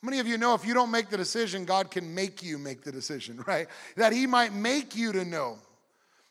How 0.03 0.07
many 0.07 0.19
of 0.19 0.27
you 0.27 0.37
know 0.37 0.55
if 0.55 0.67
you 0.67 0.75
don't 0.75 0.91
make 0.91 1.09
the 1.09 1.17
decision, 1.17 1.65
God 1.65 1.91
can 1.91 2.15
make 2.15 2.43
you 2.43 2.59
make 2.59 2.83
the 2.83 2.93
decision, 2.93 3.43
right? 3.47 3.69
That 3.97 4.13
he 4.13 4.27
might 4.27 4.53
make 4.53 4.97
you 4.97 5.13
to 5.13 5.25
know 5.25 5.59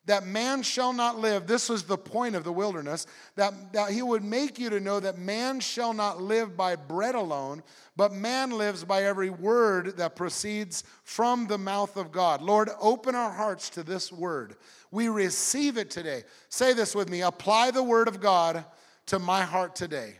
that 0.05 0.25
man 0.25 0.61
shall 0.63 0.91
not 0.91 1.17
live. 1.17 1.47
This 1.47 1.69
was 1.69 1.83
the 1.83 1.97
point 1.97 2.35
of 2.35 2.43
the 2.43 2.51
wilderness, 2.51 3.07
that, 3.35 3.53
that 3.73 3.91
he 3.91 4.01
would 4.01 4.23
make 4.23 4.59
you 4.59 4.69
to 4.69 4.79
know 4.79 4.99
that 4.99 5.17
man 5.17 5.59
shall 5.59 5.93
not 5.93 6.21
live 6.21 6.57
by 6.57 6.75
bread 6.75 7.15
alone, 7.15 7.63
but 7.95 8.11
man 8.11 8.51
lives 8.51 8.83
by 8.83 9.03
every 9.03 9.29
word 9.29 9.97
that 9.97 10.15
proceeds 10.15 10.83
from 11.03 11.47
the 11.47 11.57
mouth 11.57 11.95
of 11.95 12.11
God. 12.11 12.41
Lord, 12.41 12.69
open 12.81 13.15
our 13.15 13.31
hearts 13.31 13.69
to 13.71 13.83
this 13.83 14.11
word. 14.11 14.55
We 14.91 15.07
receive 15.07 15.77
it 15.77 15.89
today. 15.89 16.23
Say 16.49 16.73
this 16.73 16.93
with 16.93 17.09
me 17.09 17.21
apply 17.21 17.71
the 17.71 17.83
word 17.83 18.07
of 18.07 18.19
God 18.19 18.65
to 19.07 19.19
my 19.19 19.41
heart 19.41 19.75
today. 19.75 20.15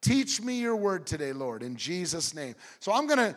Teach 0.00 0.42
me 0.42 0.60
your 0.60 0.74
word 0.74 1.06
today, 1.06 1.32
Lord, 1.32 1.62
in 1.62 1.76
Jesus' 1.76 2.34
name. 2.34 2.56
So, 2.80 2.92
I'm 2.92 3.06
going 3.06 3.20
to 3.20 3.36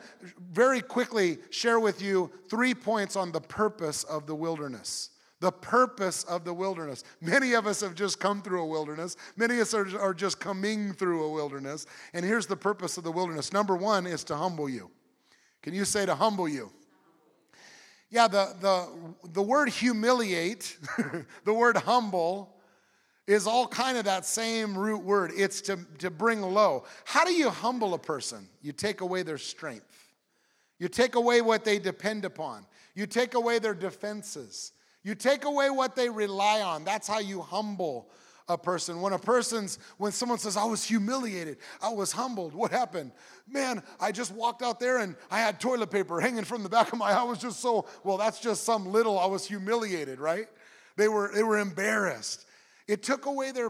very 0.51 0.81
quickly 0.81 1.37
share 1.51 1.79
with 1.79 2.01
you 2.01 2.31
three 2.49 2.73
points 2.73 3.15
on 3.15 3.31
the 3.31 3.39
purpose 3.39 4.03
of 4.03 4.25
the 4.25 4.33
wilderness 4.33 5.11
the 5.41 5.51
purpose 5.51 6.23
of 6.23 6.45
the 6.45 6.53
wilderness. 6.53 7.03
Many 7.21 7.53
of 7.53 7.67
us 7.67 7.81
have 7.81 7.95
just 7.95 8.19
come 8.19 8.41
through 8.41 8.63
a 8.63 8.65
wilderness. 8.65 9.17
Many 9.35 9.55
of 9.55 9.61
us 9.61 9.73
are, 9.73 9.99
are 9.99 10.13
just 10.13 10.39
coming 10.39 10.93
through 10.93 11.23
a 11.23 11.29
wilderness. 11.29 11.85
And 12.13 12.25
here's 12.25 12.47
the 12.47 12.55
purpose 12.55 12.97
of 12.97 13.03
the 13.03 13.11
wilderness 13.11 13.51
number 13.51 13.75
one 13.75 14.07
is 14.07 14.23
to 14.25 14.35
humble 14.35 14.69
you. 14.69 14.89
Can 15.61 15.73
you 15.73 15.85
say 15.85 16.05
to 16.05 16.15
humble 16.15 16.47
you? 16.47 16.71
Yeah, 18.09 18.27
the, 18.27 18.55
the, 18.61 18.87
the 19.33 19.41
word 19.41 19.67
humiliate, 19.67 20.77
the 21.43 21.53
word 21.53 21.75
humble, 21.75 22.55
is 23.27 23.47
all 23.47 23.67
kind 23.67 23.97
of 23.97 24.05
that 24.05 24.25
same 24.25 24.77
root 24.77 25.03
word. 25.03 25.31
It's 25.35 25.59
to, 25.61 25.79
to 25.97 26.11
bring 26.11 26.41
low. 26.41 26.85
How 27.03 27.25
do 27.25 27.33
you 27.33 27.49
humble 27.49 27.93
a 27.93 27.99
person? 27.99 28.47
You 28.61 28.71
take 28.71 29.01
away 29.01 29.23
their 29.23 29.39
strength. 29.39 30.13
You 30.77 30.87
take 30.87 31.15
away 31.15 31.41
what 31.41 31.65
they 31.65 31.79
depend 31.79 32.25
upon. 32.25 32.65
You 32.93 33.07
take 33.07 33.33
away 33.33 33.59
their 33.59 33.73
defenses. 33.73 34.71
You 35.05 35.13
take 35.13 35.45
away 35.45 35.69
what 35.69 35.95
they 35.95 36.09
rely 36.09 36.61
on. 36.61 36.83
That's 36.83 37.07
how 37.07 37.19
you 37.19 37.39
humble 37.39 38.09
a 38.49 38.57
person. 38.57 39.01
When 39.01 39.13
a 39.13 39.19
person's, 39.19 39.77
when 39.97 40.11
someone 40.11 40.39
says, 40.39 40.57
I 40.57 40.65
was 40.65 40.83
humiliated, 40.83 41.57
I 41.79 41.89
was 41.89 42.11
humbled, 42.11 42.55
what 42.55 42.71
happened? 42.71 43.11
Man, 43.47 43.83
I 43.99 44.11
just 44.11 44.33
walked 44.33 44.63
out 44.63 44.79
there 44.79 44.97
and 44.97 45.15
I 45.29 45.39
had 45.39 45.59
toilet 45.59 45.91
paper 45.91 46.19
hanging 46.19 46.43
from 46.43 46.63
the 46.63 46.69
back 46.69 46.91
of 46.91 46.97
my, 46.97 47.11
I 47.11 47.21
was 47.21 47.37
just 47.37 47.59
so, 47.59 47.85
well, 48.03 48.17
that's 48.17 48.39
just 48.39 48.63
some 48.63 48.91
little, 48.91 49.19
I 49.19 49.27
was 49.27 49.45
humiliated, 49.45 50.19
right? 50.19 50.47
They 50.95 51.07
were, 51.07 51.29
they 51.31 51.43
were 51.43 51.59
embarrassed. 51.59 52.47
It 52.87 53.03
took 53.03 53.27
away 53.27 53.51
their, 53.51 53.69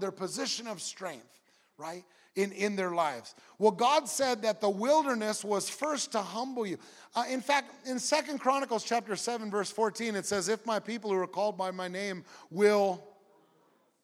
their 0.00 0.10
position 0.10 0.66
of 0.66 0.82
strength, 0.82 1.38
right? 1.78 2.02
In, 2.34 2.52
in 2.52 2.76
their 2.76 2.92
lives. 2.92 3.34
Well, 3.58 3.70
God 3.70 4.08
said 4.08 4.42
that 4.42 4.60
the 4.60 4.70
wilderness 4.70 5.44
was 5.44 5.68
first 5.68 6.12
to 6.12 6.22
humble 6.22 6.66
you. 6.66 6.78
Uh, 7.14 7.24
in 7.28 7.40
fact, 7.40 7.86
in 7.86 7.98
Second 7.98 8.38
Chronicles 8.38 8.84
chapter 8.84 9.16
7, 9.16 9.50
verse 9.50 9.70
14, 9.70 10.14
it 10.14 10.26
says, 10.26 10.48
If 10.48 10.64
my 10.64 10.78
people 10.78 11.10
who 11.10 11.18
are 11.18 11.26
called 11.26 11.58
by 11.58 11.70
my 11.70 11.88
name 11.88 12.24
will. 12.50 13.04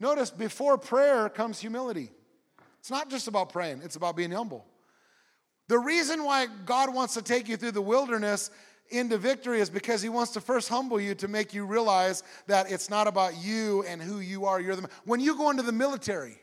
Notice 0.01 0.31
before 0.31 0.79
prayer 0.79 1.29
comes 1.29 1.59
humility. 1.59 2.11
It's 2.79 2.91
not 2.91 3.11
just 3.11 3.27
about 3.27 3.51
praying, 3.53 3.81
it's 3.83 3.97
about 3.97 4.17
being 4.17 4.31
humble. 4.31 4.65
The 5.69 5.79
reason 5.79 6.25
why 6.25 6.47
God 6.65 6.95
wants 6.95 7.15
to 7.15 7.23
take 7.23 7.49
you 7.49 7.57
through 7.57 7.73
the 7.73 7.83
wilderness 7.83 8.51
into 8.91 9.19
victory 9.19 9.61
is 9.61 9.69
because 9.69 10.01
he 10.01 10.09
wants 10.09 10.33
to 10.33 10.41
first 10.41 10.69
humble 10.69 11.01
you 11.01 11.15
to 11.17 11.29
make 11.29 11.53
you 11.53 11.67
realize 11.67 12.23
that 12.47 12.71
it's 12.71 12.89
not 12.89 13.07
about 13.07 13.37
you 13.37 13.85
and 13.87 14.01
who 14.01 14.21
you 14.21 14.47
are. 14.47 14.61
You're 14.61 14.77
the 14.77 14.89
when 15.05 15.21
you 15.21 15.37
go 15.37 15.51
into 15.51 15.63
the 15.63 15.73
military, 15.73 16.39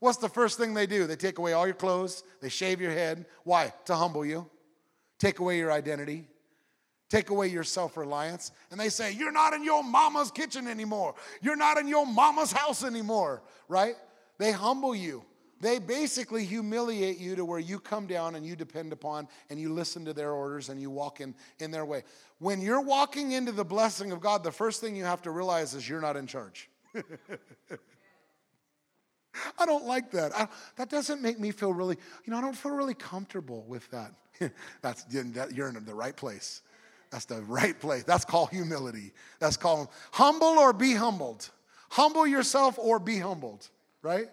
what's 0.00 0.18
the 0.18 0.28
first 0.28 0.58
thing 0.58 0.74
they 0.74 0.86
do? 0.86 1.06
They 1.06 1.16
take 1.16 1.38
away 1.38 1.52
all 1.52 1.66
your 1.66 1.74
clothes, 1.74 2.22
they 2.40 2.48
shave 2.48 2.80
your 2.80 2.92
head. 2.92 3.26
Why? 3.44 3.72
To 3.86 3.94
humble 3.94 4.24
you. 4.24 4.48
Take 5.18 5.38
away 5.40 5.58
your 5.58 5.72
identity. 5.72 6.26
Take 7.08 7.30
away 7.30 7.48
your 7.48 7.64
self 7.64 7.96
reliance. 7.96 8.52
And 8.70 8.78
they 8.78 8.90
say, 8.90 9.12
You're 9.12 9.32
not 9.32 9.54
in 9.54 9.64
your 9.64 9.82
mama's 9.82 10.30
kitchen 10.30 10.66
anymore. 10.66 11.14
You're 11.40 11.56
not 11.56 11.78
in 11.78 11.88
your 11.88 12.06
mama's 12.06 12.52
house 12.52 12.84
anymore, 12.84 13.42
right? 13.68 13.94
They 14.38 14.52
humble 14.52 14.94
you. 14.94 15.24
They 15.60 15.80
basically 15.80 16.44
humiliate 16.44 17.18
you 17.18 17.34
to 17.34 17.44
where 17.44 17.58
you 17.58 17.80
come 17.80 18.06
down 18.06 18.36
and 18.36 18.46
you 18.46 18.54
depend 18.54 18.92
upon 18.92 19.26
and 19.50 19.58
you 19.58 19.72
listen 19.72 20.04
to 20.04 20.12
their 20.12 20.30
orders 20.30 20.68
and 20.68 20.80
you 20.80 20.88
walk 20.88 21.20
in, 21.20 21.34
in 21.58 21.72
their 21.72 21.84
way. 21.84 22.04
When 22.38 22.60
you're 22.60 22.80
walking 22.80 23.32
into 23.32 23.50
the 23.50 23.64
blessing 23.64 24.12
of 24.12 24.20
God, 24.20 24.44
the 24.44 24.52
first 24.52 24.80
thing 24.80 24.94
you 24.94 25.04
have 25.04 25.22
to 25.22 25.32
realize 25.32 25.74
is 25.74 25.88
you're 25.88 26.00
not 26.00 26.16
in 26.16 26.28
charge. 26.28 26.70
I 29.58 29.66
don't 29.66 29.84
like 29.84 30.10
that. 30.12 30.34
I, 30.34 30.48
that 30.76 30.88
doesn't 30.88 31.22
make 31.22 31.38
me 31.38 31.50
feel 31.50 31.72
really, 31.72 31.96
you 32.24 32.30
know, 32.30 32.38
I 32.38 32.40
don't 32.40 32.56
feel 32.56 32.72
really 32.72 32.94
comfortable 32.94 33.64
with 33.68 33.88
that. 33.90 34.12
That's, 34.82 35.04
you're 35.10 35.68
in 35.68 35.84
the 35.84 35.94
right 35.94 36.16
place. 36.16 36.62
That's 37.10 37.24
the 37.24 37.42
right 37.42 37.78
place. 37.78 38.04
That's 38.04 38.24
called 38.24 38.50
humility. 38.50 39.12
That's 39.38 39.56
called 39.56 39.88
humble 40.12 40.58
or 40.58 40.72
be 40.72 40.94
humbled. 40.94 41.48
Humble 41.90 42.26
yourself 42.26 42.78
or 42.78 42.98
be 42.98 43.18
humbled, 43.18 43.68
right? 44.02 44.28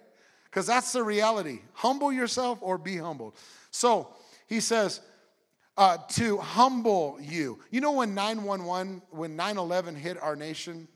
Because 0.45 0.67
that's 0.67 0.91
the 0.91 1.03
reality. 1.03 1.59
Humble 1.73 2.11
yourself 2.11 2.59
or 2.61 2.77
be 2.77 2.97
humbled. 2.97 3.35
So 3.71 4.09
he 4.47 4.59
says, 4.59 5.01
uh, 5.77 5.97
to 6.09 6.37
humble 6.37 7.17
you. 7.21 7.59
You 7.69 7.81
know, 7.81 7.91
when 7.93 8.13
911, 8.13 9.01
when 9.11 9.35
9 9.35 9.57
11 9.57 9.95
hit 9.95 10.21
our 10.21 10.35
nation, 10.35 10.87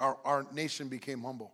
our, 0.00 0.18
our 0.24 0.46
nation 0.52 0.88
became 0.88 1.22
humble. 1.22 1.52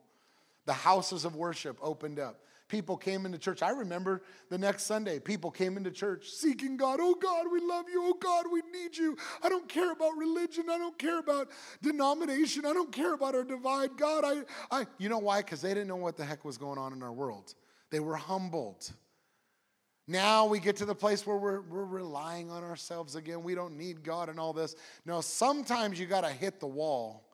The 0.66 0.72
houses 0.72 1.25
of 1.25 1.37
worship 1.37 1.79
opened 1.83 2.18
up. 2.18 2.40
People 2.68 2.96
came 2.96 3.27
into 3.27 3.37
church. 3.37 3.61
I 3.61 3.70
remember 3.70 4.22
the 4.48 4.57
next 4.57 4.85
Sunday, 4.85 5.18
people 5.18 5.51
came 5.51 5.77
into 5.77 5.90
church 5.90 6.31
seeking 6.31 6.79
God. 6.79 7.01
Oh 7.03 7.14
God, 7.14 7.46
we 7.53 7.61
love 7.61 7.85
you. 7.92 8.03
Oh 8.03 8.16
God, 8.18 8.46
we 8.51 8.62
need 8.72 8.96
you. 8.96 9.14
I 9.42 9.51
don't 9.51 9.68
care 9.68 9.92
about 9.92 10.16
religion. 10.16 10.70
I 10.70 10.79
don't 10.79 10.98
care 10.98 11.18
about 11.18 11.51
denomination. 11.83 12.64
I 12.64 12.72
don't 12.72 12.90
care 12.90 13.12
about 13.12 13.35
our 13.35 13.44
divide. 13.44 13.98
God, 13.98 14.25
I, 14.25 14.42
I 14.75 14.87
you 14.96 15.11
know 15.11 15.18
why? 15.18 15.42
Because 15.42 15.61
they 15.61 15.68
didn't 15.75 15.88
know 15.88 15.96
what 15.96 16.16
the 16.16 16.25
heck 16.25 16.46
was 16.46 16.57
going 16.57 16.79
on 16.79 16.94
in 16.94 17.03
our 17.03 17.12
world. 17.12 17.55
They 17.90 18.01
were 18.01 18.16
humbled. 18.16 18.90
Now 20.09 20.46
we 20.46 20.59
get 20.59 20.77
to 20.77 20.87
the 20.87 20.94
place 20.94 21.27
where 21.27 21.37
we're, 21.37 21.61
we're 21.61 21.85
relying 21.85 22.51
on 22.51 22.64
ourselves 22.64 23.16
again. 23.16 23.42
We 23.42 23.55
don't 23.55 23.77
need 23.77 24.03
God 24.03 24.31
and 24.31 24.40
all 24.40 24.55
this. 24.55 24.77
No, 25.05 25.20
sometimes 25.20 26.01
you 26.01 26.07
got 26.07 26.22
to 26.22 26.31
hit 26.31 26.59
the 26.59 26.66
wall 26.66 27.29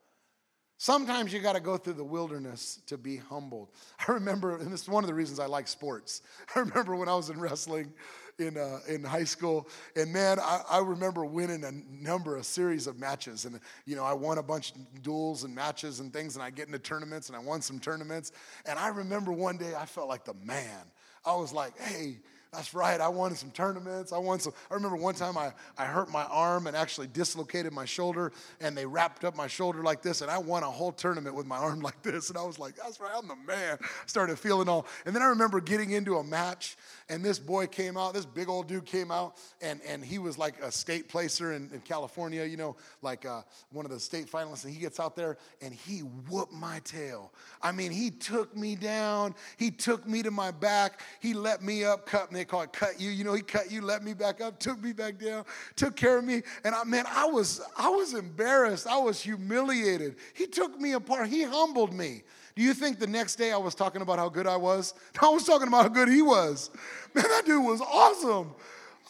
Sometimes 0.80 1.32
you 1.32 1.40
got 1.40 1.54
to 1.54 1.60
go 1.60 1.76
through 1.76 1.94
the 1.94 2.04
wilderness 2.04 2.80
to 2.86 2.96
be 2.96 3.16
humbled. 3.16 3.68
I 4.08 4.12
remember, 4.12 4.56
and 4.56 4.72
this 4.72 4.82
is 4.82 4.88
one 4.88 5.02
of 5.02 5.08
the 5.08 5.14
reasons 5.14 5.40
I 5.40 5.46
like 5.46 5.66
sports. 5.66 6.22
I 6.54 6.60
remember 6.60 6.94
when 6.94 7.08
I 7.08 7.14
was 7.14 7.30
in 7.30 7.40
wrestling 7.40 7.92
in, 8.38 8.56
uh, 8.56 8.78
in 8.88 9.02
high 9.02 9.24
school, 9.24 9.68
and 9.96 10.12
man, 10.12 10.38
I, 10.38 10.62
I, 10.70 10.78
remember 10.78 11.24
winning 11.24 11.64
a 11.64 11.72
number, 11.90 12.36
a 12.36 12.44
series 12.44 12.86
of 12.86 12.96
matches. 12.96 13.44
And, 13.44 13.58
you 13.84 13.96
know, 13.96 14.04
I 14.04 14.12
won 14.12 14.38
a 14.38 14.42
bunch 14.44 14.70
of 14.70 15.02
duels 15.02 15.42
and 15.42 15.52
matches 15.52 15.98
and 15.98 16.12
things, 16.12 16.36
and 16.36 16.44
I 16.44 16.50
get 16.50 16.68
into 16.68 16.78
tournaments, 16.78 17.28
and 17.28 17.34
I 17.34 17.40
won 17.40 17.60
some 17.60 17.80
tournaments. 17.80 18.30
And 18.64 18.78
I 18.78 18.88
remember 18.88 19.32
one 19.32 19.56
day 19.56 19.74
I 19.76 19.84
felt 19.84 20.08
like 20.08 20.24
the 20.24 20.34
man. 20.44 20.84
I 21.26 21.34
was 21.34 21.52
like, 21.52 21.76
hey, 21.80 22.18
that's 22.52 22.72
right. 22.72 23.00
I 23.00 23.08
won 23.08 23.34
some 23.34 23.50
tournaments. 23.50 24.12
I 24.12 24.18
won 24.18 24.40
some. 24.40 24.54
I 24.70 24.74
remember 24.74 24.96
one 24.96 25.14
time 25.14 25.36
I, 25.36 25.52
I 25.76 25.84
hurt 25.84 26.10
my 26.10 26.24
arm 26.24 26.66
and 26.66 26.74
actually 26.74 27.08
dislocated 27.08 27.72
my 27.72 27.84
shoulder, 27.84 28.32
and 28.60 28.76
they 28.76 28.86
wrapped 28.86 29.24
up 29.24 29.36
my 29.36 29.46
shoulder 29.46 29.82
like 29.82 30.00
this, 30.00 30.22
and 30.22 30.30
I 30.30 30.38
won 30.38 30.62
a 30.62 30.70
whole 30.70 30.92
tournament 30.92 31.34
with 31.34 31.46
my 31.46 31.56
arm 31.58 31.80
like 31.80 32.02
this. 32.02 32.30
And 32.30 32.38
I 32.38 32.42
was 32.42 32.58
like, 32.58 32.76
that's 32.76 33.00
right, 33.00 33.12
I'm 33.14 33.28
the 33.28 33.36
man. 33.36 33.78
I 33.80 33.86
started 34.06 34.38
feeling 34.38 34.68
all. 34.68 34.86
And 35.04 35.14
then 35.14 35.22
I 35.22 35.26
remember 35.26 35.60
getting 35.60 35.90
into 35.90 36.16
a 36.16 36.24
match, 36.24 36.76
and 37.10 37.22
this 37.22 37.38
boy 37.38 37.66
came 37.66 37.96
out, 37.96 38.14
this 38.14 38.24
big 38.24 38.48
old 38.48 38.66
dude 38.66 38.86
came 38.86 39.10
out, 39.10 39.36
and, 39.60 39.80
and 39.86 40.02
he 40.02 40.18
was 40.18 40.38
like 40.38 40.58
a 40.62 40.72
state 40.72 41.08
placer 41.08 41.52
in, 41.52 41.68
in 41.72 41.80
California, 41.80 42.44
you 42.44 42.56
know, 42.56 42.76
like 43.02 43.26
uh, 43.26 43.42
one 43.72 43.84
of 43.84 43.90
the 43.90 44.00
state 44.00 44.30
finalists. 44.30 44.64
And 44.64 44.72
he 44.72 44.80
gets 44.80 44.98
out 44.98 45.16
there 45.16 45.36
and 45.60 45.74
he 45.74 46.00
whooped 46.00 46.52
my 46.52 46.80
tail. 46.84 47.32
I 47.60 47.72
mean, 47.72 47.90
he 47.90 48.10
took 48.10 48.56
me 48.56 48.74
down, 48.74 49.34
he 49.56 49.70
took 49.70 50.06
me 50.06 50.22
to 50.22 50.30
my 50.30 50.50
back, 50.50 51.00
he 51.20 51.34
let 51.34 51.62
me 51.62 51.84
up, 51.84 52.06
cut 52.06 52.32
me, 52.32 52.37
they 52.38 52.44
call 52.44 52.62
it 52.62 52.72
cut 52.72 53.00
you. 53.00 53.10
You 53.10 53.24
know, 53.24 53.34
he 53.34 53.42
cut 53.42 53.70
you, 53.70 53.82
let 53.82 54.02
me 54.02 54.14
back 54.14 54.40
up, 54.40 54.58
took 54.58 54.82
me 54.82 54.92
back 54.92 55.18
down, 55.18 55.44
took 55.76 55.96
care 55.96 56.18
of 56.18 56.24
me. 56.24 56.42
And 56.64 56.74
I, 56.74 56.84
man, 56.84 57.04
I 57.08 57.26
was, 57.26 57.60
I 57.76 57.88
was 57.88 58.14
embarrassed, 58.14 58.86
I 58.86 58.98
was 58.98 59.20
humiliated. 59.20 60.16
He 60.34 60.46
took 60.46 60.80
me 60.80 60.92
apart, 60.92 61.28
he 61.28 61.42
humbled 61.42 61.92
me. 61.92 62.22
Do 62.54 62.62
you 62.62 62.74
think 62.74 62.98
the 62.98 63.06
next 63.06 63.36
day 63.36 63.52
I 63.52 63.56
was 63.56 63.74
talking 63.74 64.02
about 64.02 64.18
how 64.18 64.28
good 64.28 64.46
I 64.46 64.56
was? 64.56 64.94
I 65.22 65.28
was 65.28 65.44
talking 65.44 65.68
about 65.68 65.82
how 65.82 65.88
good 65.88 66.08
he 66.08 66.22
was. 66.22 66.70
Man, 67.14 67.24
that 67.28 67.44
dude 67.44 67.64
was 67.64 67.80
awesome. 67.80 68.54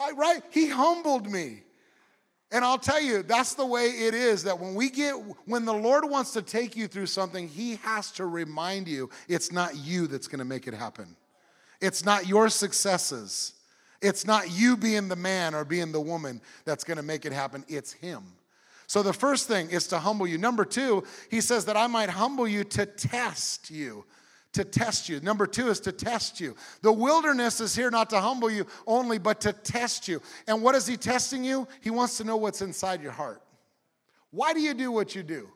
I, 0.01 0.13
right? 0.13 0.43
He 0.51 0.69
humbled 0.69 1.31
me. 1.31 1.63
And 2.51 2.65
I'll 2.65 2.79
tell 2.79 3.01
you, 3.01 3.23
that's 3.23 3.55
the 3.55 3.67
way 3.67 3.89
it 3.89 4.15
is 4.15 4.43
that 4.45 4.59
when 4.59 4.75
we 4.75 4.89
get, 4.89 5.13
when 5.45 5.67
the 5.67 5.75
Lord 5.75 6.09
wants 6.09 6.33
to 6.33 6.41
take 6.41 6.77
you 6.77 6.89
through 6.89 7.07
something, 7.07 7.47
He 7.47 7.77
has 7.77 8.11
to 8.13 8.25
remind 8.25 8.89
you 8.89 9.11
it's 9.29 9.53
not 9.53 9.77
you 9.77 10.07
that's 10.07 10.29
gonna 10.29 10.47
make 10.47 10.67
it 10.67 10.73
happen. 10.73 11.15
It's 11.81 12.05
not 12.05 12.27
your 12.27 12.49
successes. 12.49 13.55
It's 14.01 14.27
not 14.27 14.51
you 14.51 14.77
being 14.77 15.09
the 15.09 15.17
man 15.17 15.55
or 15.55 15.65
being 15.65 15.93
the 15.93 16.01
woman 16.01 16.41
that's 16.65 16.85
gonna 16.85 17.03
make 17.03 17.25
it 17.25 17.33
happen. 17.33 17.65
It's 17.69 17.93
Him. 17.93 18.23
So 18.87 19.03
the 19.03 19.13
first 19.13 19.49
thing 19.49 19.71
is 19.71 19.87
to 19.89 19.99
humble 19.99 20.27
you. 20.27 20.39
Number 20.39 20.65
two, 20.65 21.05
he 21.31 21.43
says 21.43 21.67
that 21.67 21.77
I 21.77 21.87
might 21.89 22.09
humble 22.09 22.49
you 22.49 22.65
to 22.65 22.87
test 22.87 23.71
you. 23.71 24.05
To 24.55 24.65
test 24.65 25.11
you. 25.11 25.21
Number 25.21 25.47
two 25.47 25.69
is 25.69 25.79
to 25.81 25.93
test 25.93 26.41
you. 26.41 26.57
The 26.81 26.93
wilderness 26.93 27.61
is 27.61 27.77
here 27.77 27.91
not 27.91 28.09
to 28.11 28.21
humble 28.21 28.51
you 28.51 28.67
only, 28.87 29.19
but 29.19 29.43
to 29.43 29.53
test 29.53 30.09
you. 30.09 30.23
And 30.47 30.63
what 30.63 30.75
is 30.75 30.87
he 30.87 30.97
testing 30.97 31.45
you? 31.45 31.69
He 31.83 31.91
wants 31.91 32.17
to 32.17 32.25
know 32.25 32.39
what's 32.39 32.63
inside 32.63 33.03
your 33.03 33.13
heart. 33.13 33.43
Why 34.31 34.55
do 34.55 34.61
you 34.61 34.73
do 34.73 34.91
what 34.91 35.15
you 35.15 35.23
do? 35.23 35.51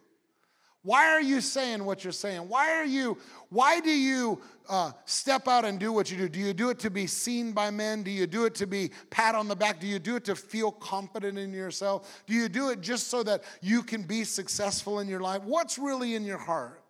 Why 0.84 1.10
are 1.10 1.20
you 1.20 1.40
saying 1.40 1.84
what 1.84 2.02
you're 2.02 2.12
saying? 2.12 2.48
Why 2.48 2.72
are 2.72 2.84
you, 2.84 3.16
why 3.50 3.78
do 3.78 3.90
you 3.90 4.40
uh, 4.68 4.90
step 5.04 5.46
out 5.46 5.64
and 5.64 5.78
do 5.78 5.92
what 5.92 6.10
you 6.10 6.16
do? 6.16 6.28
Do 6.28 6.40
you 6.40 6.52
do 6.52 6.70
it 6.70 6.80
to 6.80 6.90
be 6.90 7.06
seen 7.06 7.52
by 7.52 7.70
men? 7.70 8.02
Do 8.02 8.10
you 8.10 8.26
do 8.26 8.46
it 8.46 8.54
to 8.56 8.66
be 8.66 8.90
pat 9.10 9.36
on 9.36 9.46
the 9.46 9.54
back? 9.54 9.78
Do 9.78 9.86
you 9.86 10.00
do 10.00 10.16
it 10.16 10.24
to 10.24 10.34
feel 10.34 10.72
confident 10.72 11.38
in 11.38 11.52
yourself? 11.52 12.22
Do 12.26 12.34
you 12.34 12.48
do 12.48 12.70
it 12.70 12.80
just 12.80 13.08
so 13.08 13.22
that 13.22 13.44
you 13.60 13.84
can 13.84 14.02
be 14.02 14.24
successful 14.24 14.98
in 14.98 15.06
your 15.06 15.20
life? 15.20 15.42
What's 15.44 15.78
really 15.78 16.16
in 16.16 16.24
your 16.24 16.38
heart? 16.38 16.82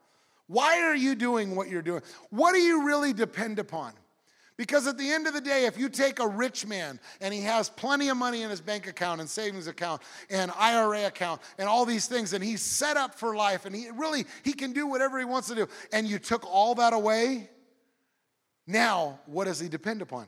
Why 0.47 0.81
are 0.83 0.95
you 0.95 1.15
doing 1.15 1.55
what 1.55 1.69
you're 1.69 1.83
doing? 1.83 2.03
What 2.31 2.53
do 2.53 2.61
you 2.61 2.87
really 2.87 3.13
depend 3.13 3.59
upon? 3.59 3.93
Because 4.57 4.87
at 4.87 4.99
the 4.99 5.11
end 5.11 5.27
of 5.27 5.35
the 5.35 5.41
day, 5.41 5.65
if 5.65 5.79
you 5.79 5.89
take 5.89 6.19
a 6.19 6.29
rich 6.29 6.67
man 6.67 7.01
and 7.21 7.33
he 7.33 7.41
has 7.41 7.69
plenty 7.71 8.09
of 8.09 8.17
money 8.17 8.43
in 8.43 8.51
his 8.51 8.61
bank 8.61 8.87
account 8.87 9.21
and 9.21 9.29
savings 9.29 9.67
account 9.67 10.03
and 10.29 10.53
IRA 10.59 11.07
account 11.07 11.41
and 11.59 11.69
all 11.69 11.87
these 11.87 12.07
things, 12.07 12.33
and 12.33 12.45
he's 12.45 12.63
set 12.63 12.97
up 12.97 13.15
for 13.15 13.35
life 13.35 13.65
and 13.65 13.75
he 13.75 13.89
really 13.91 14.27
he 14.45 14.53
can 14.53 14.73
do 14.73 14.87
whatever 14.87 15.19
he 15.19 15.25
wants 15.25 15.49
to 15.49 15.55
do, 15.55 15.69
and 15.93 16.07
you 16.07 16.19
took 16.19 16.45
all 16.47 16.75
that 16.75 16.93
away, 16.93 17.49
now 18.67 19.21
what 19.27 19.45
does 19.45 19.59
he 19.59 19.69
depend 19.69 20.03
upon? 20.03 20.27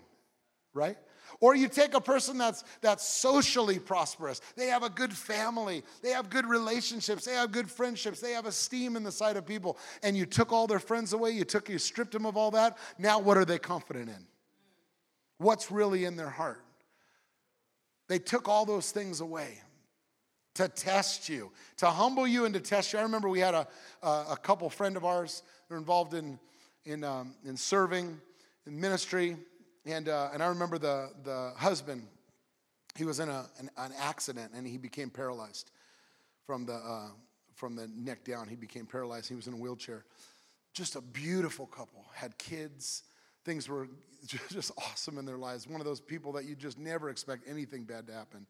Right? 0.75 0.99
Or 1.41 1.55
you 1.55 1.69
take 1.69 1.95
a 1.95 2.01
person 2.01 2.39
that's, 2.39 2.65
that's 2.81 3.07
socially 3.07 3.79
prosperous. 3.79 4.41
They 4.57 4.67
have 4.67 4.83
a 4.83 4.91
good 4.91 5.13
family. 5.13 5.83
They 6.03 6.11
have 6.11 6.31
good 6.31 6.47
relationships. 6.47 7.25
They 7.25 7.35
have 7.35 7.53
good 7.53 7.71
friendships. 7.71 8.21
They 8.21 8.33
have 8.33 8.47
esteem 8.47 8.97
in 8.97 9.03
the 9.03 9.13
sight 9.13 9.37
of 9.37 9.47
people. 9.47 9.79
And 10.03 10.17
you 10.17 10.27
took 10.27 10.53
all 10.53 10.67
their 10.67 10.79
friends 10.79 11.13
away. 11.13 11.31
You 11.31 11.45
took, 11.45 11.69
you 11.69 11.79
stripped 11.79 12.13
them 12.13 12.27
of 12.27 12.37
all 12.37 12.51
that. 12.53 12.79
Now 12.99 13.19
what 13.19 13.37
are 13.37 13.45
they 13.45 13.59
confident 13.59 14.09
in? 14.09 14.27
What's 15.39 15.71
really 15.71 16.05
in 16.05 16.17
their 16.17 16.31
heart? 16.31 16.63
They 18.09 18.19
took 18.19 18.49
all 18.49 18.65
those 18.65 18.91
things 18.91 19.21
away 19.21 19.59
to 20.55 20.69
test 20.69 21.29
you, 21.29 21.51
to 21.79 21.87
humble 21.87 22.29
you 22.29 22.45
and 22.45 22.55
to 22.55 22.61
test 22.61 22.93
you. 22.93 22.99
I 22.99 23.03
remember 23.03 23.29
we 23.29 23.41
had 23.41 23.55
a, 23.55 23.67
a, 24.03 24.39
couple 24.41 24.71
friend 24.71 24.97
of 24.97 25.05
ours. 25.05 25.43
They're 25.69 25.79
involved 25.79 26.15
in, 26.15 26.39
in, 26.85 27.03
um, 27.03 27.35
in 27.45 27.57
serving, 27.57 28.21
in 28.67 28.81
ministry 28.81 29.37
and, 29.87 30.09
uh, 30.09 30.31
and 30.33 30.43
I 30.43 30.47
remember 30.47 30.79
the, 30.79 31.11
the 31.25 31.53
husband, 31.57 32.07
he 32.97 33.05
was 33.05 33.21
in 33.21 33.29
a, 33.29 33.47
an, 33.59 33.71
an 33.77 33.93
accident 33.99 34.53
and 34.55 34.67
he 34.67 34.79
became 34.79 35.11
paralyzed 35.11 35.71
from 36.47 36.65
the, 36.67 36.75
uh, 36.75 37.09
from 37.55 37.77
the 37.77 37.89
neck 37.95 38.25
down. 38.25 38.49
He 38.49 38.57
became 38.57 38.87
paralyzed. 38.87 39.29
He 39.29 39.35
was 39.35 39.47
in 39.47 39.55
a 39.55 39.57
wheelchair. 39.57 40.05
Just 40.73 40.97
a 40.97 41.01
beautiful 41.01 41.67
couple, 41.67 42.05
had 42.15 42.37
kids, 42.39 43.05
things 43.45 43.69
were 43.69 43.89
just 44.49 44.73
awesome 44.79 45.19
in 45.19 45.25
their 45.25 45.39
lives. 45.39 45.69
One 45.69 45.81
of 45.81 45.87
those 45.87 46.01
people 46.01 46.33
that 46.33 46.45
you 46.45 46.57
just 46.57 46.79
never 46.79 47.11
expect 47.11 47.49
anything 47.49 47.85
bad 47.85 48.07
to 48.09 48.13
happen. 48.13 48.47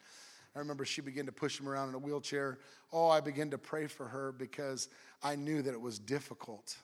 I 0.54 0.60
remember 0.60 0.84
she 0.84 1.00
began 1.00 1.26
to 1.26 1.32
push 1.32 1.58
him 1.58 1.68
around 1.68 1.88
in 1.88 1.94
a 1.96 1.98
wheelchair. 1.98 2.58
Oh, 2.92 3.08
I 3.08 3.20
began 3.20 3.50
to 3.50 3.58
pray 3.58 3.88
for 3.88 4.06
her 4.06 4.30
because 4.30 4.88
I 5.22 5.34
knew 5.34 5.62
that 5.62 5.72
it 5.72 5.80
was 5.80 5.98
difficult, 5.98 6.76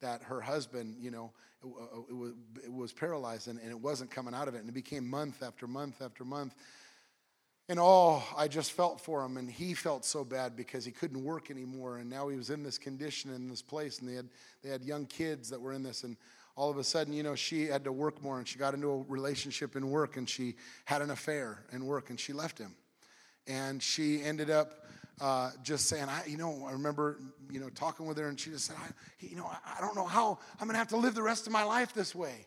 that 0.00 0.22
her 0.22 0.40
husband, 0.40 0.96
you 1.00 1.10
know, 1.10 1.32
uh, 1.64 1.68
was, 2.10 2.32
was, 2.68 2.92
paralyzed 2.92 3.48
and, 3.48 3.58
and 3.60 3.70
it 3.70 3.80
wasn't 3.80 4.10
coming 4.10 4.34
out 4.34 4.46
of 4.46 4.54
it. 4.54 4.58
And 4.58 4.68
it 4.68 4.74
became 4.74 5.08
month 5.08 5.42
after 5.42 5.66
month 5.66 6.00
after 6.00 6.24
month. 6.24 6.54
And 7.68 7.78
oh, 7.80 8.22
I 8.36 8.48
just 8.48 8.72
felt 8.72 8.98
for 8.98 9.22
him, 9.22 9.36
and 9.36 9.50
he 9.50 9.74
felt 9.74 10.04
so 10.04 10.24
bad 10.24 10.56
because 10.56 10.86
he 10.86 10.90
couldn't 10.90 11.22
work 11.22 11.50
anymore, 11.50 11.98
and 11.98 12.08
now 12.08 12.28
he 12.28 12.36
was 12.38 12.48
in 12.48 12.62
this 12.62 12.78
condition 12.78 13.30
in 13.34 13.46
this 13.50 13.60
place, 13.60 13.98
and 13.98 14.08
they 14.08 14.14
had 14.14 14.28
they 14.62 14.70
had 14.70 14.82
young 14.82 15.04
kids 15.04 15.50
that 15.50 15.60
were 15.60 15.74
in 15.74 15.82
this, 15.82 16.02
and 16.02 16.16
all 16.58 16.70
of 16.70 16.76
a 16.76 16.82
sudden, 16.82 17.12
you 17.12 17.22
know, 17.22 17.36
she 17.36 17.66
had 17.66 17.84
to 17.84 17.92
work 17.92 18.20
more 18.20 18.38
and 18.38 18.48
she 18.48 18.58
got 18.58 18.74
into 18.74 18.90
a 18.90 19.02
relationship 19.02 19.76
in 19.76 19.90
work 19.90 20.16
and 20.16 20.28
she 20.28 20.56
had 20.86 21.00
an 21.02 21.10
affair 21.12 21.62
in 21.70 21.86
work 21.86 22.10
and 22.10 22.18
she 22.18 22.32
left 22.32 22.58
him. 22.58 22.74
And 23.46 23.80
she 23.80 24.20
ended 24.24 24.50
up 24.50 24.87
uh, 25.20 25.50
just 25.62 25.86
saying, 25.86 26.08
I, 26.08 26.24
you 26.26 26.36
know, 26.36 26.66
I 26.68 26.72
remember, 26.72 27.18
you 27.50 27.60
know, 27.60 27.68
talking 27.70 28.06
with 28.06 28.18
her 28.18 28.28
and 28.28 28.38
she 28.38 28.50
just 28.50 28.66
said, 28.66 28.76
I, 28.78 28.88
you 29.20 29.36
know, 29.36 29.46
I, 29.46 29.78
I 29.78 29.80
don't 29.80 29.96
know 29.96 30.04
how 30.04 30.38
I'm 30.60 30.66
going 30.66 30.74
to 30.74 30.78
have 30.78 30.88
to 30.88 30.96
live 30.96 31.14
the 31.14 31.22
rest 31.22 31.46
of 31.46 31.52
my 31.52 31.64
life 31.64 31.92
this 31.92 32.14
way. 32.14 32.46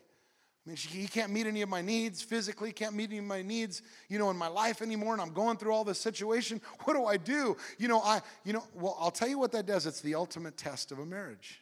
I 0.64 0.68
mean, 0.68 0.76
she, 0.76 0.88
he 0.90 1.08
can't 1.08 1.32
meet 1.32 1.46
any 1.46 1.62
of 1.62 1.68
my 1.68 1.82
needs 1.82 2.22
physically, 2.22 2.72
can't 2.72 2.94
meet 2.94 3.10
any 3.10 3.18
of 3.18 3.24
my 3.24 3.42
needs, 3.42 3.82
you 4.08 4.18
know, 4.18 4.30
in 4.30 4.36
my 4.36 4.46
life 4.46 4.80
anymore, 4.80 5.12
and 5.12 5.20
I'm 5.20 5.32
going 5.32 5.56
through 5.56 5.72
all 5.72 5.84
this 5.84 5.98
situation. 5.98 6.60
What 6.84 6.94
do 6.94 7.04
I 7.04 7.16
do? 7.16 7.56
You 7.78 7.88
know, 7.88 8.00
I, 8.00 8.20
you 8.44 8.52
know, 8.52 8.64
well, 8.74 8.96
I'll 9.00 9.10
tell 9.10 9.28
you 9.28 9.38
what 9.38 9.52
that 9.52 9.66
does. 9.66 9.86
It's 9.86 10.00
the 10.00 10.14
ultimate 10.14 10.56
test 10.56 10.92
of 10.92 10.98
a 10.98 11.06
marriage. 11.06 11.60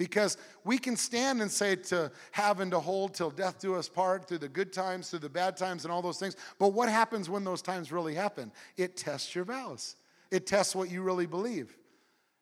Because 0.00 0.38
we 0.64 0.78
can 0.78 0.96
stand 0.96 1.42
and 1.42 1.50
say 1.50 1.76
to 1.76 2.10
have 2.32 2.60
and 2.60 2.70
to 2.70 2.80
hold 2.80 3.12
till 3.12 3.28
death 3.28 3.60
do 3.60 3.74
us 3.74 3.86
part, 3.86 4.26
through 4.26 4.38
the 4.38 4.48
good 4.48 4.72
times, 4.72 5.10
through 5.10 5.18
the 5.18 5.28
bad 5.28 5.58
times, 5.58 5.84
and 5.84 5.92
all 5.92 6.00
those 6.00 6.18
things. 6.18 6.38
But 6.58 6.68
what 6.68 6.88
happens 6.88 7.28
when 7.28 7.44
those 7.44 7.60
times 7.60 7.92
really 7.92 8.14
happen? 8.14 8.50
It 8.78 8.96
tests 8.96 9.34
your 9.34 9.44
vows, 9.44 9.96
it 10.30 10.46
tests 10.46 10.74
what 10.74 10.90
you 10.90 11.02
really 11.02 11.26
believe. 11.26 11.76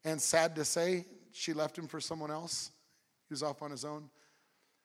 And 0.05 0.23
sad 0.23 0.55
to 0.55 0.65
say, 0.65 1.05
she 1.33 1.53
left 1.53 1.77
him 1.77 1.89
for 1.89 1.99
someone 1.99 2.31
else. 2.31 2.71
He 3.29 3.33
was 3.33 3.43
off 3.43 3.61
on 3.61 3.73
his 3.73 3.85
own. 3.85 4.09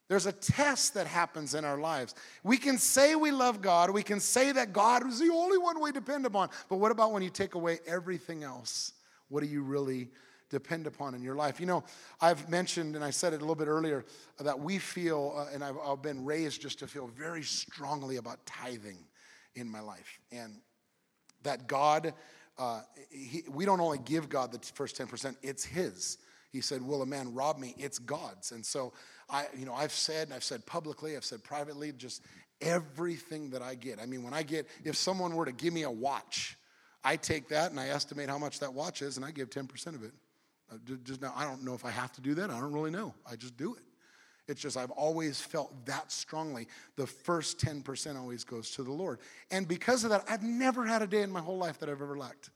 There's 0.10 0.26
a 0.26 0.32
test 0.32 0.96
that 0.96 1.06
happens 1.06 1.54
in 1.54 1.66
our 1.66 1.78
lives. 1.78 2.16
We 2.44 2.58
can 2.58 2.80
say 2.80 3.14
we 3.14 3.30
love 3.30 3.62
God, 3.62 3.92
we 3.92 4.02
can 4.02 4.20
say 4.20 4.52
that 4.52 4.74
God 4.74 5.06
is 5.06 5.20
the 5.20 5.30
only 5.32 5.60
one 5.60 5.80
we 5.80 5.92
depend 5.92 6.26
upon. 6.26 6.50
But 6.70 6.78
what 6.78 6.92
about 6.92 7.12
when 7.12 7.22
you 7.22 7.30
take 7.30 7.54
away 7.54 7.82
everything 7.86 8.44
else? 8.44 8.94
What 9.30 9.44
do 9.44 9.48
you 9.48 9.62
really 9.62 10.10
depend 10.54 10.88
upon 10.88 11.16
in 11.16 11.24
your 11.24 11.36
life. 11.36 11.60
You 11.60 11.66
know, 11.66 11.84
I've 12.22 12.48
mentioned, 12.48 12.96
and 12.96 13.04
I 13.04 13.10
said 13.10 13.34
it 13.34 13.38
a 13.38 13.40
little 13.40 13.56
bit 13.56 13.68
earlier, 13.68 14.06
that 14.40 14.60
we 14.60 14.78
feel, 14.78 15.34
uh, 15.36 15.54
and 15.54 15.64
I've, 15.64 15.78
I've 15.86 16.02
been 16.02 16.24
raised 16.24 16.62
just 16.62 16.80
to 16.80 16.88
feel 16.88 17.08
very 17.08 17.44
strongly 17.44 18.18
about 18.18 18.46
tithing 18.46 19.00
in 19.56 19.68
my 19.68 19.82
life. 19.82 20.20
And 20.32 20.60
that 21.42 21.68
God, 21.68 22.14
uh, 22.58 22.82
he, 23.10 23.44
we 23.50 23.66
don't 23.66 23.82
only 23.82 23.98
give 23.98 24.30
God 24.30 24.52
the 24.52 24.60
first 24.74 24.98
10%, 24.98 25.36
it's 25.42 25.66
His. 25.66 26.20
He 26.52 26.62
said, 26.62 26.84
Will 26.84 27.02
a 27.02 27.06
man 27.06 27.34
rob 27.34 27.58
me? 27.58 27.74
It's 27.78 27.98
God's. 27.98 28.52
And 28.52 28.64
so 28.64 28.94
I, 29.30 29.48
you 29.58 29.66
know, 29.66 29.74
I've 29.74 29.92
said, 29.92 30.28
and 30.28 30.36
I've 30.36 30.44
said 30.44 30.66
publicly, 30.66 31.18
I've 31.18 31.26
said 31.26 31.44
privately, 31.44 31.92
just 31.92 32.22
everything 32.62 33.50
that 33.50 33.64
I 33.64 33.74
get. 33.74 34.00
I 34.00 34.06
mean, 34.06 34.24
when 34.24 34.34
I 34.34 34.44
get, 34.44 34.68
if 34.84 34.96
someone 34.96 35.36
were 35.36 35.46
to 35.46 35.52
give 35.52 35.74
me 35.74 35.82
a 35.82 35.92
watch, 35.92 36.56
I 37.04 37.18
take 37.18 37.50
that 37.50 37.72
and 37.72 37.80
I 37.80 37.90
estimate 37.90 38.30
how 38.30 38.38
much 38.38 38.60
that 38.60 38.74
watch 38.74 39.02
is, 39.02 39.18
and 39.18 39.26
I 39.26 39.32
give 39.32 39.50
10% 39.50 39.88
of 39.96 40.04
it. 40.04 40.14
Uh, 40.74 40.96
just 41.04 41.22
now, 41.22 41.34
I 41.36 41.44
don't 41.44 41.64
know 41.64 41.74
if 41.74 41.86
I 41.86 41.92
have 41.92 42.12
to 42.14 42.22
do 42.22 42.34
that. 42.36 42.50
I 42.50 42.60
don't 42.60 42.74
really 42.74 42.92
know. 42.92 43.14
I 43.30 43.36
just 43.36 43.58
do 43.58 43.76
it. 43.76 43.84
It's 44.48 44.62
just 44.62 44.76
I've 44.76 44.92
always 44.92 45.40
felt 45.40 45.86
that 45.86 46.12
strongly. 46.12 46.68
The 46.96 47.08
first 47.08 47.60
10% 47.60 48.18
always 48.18 48.44
goes 48.44 48.72
to 48.72 48.84
the 48.84 48.92
Lord. 48.92 49.20
And 49.52 49.68
because 49.68 50.04
of 50.04 50.10
that, 50.10 50.24
I've 50.28 50.44
never 50.44 50.86
had 50.86 51.02
a 51.02 51.08
day 51.08 51.22
in 51.22 51.32
my 51.32 51.40
whole 51.40 51.58
life 51.58 51.80
that 51.80 51.90
I've 51.90 52.02
ever 52.02 52.18
lacked. 52.18 52.50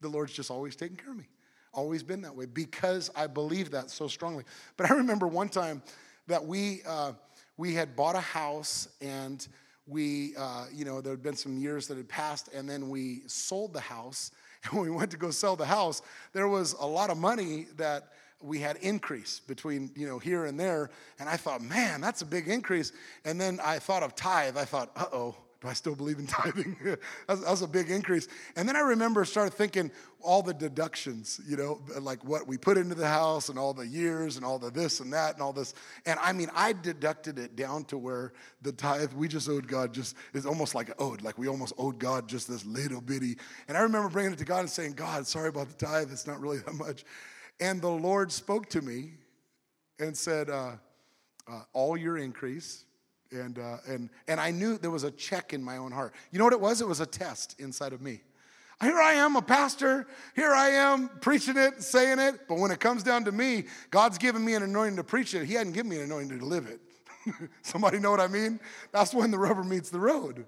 The 0.00 0.08
Lord's 0.08 0.32
just 0.32 0.50
always 0.50 0.76
taken 0.76 0.96
care 0.96 1.10
of 1.10 1.18
me. 1.18 1.28
Always 1.72 2.02
been 2.02 2.22
that 2.22 2.34
way 2.34 2.46
because 2.46 3.10
I 3.16 3.26
believe 3.26 3.70
that 3.72 3.90
so 3.90 4.08
strongly. 4.08 4.44
But 4.76 4.90
I 4.90 4.94
remember 4.94 5.26
one 5.26 5.48
time 5.48 5.82
that 6.26 6.44
we, 6.44 6.82
uh, 6.86 7.12
we 7.56 7.74
had 7.74 7.96
bought 7.96 8.14
a 8.14 8.20
house 8.20 8.88
and 9.00 9.46
we, 9.86 10.34
uh, 10.36 10.66
you 10.72 10.84
know, 10.84 11.00
there 11.00 11.12
had 11.12 11.22
been 11.22 11.36
some 11.36 11.58
years 11.58 11.86
that 11.88 11.98
had 11.98 12.08
passed, 12.08 12.48
and 12.54 12.68
then 12.68 12.88
we 12.88 13.22
sold 13.26 13.74
the 13.74 13.80
house 13.80 14.30
When 14.70 14.82
we 14.82 14.90
went 14.90 15.10
to 15.10 15.16
go 15.16 15.30
sell 15.30 15.56
the 15.56 15.66
house, 15.66 16.02
there 16.32 16.48
was 16.48 16.74
a 16.74 16.86
lot 16.86 17.10
of 17.10 17.18
money 17.18 17.66
that 17.76 18.08
we 18.40 18.58
had 18.58 18.76
increase 18.76 19.40
between 19.40 19.90
you 19.94 20.06
know 20.06 20.18
here 20.18 20.44
and 20.44 20.58
there. 20.60 20.90
And 21.18 21.28
i 21.28 21.36
thought 21.36 21.62
man 21.62 22.00
that's 22.00 22.22
a 22.22 22.26
big 22.26 22.48
increase. 22.48 22.92
And 23.24 23.40
then 23.40 23.60
i 23.62 23.78
thought 23.78 24.02
of 24.02 24.14
tithe. 24.14 24.56
I 24.56 24.64
thought 24.64 24.90
uh-oh 24.96 25.36
do 25.64 25.70
I 25.70 25.72
still 25.72 25.94
believe 25.94 26.18
in 26.18 26.26
tithing? 26.28 26.76
that, 26.84 27.00
was, 27.26 27.62
a 27.62 27.66
big 27.66 27.90
increase. 27.90 28.28
And 28.54 28.68
then 28.68 28.76
I 28.76 28.80
remember 28.80 29.24
started 29.24 29.54
thinking 29.54 29.90
all 30.20 30.42
the 30.42 30.52
deductions, 30.52 31.40
you 31.48 31.56
know, 31.56 31.80
like 32.00 32.22
what 32.22 32.46
we 32.46 32.58
put 32.58 32.76
into 32.76 32.94
the 32.94 33.08
house 33.08 33.48
and 33.48 33.58
all 33.58 33.72
the 33.72 33.86
years 33.86 34.36
and 34.36 34.44
all 34.44 34.58
the 34.58 34.70
this 34.70 35.00
and 35.00 35.12
that 35.14 35.34
and 35.34 35.42
all 35.42 35.54
this. 35.54 35.72
And 36.04 36.20
I 36.22 36.32
mean, 36.32 36.50
I 36.54 36.74
deducted 36.74 37.38
it 37.38 37.56
down 37.56 37.84
to 37.86 37.96
where 37.96 38.34
the 38.60 38.72
tithe, 38.72 39.14
we 39.14 39.26
just 39.26 39.48
owed 39.48 39.66
God 39.66 39.94
just, 39.94 40.16
it's 40.34 40.46
almost 40.46 40.74
like 40.74 40.92
owed, 40.98 41.22
like 41.22 41.38
we 41.38 41.48
almost 41.48 41.72
owed 41.78 41.98
God 41.98 42.28
just 42.28 42.46
this 42.46 42.64
little 42.66 43.00
bitty. 43.00 43.36
And 43.66 43.76
I 43.76 43.80
remember 43.80 44.10
bringing 44.10 44.32
it 44.32 44.38
to 44.38 44.44
God 44.44 44.60
and 44.60 44.70
saying, 44.70 44.92
God, 44.92 45.26
sorry 45.26 45.48
about 45.48 45.68
the 45.68 45.86
tithe. 45.86 46.12
It's 46.12 46.26
not 46.26 46.40
really 46.40 46.58
that 46.66 46.74
much. 46.74 47.04
And 47.58 47.80
the 47.80 47.88
Lord 47.88 48.30
spoke 48.30 48.68
to 48.70 48.82
me 48.82 49.12
and 49.98 50.14
said, 50.14 50.50
uh, 50.50 50.72
uh, 51.50 51.62
all 51.72 51.96
your 51.96 52.18
increase, 52.18 52.84
and, 53.34 53.58
uh, 53.58 53.76
and, 53.88 54.10
and 54.28 54.40
I 54.40 54.50
knew 54.50 54.78
there 54.78 54.90
was 54.90 55.04
a 55.04 55.10
check 55.10 55.52
in 55.52 55.62
my 55.62 55.76
own 55.76 55.92
heart. 55.92 56.14
You 56.30 56.38
know 56.38 56.44
what 56.44 56.52
it 56.52 56.60
was? 56.60 56.80
It 56.80 56.88
was 56.88 57.00
a 57.00 57.06
test 57.06 57.56
inside 57.58 57.92
of 57.92 58.00
me. 58.00 58.20
Here 58.80 58.98
I 58.98 59.14
am, 59.14 59.36
a 59.36 59.42
pastor. 59.42 60.06
Here 60.34 60.52
I 60.52 60.70
am 60.70 61.08
preaching 61.20 61.56
it, 61.56 61.82
saying 61.82 62.18
it. 62.18 62.48
But 62.48 62.58
when 62.58 62.70
it 62.70 62.80
comes 62.80 63.02
down 63.02 63.24
to 63.24 63.32
me, 63.32 63.64
God's 63.90 64.18
given 64.18 64.44
me 64.44 64.54
an 64.54 64.62
anointing 64.62 64.96
to 64.96 65.04
preach 65.04 65.34
it. 65.34 65.46
He 65.46 65.54
hadn't 65.54 65.72
given 65.72 65.90
me 65.90 65.96
an 65.96 66.04
anointing 66.04 66.38
to 66.38 66.44
live 66.44 66.66
it. 66.66 66.80
Somebody 67.62 67.98
know 67.98 68.10
what 68.10 68.20
I 68.20 68.26
mean? 68.26 68.60
That's 68.92 69.14
when 69.14 69.30
the 69.30 69.38
rubber 69.38 69.64
meets 69.64 69.90
the 69.90 70.00
road, 70.00 70.44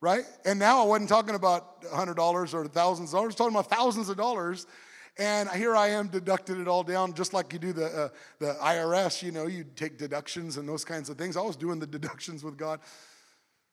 right? 0.00 0.24
And 0.44 0.58
now 0.58 0.82
I 0.82 0.86
wasn't 0.86 1.08
talking 1.08 1.34
about 1.34 1.82
$100 1.82 2.18
or 2.54 2.66
thousands 2.66 3.10
of 3.10 3.12
dollars, 3.12 3.12
I 3.12 3.26
was 3.26 3.34
talking 3.34 3.54
about 3.54 3.70
thousands 3.70 4.08
of 4.08 4.16
dollars 4.16 4.66
and 5.18 5.48
here 5.50 5.76
I 5.76 5.88
am 5.88 6.08
deducted 6.08 6.58
it 6.58 6.68
all 6.68 6.82
down, 6.82 7.14
just 7.14 7.32
like 7.32 7.52
you 7.52 7.58
do 7.58 7.72
the, 7.72 7.86
uh, 7.86 8.08
the 8.38 8.56
IRS. 8.62 9.22
You 9.22 9.32
know, 9.32 9.46
you 9.46 9.64
take 9.76 9.98
deductions 9.98 10.56
and 10.56 10.68
those 10.68 10.84
kinds 10.84 11.10
of 11.10 11.18
things. 11.18 11.36
I 11.36 11.42
was 11.42 11.56
doing 11.56 11.78
the 11.78 11.86
deductions 11.98 12.42
with 12.44 12.56
God. 12.56 12.80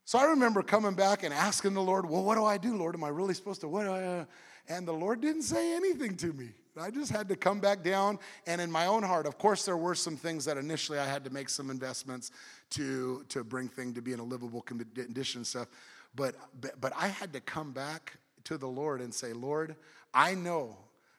So 0.05 0.17
I 0.17 0.25
remember 0.25 0.63
coming 0.63 0.93
back 0.93 1.23
and 1.23 1.33
asking 1.33 1.73
the 1.73 1.81
Lord, 1.81 2.09
Well, 2.09 2.23
what 2.23 2.35
do 2.35 2.45
I 2.45 2.57
do, 2.57 2.77
Lord? 2.77 2.95
Am 2.95 3.03
I 3.03 3.09
really 3.09 3.33
supposed 3.33 3.61
to? 3.61 3.67
What? 3.67 3.87
Uh? 3.87 4.25
And 4.69 4.87
the 4.87 4.93
Lord 4.93 5.21
didn't 5.21 5.43
say 5.43 5.73
anything 5.75 6.15
to 6.17 6.33
me. 6.33 6.49
I 6.79 6.91
just 6.91 7.11
had 7.11 7.29
to 7.29 7.35
come 7.35 7.59
back 7.59 7.83
down. 7.83 8.19
And 8.45 8.59
in 8.61 8.69
my 8.71 8.85
own 8.85 9.01
heart, 9.01 9.25
of 9.25 9.37
course, 9.37 9.65
there 9.65 9.77
were 9.77 9.95
some 9.95 10.17
things 10.17 10.45
that 10.45 10.57
initially 10.57 10.99
I 10.99 11.05
had 11.05 11.23
to 11.23 11.29
make 11.29 11.49
some 11.49 11.69
investments 11.69 12.31
to, 12.71 13.23
to 13.29 13.43
bring 13.43 13.69
things 13.69 13.95
to 13.95 14.01
be 14.01 14.13
in 14.13 14.19
a 14.19 14.23
livable 14.23 14.61
condition 14.61 15.39
and 15.39 15.47
stuff. 15.47 15.67
But, 16.15 16.35
but, 16.59 16.79
but 16.81 16.93
I 16.95 17.07
had 17.07 17.33
to 17.33 17.39
come 17.39 17.71
back 17.71 18.17
to 18.45 18.57
the 18.57 18.67
Lord 18.67 19.01
and 19.01 19.13
say, 19.13 19.33
Lord, 19.33 19.75
I 20.13 20.35
know 20.35 20.77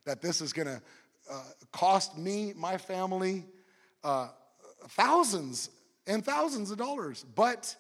that 0.09 0.21
this 0.21 0.41
is 0.41 0.53
going 0.53 0.69
to 0.69 0.83
uh, 1.31 1.43
cost 1.73 2.19
me, 2.19 2.53
my 2.57 2.77
family, 2.77 3.45
uh, 4.03 4.29
thousands 4.89 5.71
and 6.07 6.25
thousands 6.25 6.71
of 6.71 6.79
dollars. 6.79 7.25
But 7.35 7.77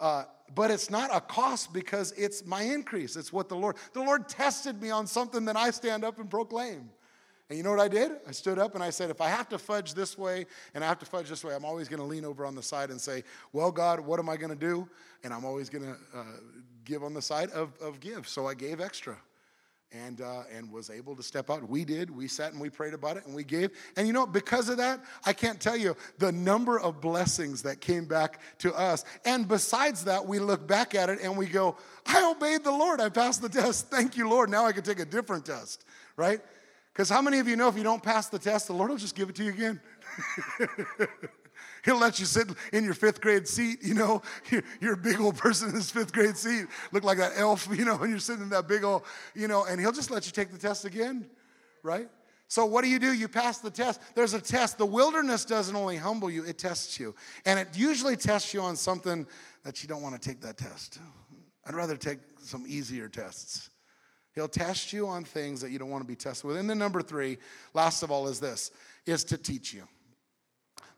uh, 0.00 0.24
but 0.54 0.70
it's 0.70 0.90
not 0.90 1.14
a 1.14 1.20
cost 1.20 1.72
because 1.72 2.12
it's 2.12 2.44
my 2.44 2.62
increase. 2.62 3.16
It's 3.16 3.32
what 3.32 3.48
the 3.48 3.54
Lord, 3.54 3.76
the 3.92 4.02
Lord 4.02 4.28
tested 4.28 4.82
me 4.82 4.90
on 4.90 5.06
something 5.06 5.44
that 5.46 5.56
I 5.56 5.70
stand 5.70 6.04
up 6.04 6.18
and 6.18 6.28
proclaim. 6.28 6.90
And 7.48 7.56
you 7.56 7.62
know 7.62 7.70
what 7.70 7.80
I 7.80 7.88
did? 7.88 8.12
I 8.26 8.32
stood 8.32 8.58
up 8.58 8.74
and 8.74 8.82
I 8.82 8.90
said, 8.90 9.10
if 9.10 9.20
I 9.20 9.28
have 9.28 9.48
to 9.50 9.58
fudge 9.58 9.94
this 9.94 10.18
way 10.18 10.46
and 10.74 10.82
I 10.82 10.88
have 10.88 10.98
to 10.98 11.06
fudge 11.06 11.28
this 11.28 11.44
way, 11.44 11.54
I'm 11.54 11.64
always 11.64 11.88
going 11.88 12.00
to 12.00 12.06
lean 12.06 12.24
over 12.24 12.44
on 12.44 12.54
the 12.54 12.62
side 12.62 12.90
and 12.90 13.00
say, 13.00 13.24
well, 13.52 13.70
God, 13.70 14.00
what 14.00 14.18
am 14.18 14.28
I 14.28 14.36
going 14.36 14.50
to 14.50 14.56
do? 14.56 14.88
And 15.22 15.32
I'm 15.32 15.44
always 15.44 15.68
going 15.70 15.84
to 15.84 15.96
uh, 16.18 16.24
give 16.84 17.04
on 17.04 17.14
the 17.14 17.22
side 17.22 17.50
of, 17.50 17.72
of 17.80 18.00
give. 18.00 18.26
So 18.26 18.46
I 18.46 18.54
gave 18.54 18.80
extra 18.80 19.16
and, 19.92 20.20
uh, 20.20 20.42
and 20.52 20.70
was 20.70 20.90
able 20.90 21.14
to 21.16 21.22
step 21.22 21.50
out. 21.50 21.68
We 21.68 21.84
did. 21.84 22.10
We 22.10 22.28
sat 22.28 22.52
and 22.52 22.60
we 22.60 22.70
prayed 22.70 22.94
about 22.94 23.16
it 23.16 23.26
and 23.26 23.34
we 23.34 23.44
gave. 23.44 23.70
And 23.96 24.06
you 24.06 24.12
know, 24.12 24.26
because 24.26 24.68
of 24.68 24.78
that, 24.78 25.00
I 25.24 25.32
can't 25.32 25.60
tell 25.60 25.76
you 25.76 25.96
the 26.18 26.32
number 26.32 26.78
of 26.80 27.00
blessings 27.00 27.62
that 27.62 27.80
came 27.80 28.04
back 28.04 28.40
to 28.58 28.74
us. 28.74 29.04
And 29.24 29.46
besides 29.46 30.04
that, 30.04 30.26
we 30.26 30.38
look 30.38 30.66
back 30.66 30.94
at 30.94 31.08
it 31.08 31.20
and 31.22 31.36
we 31.36 31.46
go, 31.46 31.76
I 32.06 32.30
obeyed 32.30 32.64
the 32.64 32.72
Lord. 32.72 33.00
I 33.00 33.08
passed 33.08 33.42
the 33.42 33.48
test. 33.48 33.88
Thank 33.88 34.16
you, 34.16 34.28
Lord. 34.28 34.50
Now 34.50 34.66
I 34.66 34.72
can 34.72 34.82
take 34.82 35.00
a 35.00 35.04
different 35.04 35.46
test, 35.46 35.84
right? 36.16 36.40
Because 36.92 37.08
how 37.08 37.22
many 37.22 37.38
of 37.38 37.48
you 37.48 37.56
know 37.56 37.68
if 37.68 37.76
you 37.76 37.82
don't 37.82 38.02
pass 38.02 38.28
the 38.28 38.38
test, 38.38 38.66
the 38.66 38.74
Lord 38.74 38.90
will 38.90 38.98
just 38.98 39.14
give 39.14 39.28
it 39.28 39.34
to 39.36 39.44
you 39.44 39.50
again? 39.50 39.80
He'll 41.84 41.98
let 41.98 42.20
you 42.20 42.26
sit 42.26 42.48
in 42.72 42.84
your 42.84 42.94
fifth 42.94 43.20
grade 43.20 43.48
seat, 43.48 43.78
you 43.82 43.94
know. 43.94 44.22
You're, 44.80 44.94
a 44.94 44.96
big 44.96 45.20
old 45.20 45.36
person 45.36 45.68
in 45.68 45.74
this 45.74 45.90
fifth 45.90 46.12
grade 46.12 46.36
seat, 46.36 46.66
look 46.92 47.02
like 47.02 47.18
that 47.18 47.32
elf, 47.36 47.68
you 47.76 47.84
know, 47.84 47.98
and 47.98 48.10
you're 48.10 48.18
sitting 48.18 48.42
in 48.42 48.48
that 48.50 48.68
big 48.68 48.84
old, 48.84 49.02
you 49.34 49.48
know, 49.48 49.64
and 49.64 49.80
he'll 49.80 49.92
just 49.92 50.10
let 50.10 50.26
you 50.26 50.32
take 50.32 50.50
the 50.50 50.58
test 50.58 50.84
again, 50.84 51.28
right? 51.82 52.08
So 52.46 52.66
what 52.66 52.84
do 52.84 52.90
you 52.90 52.98
do? 52.98 53.12
You 53.14 53.28
pass 53.28 53.58
the 53.58 53.70
test. 53.70 54.00
There's 54.14 54.34
a 54.34 54.40
test. 54.40 54.76
The 54.76 54.86
wilderness 54.86 55.44
doesn't 55.44 55.74
only 55.74 55.96
humble 55.96 56.30
you, 56.30 56.44
it 56.44 56.58
tests 56.58 57.00
you. 57.00 57.14
And 57.46 57.58
it 57.58 57.68
usually 57.74 58.14
tests 58.14 58.52
you 58.52 58.60
on 58.60 58.76
something 58.76 59.26
that 59.64 59.82
you 59.82 59.88
don't 59.88 60.02
want 60.02 60.20
to 60.20 60.28
take 60.28 60.40
that 60.42 60.58
test. 60.58 60.98
I'd 61.66 61.74
rather 61.74 61.96
take 61.96 62.18
some 62.38 62.64
easier 62.68 63.08
tests. 63.08 63.70
He'll 64.34 64.48
test 64.48 64.92
you 64.92 65.08
on 65.08 65.24
things 65.24 65.60
that 65.60 65.70
you 65.70 65.78
don't 65.78 65.90
want 65.90 66.02
to 66.02 66.08
be 66.08 66.16
tested 66.16 66.44
with. 66.44 66.56
And 66.56 66.68
then 66.68 66.78
number 66.78 67.02
three, 67.02 67.38
last 67.74 68.02
of 68.02 68.10
all, 68.10 68.28
is 68.28 68.40
this, 68.40 68.70
is 69.06 69.24
to 69.24 69.36
teach 69.36 69.72
you. 69.72 69.86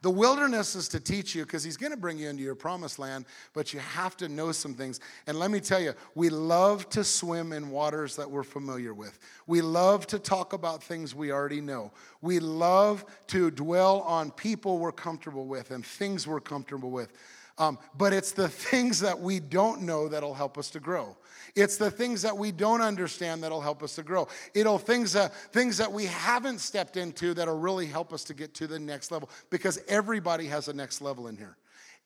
The 0.04 0.10
wilderness 0.10 0.76
is 0.76 0.86
to 0.88 1.00
teach 1.00 1.34
you 1.34 1.46
because 1.46 1.64
he's 1.64 1.78
going 1.78 1.90
to 1.90 1.96
bring 1.96 2.18
you 2.18 2.28
into 2.28 2.42
your 2.42 2.54
promised 2.54 2.98
land, 2.98 3.24
but 3.54 3.72
you 3.72 3.80
have 3.80 4.18
to 4.18 4.28
know 4.28 4.52
some 4.52 4.74
things. 4.74 5.00
And 5.26 5.38
let 5.38 5.50
me 5.50 5.60
tell 5.60 5.80
you, 5.80 5.94
we 6.14 6.28
love 6.28 6.86
to 6.90 7.02
swim 7.02 7.54
in 7.54 7.70
waters 7.70 8.14
that 8.16 8.30
we're 8.30 8.42
familiar 8.42 8.92
with. 8.92 9.18
We 9.46 9.62
love 9.62 10.06
to 10.08 10.18
talk 10.18 10.52
about 10.52 10.82
things 10.82 11.14
we 11.14 11.32
already 11.32 11.62
know. 11.62 11.90
We 12.20 12.38
love 12.38 13.06
to 13.28 13.50
dwell 13.50 14.02
on 14.02 14.30
people 14.30 14.76
we're 14.76 14.92
comfortable 14.92 15.46
with 15.46 15.70
and 15.70 15.86
things 15.86 16.26
we're 16.26 16.38
comfortable 16.38 16.90
with. 16.90 17.10
Um, 17.56 17.78
but 17.96 18.12
it's 18.12 18.32
the 18.32 18.48
things 18.48 19.00
that 19.00 19.18
we 19.18 19.38
don't 19.38 19.82
know 19.82 20.08
that'll 20.08 20.34
help 20.34 20.58
us 20.58 20.70
to 20.70 20.80
grow. 20.80 21.16
It's 21.54 21.76
the 21.76 21.90
things 21.90 22.22
that 22.22 22.36
we 22.36 22.50
don't 22.50 22.80
understand 22.80 23.44
that'll 23.44 23.60
help 23.60 23.82
us 23.82 23.94
to 23.94 24.02
grow. 24.02 24.26
It'll 24.54 24.78
things 24.78 25.12
that 25.12 25.32
things 25.52 25.76
that 25.76 25.92
we 25.92 26.06
haven't 26.06 26.58
stepped 26.58 26.96
into 26.96 27.32
that'll 27.32 27.58
really 27.58 27.86
help 27.86 28.12
us 28.12 28.24
to 28.24 28.34
get 28.34 28.54
to 28.54 28.66
the 28.66 28.78
next 28.78 29.12
level 29.12 29.30
because 29.50 29.78
everybody 29.86 30.46
has 30.46 30.66
a 30.66 30.72
next 30.72 31.00
level 31.00 31.28
in 31.28 31.36
here. 31.36 31.56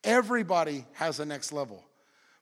Everybody 0.05 0.85
has 0.93 1.19
a 1.19 1.25
next 1.25 1.53
level. 1.53 1.83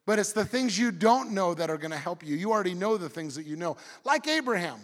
But 0.05 0.19
it's 0.19 0.33
the 0.33 0.45
things 0.45 0.77
you 0.77 0.91
don't 0.91 1.31
know 1.31 1.53
that 1.53 1.69
are 1.69 1.77
going 1.77 1.91
to 1.91 1.97
help 1.97 2.25
you. 2.25 2.35
You 2.35 2.51
already 2.51 2.73
know 2.73 2.97
the 2.97 3.09
things 3.09 3.35
that 3.35 3.45
you 3.45 3.55
know. 3.55 3.77
Like 4.05 4.27
Abraham. 4.27 4.79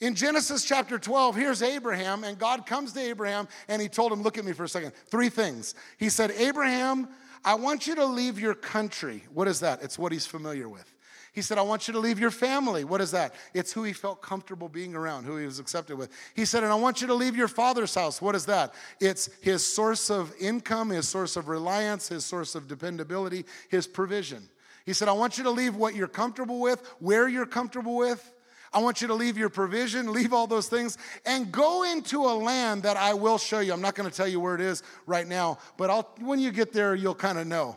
In 0.00 0.14
Genesis 0.14 0.64
chapter 0.64 0.98
12, 0.98 1.36
here's 1.36 1.62
Abraham, 1.62 2.24
and 2.24 2.38
God 2.38 2.64
comes 2.64 2.92
to 2.94 3.00
Abraham 3.00 3.46
and 3.68 3.82
he 3.82 3.88
told 3.88 4.12
him, 4.12 4.22
Look 4.22 4.38
at 4.38 4.44
me 4.44 4.52
for 4.52 4.64
a 4.64 4.68
second. 4.68 4.92
Three 5.06 5.28
things. 5.28 5.74
He 5.98 6.08
said, 6.08 6.30
Abraham, 6.32 7.08
I 7.44 7.54
want 7.54 7.86
you 7.86 7.94
to 7.96 8.04
leave 8.04 8.38
your 8.38 8.54
country. 8.54 9.24
What 9.32 9.48
is 9.48 9.60
that? 9.60 9.82
It's 9.82 9.98
what 9.98 10.12
he's 10.12 10.26
familiar 10.26 10.68
with. 10.68 10.94
He 11.32 11.42
said, 11.42 11.58
I 11.58 11.62
want 11.62 11.86
you 11.86 11.92
to 11.92 12.00
leave 12.00 12.18
your 12.18 12.32
family. 12.32 12.82
What 12.82 13.00
is 13.00 13.12
that? 13.12 13.34
It's 13.54 13.72
who 13.72 13.84
he 13.84 13.92
felt 13.92 14.20
comfortable 14.20 14.68
being 14.68 14.96
around, 14.96 15.24
who 15.24 15.36
he 15.36 15.46
was 15.46 15.60
accepted 15.60 15.96
with. 15.96 16.10
He 16.34 16.44
said, 16.44 16.64
and 16.64 16.72
I 16.72 16.76
want 16.76 17.00
you 17.00 17.06
to 17.06 17.14
leave 17.14 17.36
your 17.36 17.48
father's 17.48 17.94
house. 17.94 18.20
What 18.20 18.34
is 18.34 18.46
that? 18.46 18.74
It's 19.00 19.30
his 19.40 19.64
source 19.64 20.10
of 20.10 20.34
income, 20.40 20.90
his 20.90 21.08
source 21.08 21.36
of 21.36 21.48
reliance, 21.48 22.08
his 22.08 22.24
source 22.24 22.56
of 22.56 22.66
dependability, 22.66 23.44
his 23.68 23.86
provision. 23.86 24.48
He 24.84 24.92
said, 24.92 25.08
I 25.08 25.12
want 25.12 25.38
you 25.38 25.44
to 25.44 25.50
leave 25.50 25.76
what 25.76 25.94
you're 25.94 26.08
comfortable 26.08 26.60
with, 26.60 26.84
where 26.98 27.28
you're 27.28 27.46
comfortable 27.46 27.96
with. 27.96 28.32
I 28.72 28.80
want 28.80 29.00
you 29.00 29.08
to 29.08 29.14
leave 29.14 29.36
your 29.36 29.48
provision, 29.48 30.12
leave 30.12 30.32
all 30.32 30.46
those 30.46 30.68
things, 30.68 30.96
and 31.26 31.50
go 31.50 31.82
into 31.82 32.24
a 32.24 32.34
land 32.34 32.84
that 32.84 32.96
I 32.96 33.14
will 33.14 33.38
show 33.38 33.60
you. 33.60 33.72
I'm 33.72 33.80
not 33.80 33.94
going 33.94 34.08
to 34.08 34.16
tell 34.16 34.28
you 34.28 34.40
where 34.40 34.54
it 34.54 34.60
is 34.60 34.82
right 35.06 35.26
now, 35.26 35.58
but 35.76 35.90
I'll, 35.90 36.08
when 36.20 36.38
you 36.38 36.52
get 36.52 36.72
there, 36.72 36.94
you'll 36.94 37.14
kind 37.14 37.38
of 37.38 37.46
know. 37.46 37.76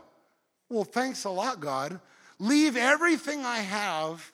Well, 0.69 0.84
thanks 0.84 1.25
a 1.25 1.29
lot, 1.29 1.60
God 1.60 1.99
leave 2.43 2.75
everything 2.75 3.45
I 3.45 3.60
have 3.60 4.32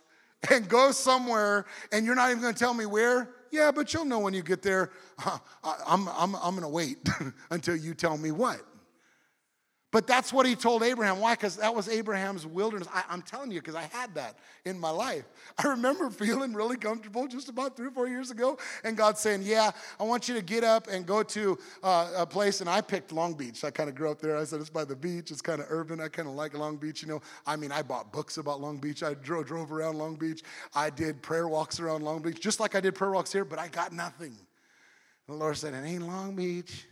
and 0.50 0.68
go 0.68 0.92
somewhere, 0.92 1.66
and 1.92 2.06
you're 2.06 2.16
not 2.16 2.32
even 2.32 2.42
gonna 2.42 2.54
tell 2.54 2.74
me 2.74 2.86
where? 2.86 3.30
Yeah, 3.52 3.72
but 3.72 3.94
you'll 3.94 4.06
know 4.06 4.20
when 4.20 4.34
you 4.34 4.42
get 4.42 4.62
there. 4.62 4.92
I'm, 5.64 6.08
I'm, 6.08 6.36
I'm 6.36 6.56
gonna 6.56 6.70
wait 6.70 6.98
until 7.52 7.76
you 7.76 7.94
tell 7.94 8.18
me 8.18 8.32
what. 8.32 8.62
But 9.92 10.06
that's 10.06 10.32
what 10.32 10.46
he 10.46 10.56
told 10.56 10.84
Abraham. 10.84 11.20
Why? 11.20 11.34
Because 11.34 11.56
that 11.58 11.74
was 11.74 11.90
Abraham's 11.90 12.46
wilderness. 12.46 12.88
I, 12.94 13.12
am 13.12 13.24
telling 13.24 13.50
you, 13.50 13.60
because 13.60 13.74
I 13.74 13.90
had 13.92 14.14
that 14.14 14.38
in 14.64 14.80
my 14.80 14.92
life. 14.92 15.26
I 15.58 15.68
remember 15.70 16.10
feeling 16.12 16.54
really 16.54 16.78
comfortable 16.78 17.28
just 17.28 17.50
about 17.50 17.76
three 17.76 17.88
or 17.88 17.92
four 17.92 18.08
years 18.08 18.30
ago, 18.30 18.60
and 18.84 18.96
God 18.96 19.18
saying, 19.18 19.42
Yeah, 19.44 19.72
I 20.00 20.04
want 20.04 20.30
you 20.30 20.36
to 20.36 20.44
get 20.44 20.64
up 20.64 20.88
and 20.92 21.08
go 21.08 21.24
to 21.24 21.58
uh, 21.82 22.12
a 22.18 22.26
place. 22.26 22.62
And 22.62 22.70
I 22.70 22.82
picked 22.82 23.12
Long 23.12 23.34
Beach. 23.34 23.64
I 23.64 23.72
kind 23.72 23.90
of 23.90 23.96
grew 23.96 24.12
up 24.12 24.22
there. 24.22 24.38
I 24.38 24.44
said, 24.44 24.62
It's 24.62 24.70
by 24.70 24.86
the 24.86 24.96
beach, 24.96 25.32
it's 25.32 25.42
kind 25.42 25.60
of 25.60 25.66
urban. 25.70 26.00
I 26.00 26.08
kind 26.08 26.28
of 26.28 26.36
like 26.36 26.56
Long 26.56 26.78
Beach, 26.78 27.02
you 27.02 27.08
know. 27.08 27.22
I 27.48 27.56
mean, 27.56 27.72
I 27.72 27.82
bought 27.82 28.14
books 28.14 28.38
about 28.38 28.62
Long 28.62 28.78
Beach. 28.78 29.02
I 29.02 29.16
drove, 29.16 29.48
drove 29.48 29.72
around 29.72 29.98
Long 29.98 30.16
Beach. 30.16 30.44
I 30.76 30.92
did 30.92 31.24
prayer 31.24 31.48
walks 31.48 31.80
around 31.80 32.04
Long 32.04 32.22
Beach, 32.22 32.40
just 32.40 32.60
like 32.60 32.76
I 32.76 32.80
did 32.80 32.94
prayer 32.94 33.12
walks 33.12 33.34
here, 33.34 33.44
but 33.44 33.58
I 33.58 33.70
got 33.70 33.92
nothing. 33.92 34.38
And 35.28 35.36
the 35.36 35.36
Lord 35.36 35.58
said, 35.58 35.74
It 35.74 35.84
ain't 35.84 36.08
Long 36.08 36.36
Beach, 36.36 36.86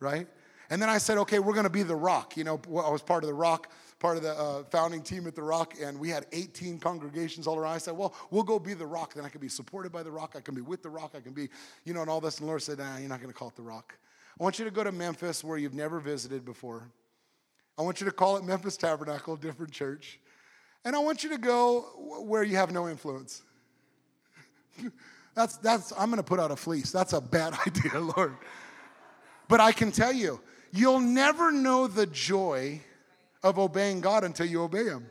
right? 0.00 0.26
And 0.70 0.82
then 0.82 0.90
I 0.90 0.98
said, 0.98 1.16
okay, 1.18 1.38
we're 1.38 1.54
going 1.54 1.64
to 1.64 1.70
be 1.70 1.82
the 1.82 1.96
Rock. 1.96 2.36
You 2.36 2.44
know, 2.44 2.60
I 2.68 2.90
was 2.90 3.00
part 3.00 3.24
of 3.24 3.28
the 3.28 3.34
Rock, 3.34 3.72
part 3.98 4.18
of 4.18 4.22
the 4.22 4.32
uh, 4.32 4.64
founding 4.64 5.02
team 5.02 5.26
at 5.26 5.34
the 5.34 5.42
Rock, 5.42 5.74
and 5.80 5.98
we 5.98 6.10
had 6.10 6.26
18 6.32 6.78
congregations 6.78 7.46
all 7.46 7.56
around. 7.56 7.72
I 7.72 7.78
said, 7.78 7.96
well, 7.96 8.14
we'll 8.30 8.42
go 8.42 8.58
be 8.58 8.74
the 8.74 8.86
Rock. 8.86 9.14
Then 9.14 9.24
I 9.24 9.30
can 9.30 9.40
be 9.40 9.48
supported 9.48 9.90
by 9.90 10.02
the 10.02 10.10
Rock. 10.10 10.34
I 10.36 10.40
can 10.40 10.54
be 10.54 10.60
with 10.60 10.82
the 10.82 10.90
Rock. 10.90 11.14
I 11.16 11.20
can 11.20 11.32
be, 11.32 11.48
you 11.84 11.94
know, 11.94 12.02
and 12.02 12.10
all 12.10 12.20
this. 12.20 12.38
And 12.38 12.46
Lord 12.46 12.62
said, 12.62 12.78
nah, 12.78 12.98
you're 12.98 13.08
not 13.08 13.20
going 13.20 13.32
to 13.32 13.38
call 13.38 13.48
it 13.48 13.56
the 13.56 13.62
Rock. 13.62 13.96
I 14.38 14.42
want 14.42 14.58
you 14.58 14.64
to 14.66 14.70
go 14.70 14.84
to 14.84 14.92
Memphis 14.92 15.42
where 15.42 15.56
you've 15.56 15.74
never 15.74 16.00
visited 16.00 16.44
before. 16.44 16.90
I 17.78 17.82
want 17.82 18.00
you 18.00 18.04
to 18.06 18.12
call 18.12 18.36
it 18.36 18.44
Memphis 18.44 18.76
Tabernacle, 18.76 19.36
different 19.36 19.72
church. 19.72 20.20
And 20.84 20.94
I 20.94 20.98
want 20.98 21.24
you 21.24 21.30
to 21.30 21.38
go 21.38 21.82
where 22.20 22.42
you 22.42 22.56
have 22.56 22.72
no 22.72 22.88
influence. 22.88 23.42
that's, 25.34 25.56
that's, 25.56 25.92
I'm 25.92 26.10
going 26.10 26.18
to 26.18 26.22
put 26.22 26.38
out 26.40 26.50
a 26.50 26.56
fleece. 26.56 26.92
That's 26.92 27.14
a 27.14 27.20
bad 27.20 27.54
idea, 27.66 27.98
Lord. 28.00 28.36
But 29.48 29.60
I 29.60 29.72
can 29.72 29.90
tell 29.90 30.12
you, 30.12 30.40
You'll 30.72 31.00
never 31.00 31.50
know 31.52 31.86
the 31.86 32.06
joy 32.06 32.80
of 33.42 33.58
obeying 33.58 34.00
God 34.00 34.24
until 34.24 34.46
you 34.46 34.62
obey 34.62 34.84
Him. 34.84 35.06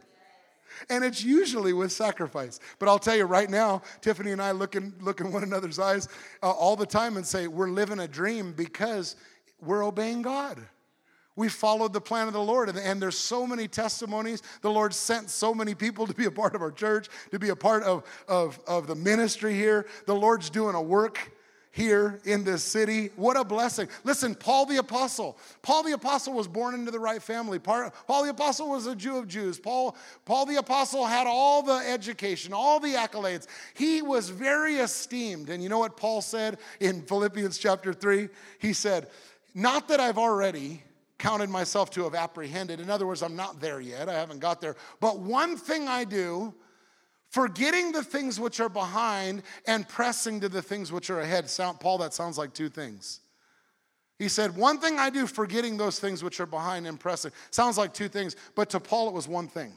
And 0.90 1.04
it's 1.04 1.24
usually 1.24 1.74
with 1.74 1.92
sacrifice. 1.92 2.60
But 2.80 2.90
I'll 2.90 3.00
tell 3.00 3.16
you 3.16 3.26
right 3.26 3.50
now, 3.50 3.82
Tiffany 4.02 4.32
and 4.32 4.42
I 4.42 4.52
look 4.52 4.76
in, 4.76 4.94
look 5.02 5.22
in 5.22 5.32
one 5.32 5.44
another's 5.44 5.80
eyes 5.80 6.08
uh, 6.44 6.52
all 6.52 6.76
the 6.76 6.86
time 6.86 7.18
and 7.18 7.26
say, 7.26 7.48
we're 7.48 7.70
living 7.70 8.00
a 8.00 8.08
dream 8.08 8.54
because 8.54 9.16
we're 9.62 9.84
obeying 9.84 10.22
God. 10.22 10.60
We 11.36 11.50
followed 11.50 11.94
the 11.94 12.02
plan 12.02 12.28
of 12.28 12.34
the 12.34 12.42
Lord. 12.42 12.68
And, 12.68 12.78
and, 12.78 13.02
there's 13.02 13.18
so 13.18 13.46
many 13.46 13.68
testimonies. 13.68 14.42
The 14.62 14.72
Lord 14.72 14.94
sent 14.94 15.30
so 15.30 15.54
many 15.54 15.76
people 15.76 16.08
to 16.08 16.14
be 16.14 16.26
a 16.26 16.32
part 16.32 16.56
of 16.56 16.62
our 16.62 16.72
church, 16.72 17.10
to 17.32 17.38
be 17.38 17.50
a 17.50 17.56
part 17.56 17.84
of, 17.84 18.04
of, 18.28 18.60
of 18.68 18.88
the 18.88 18.96
ministry 18.96 19.54
here. 19.54 19.86
The 20.08 20.16
Lord's 20.16 20.50
doing 20.50 20.74
a 20.74 20.82
work 20.82 21.32
here 21.78 22.20
in 22.26 22.44
this 22.44 22.64
city. 22.64 23.12
What 23.16 23.38
a 23.38 23.44
blessing. 23.44 23.88
Listen, 24.04 24.34
Paul 24.34 24.66
the 24.66 24.78
Apostle. 24.78 25.38
Paul 25.62 25.84
the 25.84 25.94
Apostle 25.94 26.34
was 26.34 26.48
born 26.48 26.74
into 26.74 26.90
the 26.90 27.00
right 27.00 27.22
family. 27.22 27.60
Paul 27.60 27.92
the 28.08 28.32
Apostle 28.32 28.72
was 28.72 28.88
a 28.88 28.96
Jew 28.96 29.18
of 29.18 29.28
Jews. 29.28 29.60
Paul, 29.60 29.96
Paul 30.26 30.48
the 30.48 30.56
Apostle 30.56 31.06
had 31.06 31.28
all 31.28 31.62
the 31.62 31.78
education, 31.88 32.52
all 32.52 32.80
the 32.80 32.96
accolades. 32.96 33.46
He 33.76 34.02
was 34.02 34.30
very 34.30 34.78
esteemed. 34.78 35.52
And 35.52 35.62
you 35.62 35.70
know 35.70 35.78
what 35.78 35.96
Paul 35.96 36.22
said 36.22 36.58
in 36.80 37.04
Philippians 37.04 37.60
chapter 37.60 37.94
3? 37.94 38.28
He 38.58 38.74
said, 38.74 39.10
Not 39.54 39.88
that 39.90 40.00
I've 40.00 40.18
already 40.18 40.82
counted 41.20 41.52
myself 41.52 41.92
to 41.92 42.04
have 42.06 42.16
apprehended. 42.16 42.80
In 42.80 42.90
other 42.90 43.06
words, 43.06 43.22
I'm 43.22 43.36
not 43.36 43.60
there 43.60 43.80
yet. 43.80 44.10
I 44.10 44.14
haven't 44.14 44.40
got 44.40 44.62
there. 44.62 44.76
But 45.00 45.20
one 45.20 45.58
thing 45.58 45.88
I 45.88 46.06
do, 46.06 46.56
forgetting 47.30 47.92
the 47.92 48.04
things 48.04 48.40
which 48.40 48.60
are 48.60 48.70
behind 48.70 49.44
and 49.66 49.88
pressing 49.88 50.40
to 50.42 50.50
the 50.50 50.62
things 50.62 50.92
which 50.92 51.10
are 51.10 51.20
ahead. 51.20 51.50
Sound, 51.50 51.80
Paul, 51.80 51.98
that 52.00 52.14
sounds 52.14 52.38
like 52.38 52.54
two 52.54 52.70
things. 52.70 53.20
He 54.20 54.30
said, 54.30 54.56
One 54.56 54.80
thing 54.80 54.98
I 54.98 55.10
do, 55.10 55.28
forgetting 55.28 55.78
those 55.78 56.00
things 56.00 56.24
which 56.24 56.40
are 56.40 56.46
behind 56.46 56.88
and 56.88 57.00
pressing. 57.00 57.32
Sounds 57.52 57.78
like 57.78 57.94
two 57.94 58.08
things, 58.08 58.36
but 58.56 58.70
to 58.72 58.80
Paul 58.80 59.10
it 59.10 59.14
was 59.14 59.28
one 59.28 59.48
thing. 59.48 59.74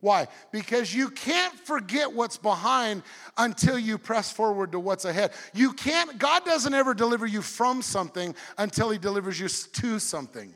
Why? 0.00 0.28
Because 0.50 0.94
you 0.94 1.10
can't 1.10 1.52
forget 1.52 2.10
what's 2.10 2.38
behind 2.38 3.02
until 3.36 3.78
you 3.78 3.98
press 3.98 4.32
forward 4.32 4.72
to 4.72 4.80
what's 4.80 5.04
ahead. 5.04 5.32
You 5.52 5.74
can't, 5.74 6.18
God 6.18 6.44
doesn't 6.46 6.72
ever 6.72 6.94
deliver 6.94 7.26
you 7.26 7.42
from 7.42 7.82
something 7.82 8.34
until 8.56 8.88
He 8.90 8.98
delivers 8.98 9.38
you 9.38 9.48
to 9.48 9.98
something. 9.98 10.54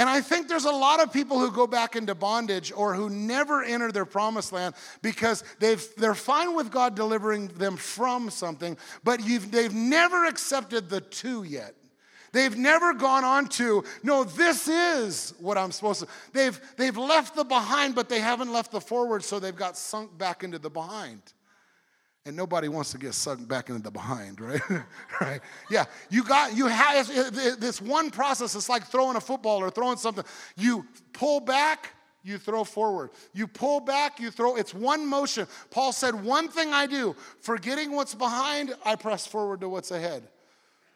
And 0.00 0.08
I 0.08 0.22
think 0.22 0.48
there's 0.48 0.64
a 0.64 0.70
lot 0.70 1.02
of 1.02 1.12
people 1.12 1.38
who 1.38 1.52
go 1.52 1.66
back 1.66 1.94
into 1.94 2.14
bondage 2.14 2.72
or 2.74 2.94
who 2.94 3.10
never 3.10 3.62
enter 3.62 3.92
their 3.92 4.06
promised 4.06 4.50
land 4.50 4.74
because 5.02 5.44
they've, 5.58 5.86
they're 5.98 6.14
fine 6.14 6.56
with 6.56 6.70
God 6.70 6.94
delivering 6.94 7.48
them 7.48 7.76
from 7.76 8.30
something, 8.30 8.78
but 9.04 9.20
they've 9.50 9.74
never 9.74 10.24
accepted 10.24 10.88
the 10.88 11.02
to 11.02 11.42
yet. 11.42 11.74
They've 12.32 12.56
never 12.56 12.94
gone 12.94 13.24
on 13.24 13.48
to, 13.48 13.84
no, 14.02 14.24
this 14.24 14.68
is 14.68 15.34
what 15.38 15.58
I'm 15.58 15.70
supposed 15.70 16.00
to. 16.00 16.08
They've, 16.32 16.58
they've 16.78 16.96
left 16.96 17.36
the 17.36 17.44
behind, 17.44 17.94
but 17.94 18.08
they 18.08 18.20
haven't 18.20 18.50
left 18.50 18.72
the 18.72 18.80
forward, 18.80 19.22
so 19.22 19.38
they've 19.38 19.54
got 19.54 19.76
sunk 19.76 20.16
back 20.16 20.42
into 20.42 20.58
the 20.58 20.70
behind. 20.70 21.20
And 22.30 22.36
nobody 22.36 22.68
wants 22.68 22.92
to 22.92 22.98
get 22.98 23.14
sucked 23.14 23.48
back 23.48 23.70
into 23.70 23.82
the 23.82 23.90
behind, 23.90 24.40
right? 24.40 24.60
right? 25.20 25.40
Yeah, 25.68 25.86
you 26.10 26.22
got, 26.22 26.56
you 26.56 26.68
have 26.68 27.08
this 27.58 27.82
one 27.82 28.12
process. 28.12 28.54
It's 28.54 28.68
like 28.68 28.86
throwing 28.86 29.16
a 29.16 29.20
football 29.20 29.58
or 29.58 29.68
throwing 29.68 29.96
something. 29.96 30.24
You 30.56 30.86
pull 31.12 31.40
back, 31.40 31.92
you 32.22 32.38
throw 32.38 32.62
forward. 32.62 33.10
You 33.32 33.48
pull 33.48 33.80
back, 33.80 34.20
you 34.20 34.30
throw. 34.30 34.54
It's 34.54 34.72
one 34.72 35.08
motion. 35.08 35.48
Paul 35.72 35.90
said, 35.90 36.14
One 36.22 36.46
thing 36.46 36.72
I 36.72 36.86
do, 36.86 37.16
forgetting 37.40 37.90
what's 37.90 38.14
behind, 38.14 38.76
I 38.84 38.94
press 38.94 39.26
forward 39.26 39.60
to 39.62 39.68
what's 39.68 39.90
ahead. 39.90 40.22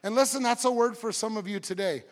And 0.05 0.14
listen, 0.14 0.40
that's 0.40 0.64
a 0.64 0.70
word 0.70 0.97
for 0.97 1.11
some 1.11 1.37
of 1.37 1.49
you 1.49 1.59
today. 1.59 2.05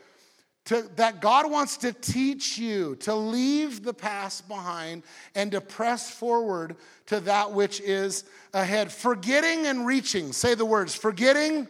To, 0.67 0.89
that 0.97 1.21
God 1.21 1.51
wants 1.51 1.77
to 1.79 1.93
teach 1.93 2.57
you 2.57 2.95
to 2.97 3.15
leave 3.15 3.83
the 3.83 3.93
past 3.93 4.47
behind 4.47 5.03
and 5.35 5.51
to 5.53 5.61
press 5.61 6.11
forward 6.11 6.77
to 7.07 7.21
that 7.21 7.51
which 7.51 7.81
is 7.81 8.25
ahead. 8.55 8.93
Forgetting 8.93 9.67
and 9.67 9.87
reaching. 9.87 10.33
Say 10.33 10.55
the 10.55 10.65
words 10.65 10.95
forgetting 10.95 11.67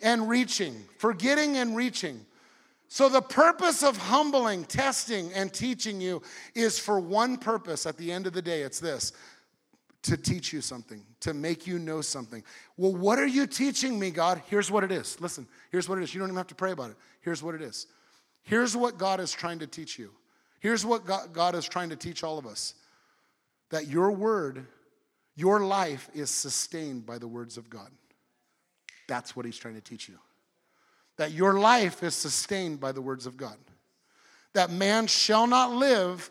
and 0.00 0.28
reaching. 0.28 0.76
Forgetting 0.98 1.56
and 1.56 1.76
reaching. 1.76 2.24
So, 2.88 3.08
the 3.08 3.20
purpose 3.20 3.82
of 3.82 3.96
humbling, 3.96 4.64
testing, 4.64 5.32
and 5.32 5.52
teaching 5.52 6.00
you 6.00 6.22
is 6.54 6.78
for 6.78 7.00
one 7.00 7.36
purpose 7.36 7.84
at 7.84 7.96
the 7.96 8.12
end 8.12 8.28
of 8.28 8.32
the 8.32 8.40
day. 8.40 8.62
It's 8.62 8.78
this 8.78 9.12
to 10.02 10.16
teach 10.16 10.52
you 10.52 10.60
something, 10.60 11.02
to 11.18 11.34
make 11.34 11.66
you 11.66 11.80
know 11.80 12.00
something. 12.00 12.44
Well, 12.76 12.94
what 12.94 13.18
are 13.18 13.26
you 13.26 13.48
teaching 13.48 13.98
me, 13.98 14.12
God? 14.12 14.40
Here's 14.46 14.70
what 14.70 14.84
it 14.84 14.92
is. 14.92 15.20
Listen, 15.20 15.48
here's 15.72 15.88
what 15.88 15.98
it 15.98 16.04
is. 16.04 16.14
You 16.14 16.20
don't 16.20 16.28
even 16.28 16.36
have 16.36 16.46
to 16.46 16.54
pray 16.54 16.70
about 16.70 16.90
it. 16.90 16.96
Here's 17.22 17.42
what 17.42 17.56
it 17.56 17.60
is. 17.60 17.88
Here's 18.46 18.76
what 18.76 18.96
God 18.96 19.18
is 19.18 19.32
trying 19.32 19.58
to 19.58 19.66
teach 19.66 19.98
you. 19.98 20.12
Here's 20.60 20.86
what 20.86 21.04
God 21.04 21.54
is 21.54 21.68
trying 21.68 21.90
to 21.90 21.96
teach 21.96 22.24
all 22.24 22.38
of 22.38 22.46
us 22.46 22.74
that 23.70 23.88
your 23.88 24.12
word, 24.12 24.64
your 25.34 25.64
life 25.64 26.08
is 26.14 26.30
sustained 26.30 27.04
by 27.04 27.18
the 27.18 27.26
words 27.26 27.56
of 27.56 27.68
God. 27.68 27.90
That's 29.08 29.34
what 29.34 29.44
He's 29.44 29.58
trying 29.58 29.74
to 29.74 29.80
teach 29.80 30.08
you. 30.08 30.18
That 31.16 31.32
your 31.32 31.58
life 31.58 32.04
is 32.04 32.14
sustained 32.14 32.78
by 32.78 32.92
the 32.92 33.02
words 33.02 33.26
of 33.26 33.36
God. 33.36 33.56
That 34.52 34.70
man 34.70 35.08
shall 35.08 35.48
not 35.48 35.72
live 35.72 36.30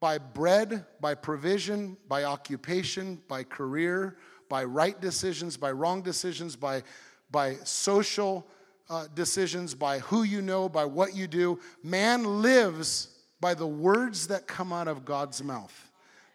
by 0.00 0.18
bread, 0.18 0.84
by 1.00 1.14
provision, 1.14 1.96
by 2.08 2.24
occupation, 2.24 3.22
by 3.28 3.44
career, 3.44 4.16
by 4.48 4.64
right 4.64 5.00
decisions, 5.00 5.56
by 5.56 5.70
wrong 5.70 6.02
decisions, 6.02 6.56
by, 6.56 6.82
by 7.30 7.54
social 7.62 8.44
uh, 8.92 9.06
decisions, 9.14 9.74
by 9.74 10.00
who 10.00 10.22
you 10.22 10.42
know, 10.42 10.68
by 10.68 10.84
what 10.84 11.16
you 11.16 11.26
do. 11.26 11.58
Man 11.82 12.42
lives 12.42 13.08
by 13.40 13.54
the 13.54 13.66
words 13.66 14.26
that 14.28 14.46
come 14.46 14.70
out 14.70 14.86
of 14.86 15.06
God's 15.06 15.42
mouth. 15.42 15.90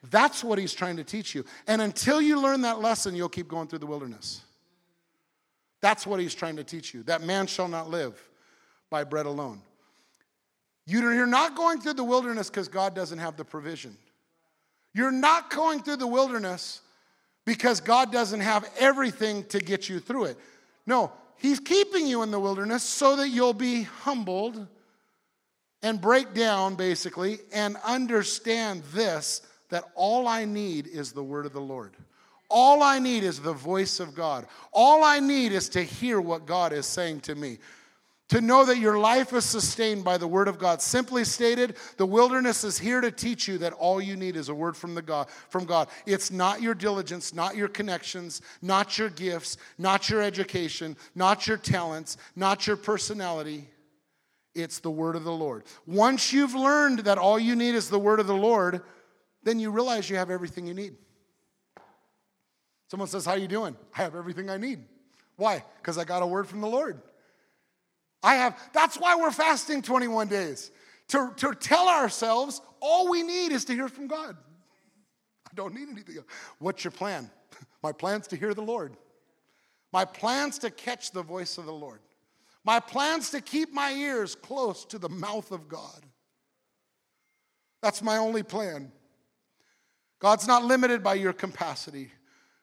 That's 0.09 0.43
what 0.43 0.57
he's 0.57 0.73
trying 0.73 0.97
to 0.97 1.03
teach 1.03 1.35
you. 1.35 1.45
And 1.67 1.83
until 1.83 2.19
you 2.19 2.41
learn 2.41 2.61
that 2.61 2.79
lesson, 2.79 3.15
you'll 3.15 3.29
keep 3.29 3.47
going 3.47 3.67
through 3.67 3.79
the 3.79 3.85
wilderness. 3.85 4.41
That's 5.81 6.07
what 6.07 6.19
he's 6.19 6.33
trying 6.33 6.55
to 6.55 6.63
teach 6.63 6.95
you 6.95 7.03
that 7.03 7.21
man 7.21 7.45
shall 7.45 7.67
not 7.67 7.91
live 7.91 8.19
by 8.89 9.03
bread 9.03 9.27
alone. 9.27 9.61
You're 10.87 11.27
not 11.27 11.55
going 11.55 11.79
through 11.79 11.93
the 11.93 12.03
wilderness 12.03 12.49
because 12.49 12.67
God 12.67 12.95
doesn't 12.95 13.19
have 13.19 13.37
the 13.37 13.45
provision. 13.45 13.95
You're 14.95 15.11
not 15.11 15.51
going 15.51 15.83
through 15.83 15.97
the 15.97 16.07
wilderness 16.07 16.81
because 17.45 17.81
God 17.81 18.11
doesn't 18.11 18.39
have 18.39 18.67
everything 18.79 19.43
to 19.45 19.59
get 19.59 19.89
you 19.89 19.99
through 19.99 20.25
it. 20.25 20.37
No, 20.87 21.11
He's 21.37 21.59
keeping 21.59 22.07
you 22.07 22.23
in 22.23 22.31
the 22.31 22.39
wilderness 22.39 22.83
so 22.83 23.15
that 23.17 23.29
you'll 23.29 23.53
be 23.53 23.83
humbled 23.83 24.67
and 25.83 26.01
break 26.01 26.33
down, 26.33 26.75
basically, 26.75 27.39
and 27.53 27.77
understand 27.85 28.83
this 28.93 29.41
that 29.69 29.85
all 29.95 30.27
I 30.27 30.45
need 30.45 30.87
is 30.87 31.11
the 31.11 31.23
word 31.23 31.45
of 31.45 31.53
the 31.53 31.61
Lord. 31.61 31.93
All 32.49 32.81
I 32.81 32.99
need 32.99 33.23
is 33.23 33.39
the 33.39 33.53
voice 33.53 33.99
of 33.99 34.15
God. 34.15 34.47
All 34.71 35.03
I 35.03 35.19
need 35.19 35.51
is 35.51 35.67
to 35.69 35.83
hear 35.83 36.21
what 36.21 36.45
God 36.45 36.71
is 36.71 36.85
saying 36.85 37.21
to 37.21 37.35
me. 37.35 37.57
To 38.29 38.41
know 38.41 38.65
that 38.65 38.77
your 38.77 38.99
life 38.99 39.31
is 39.31 39.45
sustained 39.45 40.03
by 40.03 40.17
the 40.17 40.27
word 40.27 40.49
of 40.49 40.59
God. 40.59 40.81
Simply 40.81 41.23
stated, 41.23 41.77
the 41.95 42.05
wilderness 42.05 42.65
is 42.65 42.77
here 42.77 42.99
to 42.99 43.09
teach 43.09 43.47
you 43.47 43.57
that 43.59 43.71
all 43.71 44.01
you 44.01 44.17
need 44.17 44.35
is 44.35 44.49
a 44.49 44.53
word 44.53 44.75
from 44.75 44.95
the 44.95 45.01
God 45.01 45.29
from 45.49 45.63
God. 45.63 45.87
It's 46.05 46.29
not 46.29 46.61
your 46.61 46.73
diligence, 46.73 47.33
not 47.33 47.55
your 47.55 47.69
connections, 47.69 48.41
not 48.61 48.97
your 48.97 49.09
gifts, 49.09 49.55
not 49.77 50.09
your 50.09 50.21
education, 50.21 50.97
not 51.15 51.47
your 51.47 51.55
talents, 51.55 52.17
not 52.35 52.67
your 52.67 52.75
personality. 52.75 53.69
It's 54.53 54.79
the 54.79 54.91
word 54.91 55.15
of 55.15 55.23
the 55.23 55.31
Lord. 55.31 55.63
Once 55.85 56.33
you've 56.33 56.55
learned 56.55 56.99
that 56.99 57.17
all 57.17 57.39
you 57.39 57.55
need 57.55 57.75
is 57.75 57.89
the 57.89 57.99
word 57.99 58.19
of 58.19 58.27
the 58.27 58.35
Lord, 58.35 58.81
then 59.43 59.57
you 59.57 59.71
realize 59.71 60.09
you 60.09 60.17
have 60.17 60.31
everything 60.31 60.67
you 60.67 60.73
need. 60.73 60.97
Someone 62.89 63.07
says, 63.07 63.23
"How 63.23 63.33
are 63.33 63.37
you 63.37 63.47
doing?" 63.47 63.77
I 63.95 64.01
have 64.01 64.15
everything 64.15 64.49
I 64.49 64.57
need. 64.57 64.83
Why? 65.37 65.63
Because 65.77 65.97
I 65.97 66.03
got 66.03 66.23
a 66.23 66.27
word 66.27 66.49
from 66.49 66.59
the 66.59 66.67
Lord. 66.67 67.01
I 68.23 68.35
have, 68.35 68.57
that's 68.73 68.97
why 68.97 69.15
we're 69.15 69.31
fasting 69.31 69.81
21 69.81 70.27
days. 70.27 70.71
To, 71.09 71.31
to 71.37 71.53
tell 71.53 71.87
ourselves 71.87 72.61
all 72.81 73.09
we 73.09 73.23
need 73.23 73.51
is 73.51 73.65
to 73.65 73.73
hear 73.73 73.87
from 73.87 74.07
God. 74.07 74.35
I 75.49 75.53
don't 75.55 75.73
need 75.73 75.87
anything. 75.89 76.17
What's 76.59 76.83
your 76.83 76.91
plan? 76.91 77.29
My 77.83 77.91
plan's 77.91 78.27
to 78.27 78.35
hear 78.35 78.53
the 78.53 78.61
Lord. 78.61 78.97
My 79.93 80.03
plan's 80.03 80.57
to 80.59 80.69
catch 80.69 81.11
the 81.11 81.23
voice 81.23 81.57
of 81.57 81.65
the 81.65 81.73
Lord. 81.73 82.01
My 82.65 82.81
plan's 82.81 83.29
to 83.31 83.39
keep 83.39 83.73
my 83.73 83.93
ears 83.93 84.35
close 84.35 84.83
to 84.85 84.99
the 84.99 85.07
mouth 85.07 85.53
of 85.53 85.69
God. 85.69 86.05
That's 87.81 88.01
my 88.01 88.17
only 88.17 88.43
plan. 88.43 88.91
God's 90.19 90.47
not 90.47 90.65
limited 90.65 91.01
by 91.01 91.13
your 91.13 91.31
capacity. 91.31 92.11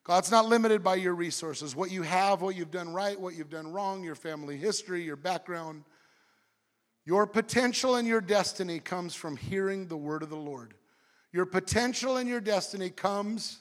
God's 0.04 0.30
not 0.30 0.46
limited 0.46 0.84
by 0.84 0.96
your 0.96 1.14
resources, 1.14 1.74
what 1.74 1.90
you 1.90 2.02
have, 2.02 2.42
what 2.42 2.54
you've 2.54 2.70
done 2.70 2.92
right, 2.92 3.18
what 3.18 3.34
you've 3.34 3.50
done 3.50 3.72
wrong, 3.72 4.04
your 4.04 4.14
family 4.14 4.56
history, 4.56 5.02
your 5.02 5.16
background. 5.16 5.84
Your 7.06 7.26
potential 7.26 7.96
and 7.96 8.08
your 8.08 8.20
destiny 8.20 8.80
comes 8.80 9.14
from 9.14 9.36
hearing 9.36 9.88
the 9.88 9.96
word 9.96 10.22
of 10.22 10.30
the 10.30 10.36
Lord. 10.36 10.74
Your 11.32 11.46
potential 11.46 12.16
and 12.16 12.28
your 12.28 12.40
destiny 12.40 12.90
comes 12.90 13.58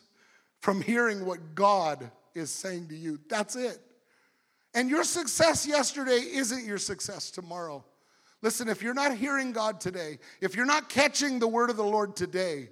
from 0.60 0.82
hearing 0.82 1.26
what 1.26 1.56
God 1.56 2.10
is 2.36 2.52
saying 2.52 2.88
to 2.90 2.96
you. 2.96 3.20
That's 3.30 3.56
it. 3.56 3.80
And 4.74 4.90
your 4.90 5.04
success 5.04 5.68
yesterday 5.68 6.20
isn't 6.20 6.66
your 6.66 6.78
success 6.78 7.32
tomorrow. 7.32 7.84
Listen, 8.42 8.68
if 8.68 8.82
you're 8.82 8.94
not 8.94 9.16
hearing 9.16 9.52
God 9.52 9.80
today, 9.80 10.20
if 10.42 10.56
you're 10.56 10.66
not 10.66 10.90
catching 10.90 11.40
the 11.40 11.48
word 11.48 11.70
of 11.70 11.78
the 11.78 11.84
Lord 11.84 12.16
today, 12.16 12.70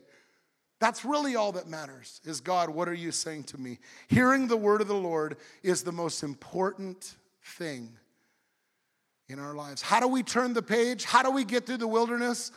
that's 0.81 1.05
really 1.05 1.35
all 1.35 1.51
that 1.51 1.67
matters 1.67 2.19
is 2.25 2.41
God, 2.41 2.71
what 2.71 2.89
are 2.89 2.93
you 2.93 3.11
saying 3.11 3.43
to 3.45 3.57
me? 3.59 3.77
Hearing 4.07 4.47
the 4.47 4.57
word 4.57 4.81
of 4.81 4.87
the 4.87 4.95
Lord 4.95 5.37
is 5.61 5.83
the 5.83 5.91
most 5.91 6.23
important 6.23 7.15
thing 7.43 7.91
in 9.29 9.37
our 9.37 9.53
lives. 9.53 9.83
How 9.83 9.99
do 9.99 10.07
we 10.07 10.23
turn 10.23 10.53
the 10.53 10.63
page? 10.63 11.05
How 11.05 11.21
do 11.21 11.29
we 11.29 11.45
get 11.45 11.67
through 11.67 11.77
the 11.77 11.87
wilderness? 11.87 12.51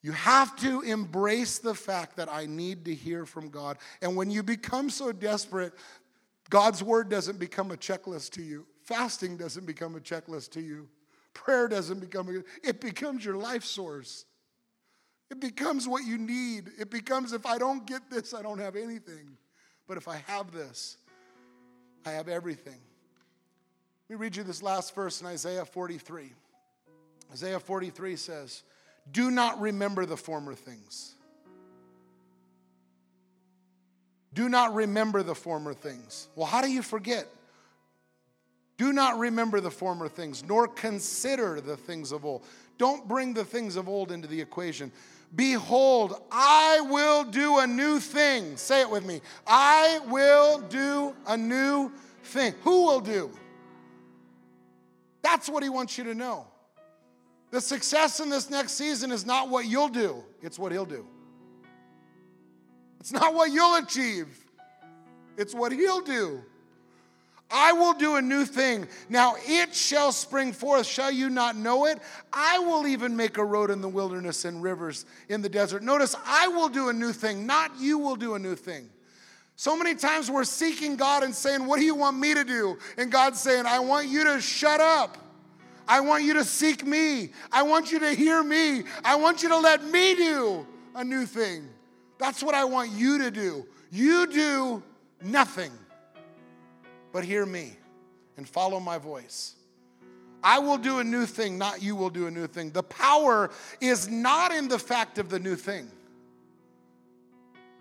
You 0.00 0.12
have 0.12 0.54
to 0.60 0.82
embrace 0.82 1.58
the 1.58 1.74
fact 1.74 2.16
that 2.18 2.32
I 2.32 2.46
need 2.46 2.84
to 2.84 2.94
hear 2.94 3.26
from 3.26 3.50
God. 3.50 3.78
And 4.00 4.14
when 4.14 4.30
you 4.30 4.44
become 4.44 4.88
so 4.88 5.10
desperate, 5.10 5.72
God's 6.50 6.84
word 6.84 7.08
doesn't 7.08 7.40
become 7.40 7.72
a 7.72 7.76
checklist 7.76 8.30
to 8.34 8.42
you. 8.42 8.64
Fasting 8.84 9.36
doesn't 9.36 9.66
become 9.66 9.96
a 9.96 10.00
checklist 10.00 10.52
to 10.52 10.60
you. 10.60 10.88
Prayer 11.34 11.66
doesn't 11.66 11.98
become 11.98 12.28
a, 12.28 12.68
it 12.68 12.80
becomes 12.80 13.24
your 13.24 13.36
life 13.36 13.64
source. 13.64 14.24
It 15.30 15.40
becomes 15.40 15.86
what 15.86 16.04
you 16.04 16.18
need. 16.18 16.70
It 16.78 16.90
becomes 16.90 17.32
if 17.32 17.46
I 17.46 17.58
don't 17.58 17.86
get 17.86 18.10
this, 18.10 18.34
I 18.34 18.42
don't 18.42 18.58
have 18.58 18.76
anything. 18.76 19.36
But 19.86 19.96
if 19.96 20.08
I 20.08 20.22
have 20.26 20.52
this, 20.52 20.96
I 22.04 22.12
have 22.12 22.28
everything. 22.28 22.78
Let 24.08 24.18
me 24.18 24.22
read 24.22 24.36
you 24.36 24.42
this 24.42 24.62
last 24.62 24.94
verse 24.94 25.20
in 25.20 25.26
Isaiah 25.26 25.64
43. 25.64 26.32
Isaiah 27.32 27.60
43 27.60 28.16
says, 28.16 28.64
Do 29.12 29.30
not 29.30 29.60
remember 29.60 30.04
the 30.04 30.16
former 30.16 30.54
things. 30.54 31.14
Do 34.32 34.48
not 34.48 34.74
remember 34.74 35.22
the 35.22 35.34
former 35.34 35.74
things. 35.74 36.28
Well, 36.34 36.46
how 36.46 36.60
do 36.60 36.70
you 36.70 36.82
forget? 36.82 37.26
Do 38.80 38.94
not 38.94 39.18
remember 39.18 39.60
the 39.60 39.70
former 39.70 40.08
things, 40.08 40.42
nor 40.42 40.66
consider 40.66 41.60
the 41.60 41.76
things 41.76 42.12
of 42.12 42.24
old. 42.24 42.46
Don't 42.78 43.06
bring 43.06 43.34
the 43.34 43.44
things 43.44 43.76
of 43.76 43.90
old 43.90 44.10
into 44.10 44.26
the 44.26 44.40
equation. 44.40 44.90
Behold, 45.36 46.14
I 46.32 46.80
will 46.88 47.24
do 47.24 47.58
a 47.58 47.66
new 47.66 48.00
thing. 48.00 48.56
Say 48.56 48.80
it 48.80 48.88
with 48.88 49.04
me. 49.04 49.20
I 49.46 50.00
will 50.08 50.60
do 50.60 51.14
a 51.26 51.36
new 51.36 51.92
thing. 52.24 52.54
Who 52.62 52.86
will 52.86 53.02
do? 53.02 53.30
That's 55.20 55.50
what 55.50 55.62
he 55.62 55.68
wants 55.68 55.98
you 55.98 56.04
to 56.04 56.14
know. 56.14 56.46
The 57.50 57.60
success 57.60 58.18
in 58.20 58.30
this 58.30 58.48
next 58.48 58.72
season 58.72 59.12
is 59.12 59.26
not 59.26 59.50
what 59.50 59.66
you'll 59.66 59.90
do, 59.90 60.24
it's 60.40 60.58
what 60.58 60.72
he'll 60.72 60.86
do. 60.86 61.06
It's 62.98 63.12
not 63.12 63.34
what 63.34 63.52
you'll 63.52 63.76
achieve, 63.76 64.42
it's 65.36 65.54
what 65.54 65.70
he'll 65.70 66.00
do. 66.00 66.42
I 67.50 67.72
will 67.72 67.94
do 67.94 68.16
a 68.16 68.22
new 68.22 68.44
thing. 68.44 68.86
Now 69.08 69.34
it 69.40 69.74
shall 69.74 70.12
spring 70.12 70.52
forth. 70.52 70.86
Shall 70.86 71.10
you 71.10 71.28
not 71.30 71.56
know 71.56 71.86
it? 71.86 71.98
I 72.32 72.58
will 72.60 72.86
even 72.86 73.16
make 73.16 73.38
a 73.38 73.44
road 73.44 73.70
in 73.70 73.80
the 73.80 73.88
wilderness 73.88 74.44
and 74.44 74.62
rivers 74.62 75.04
in 75.28 75.42
the 75.42 75.48
desert. 75.48 75.82
Notice, 75.82 76.14
I 76.24 76.48
will 76.48 76.68
do 76.68 76.90
a 76.90 76.92
new 76.92 77.12
thing, 77.12 77.46
not 77.46 77.72
you 77.78 77.98
will 77.98 78.16
do 78.16 78.34
a 78.34 78.38
new 78.38 78.54
thing. 78.54 78.88
So 79.56 79.76
many 79.76 79.94
times 79.94 80.30
we're 80.30 80.44
seeking 80.44 80.96
God 80.96 81.22
and 81.22 81.34
saying, 81.34 81.66
What 81.66 81.78
do 81.78 81.84
you 81.84 81.94
want 81.94 82.16
me 82.18 82.34
to 82.34 82.44
do? 82.44 82.78
And 82.96 83.10
God's 83.10 83.40
saying, 83.40 83.66
I 83.66 83.80
want 83.80 84.08
you 84.08 84.24
to 84.24 84.40
shut 84.40 84.80
up. 84.80 85.18
I 85.86 86.00
want 86.00 86.22
you 86.22 86.34
to 86.34 86.44
seek 86.44 86.86
me. 86.86 87.32
I 87.50 87.62
want 87.62 87.90
you 87.90 87.98
to 87.98 88.14
hear 88.14 88.44
me. 88.44 88.84
I 89.04 89.16
want 89.16 89.42
you 89.42 89.48
to 89.48 89.58
let 89.58 89.84
me 89.84 90.14
do 90.14 90.66
a 90.94 91.02
new 91.02 91.26
thing. 91.26 91.68
That's 92.16 92.42
what 92.42 92.54
I 92.54 92.64
want 92.64 92.92
you 92.92 93.18
to 93.18 93.30
do. 93.30 93.66
You 93.90 94.28
do 94.28 94.82
nothing 95.20 95.72
but 97.12 97.24
hear 97.24 97.44
me 97.46 97.76
and 98.36 98.48
follow 98.48 98.80
my 98.80 98.98
voice. 98.98 99.54
I 100.42 100.58
will 100.58 100.78
do 100.78 101.00
a 101.00 101.04
new 101.04 101.26
thing, 101.26 101.58
not 101.58 101.82
you 101.82 101.94
will 101.94 102.10
do 102.10 102.26
a 102.26 102.30
new 102.30 102.46
thing. 102.46 102.70
The 102.70 102.82
power 102.82 103.50
is 103.80 104.08
not 104.08 104.52
in 104.52 104.68
the 104.68 104.78
fact 104.78 105.18
of 105.18 105.28
the 105.28 105.38
new 105.38 105.56
thing, 105.56 105.90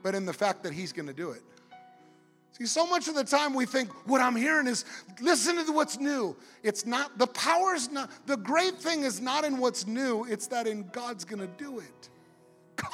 but 0.04 0.14
in 0.16 0.26
the 0.26 0.34
fact 0.34 0.64
that 0.64 0.74
He's 0.74 0.92
going 0.92 1.08
to 1.08 1.14
do 1.14 1.32
it. 1.32 1.42
See, 2.52 2.66
so 2.66 2.86
much 2.86 3.08
of 3.08 3.16
the 3.16 3.24
time 3.24 3.54
we 3.54 3.66
think 3.66 3.90
what 4.06 4.20
I'm 4.20 4.36
hearing 4.36 4.68
is 4.68 4.84
listen 5.22 5.64
to 5.66 5.72
what's 5.72 5.98
new. 5.98 6.36
It's 6.62 6.86
not, 6.86 7.18
the 7.18 7.28
power's 7.28 7.90
not, 7.90 8.10
the 8.26 8.36
great 8.36 8.76
thing 8.76 9.04
is 9.04 9.22
not 9.22 9.46
in 9.46 9.58
what's 9.58 9.88
new, 9.88 10.26
it's 10.26 10.48
that 10.48 10.68
in 10.68 10.90
God's 10.92 11.24
gonna 11.24 11.48
do 11.48 11.80
it. 11.80 12.10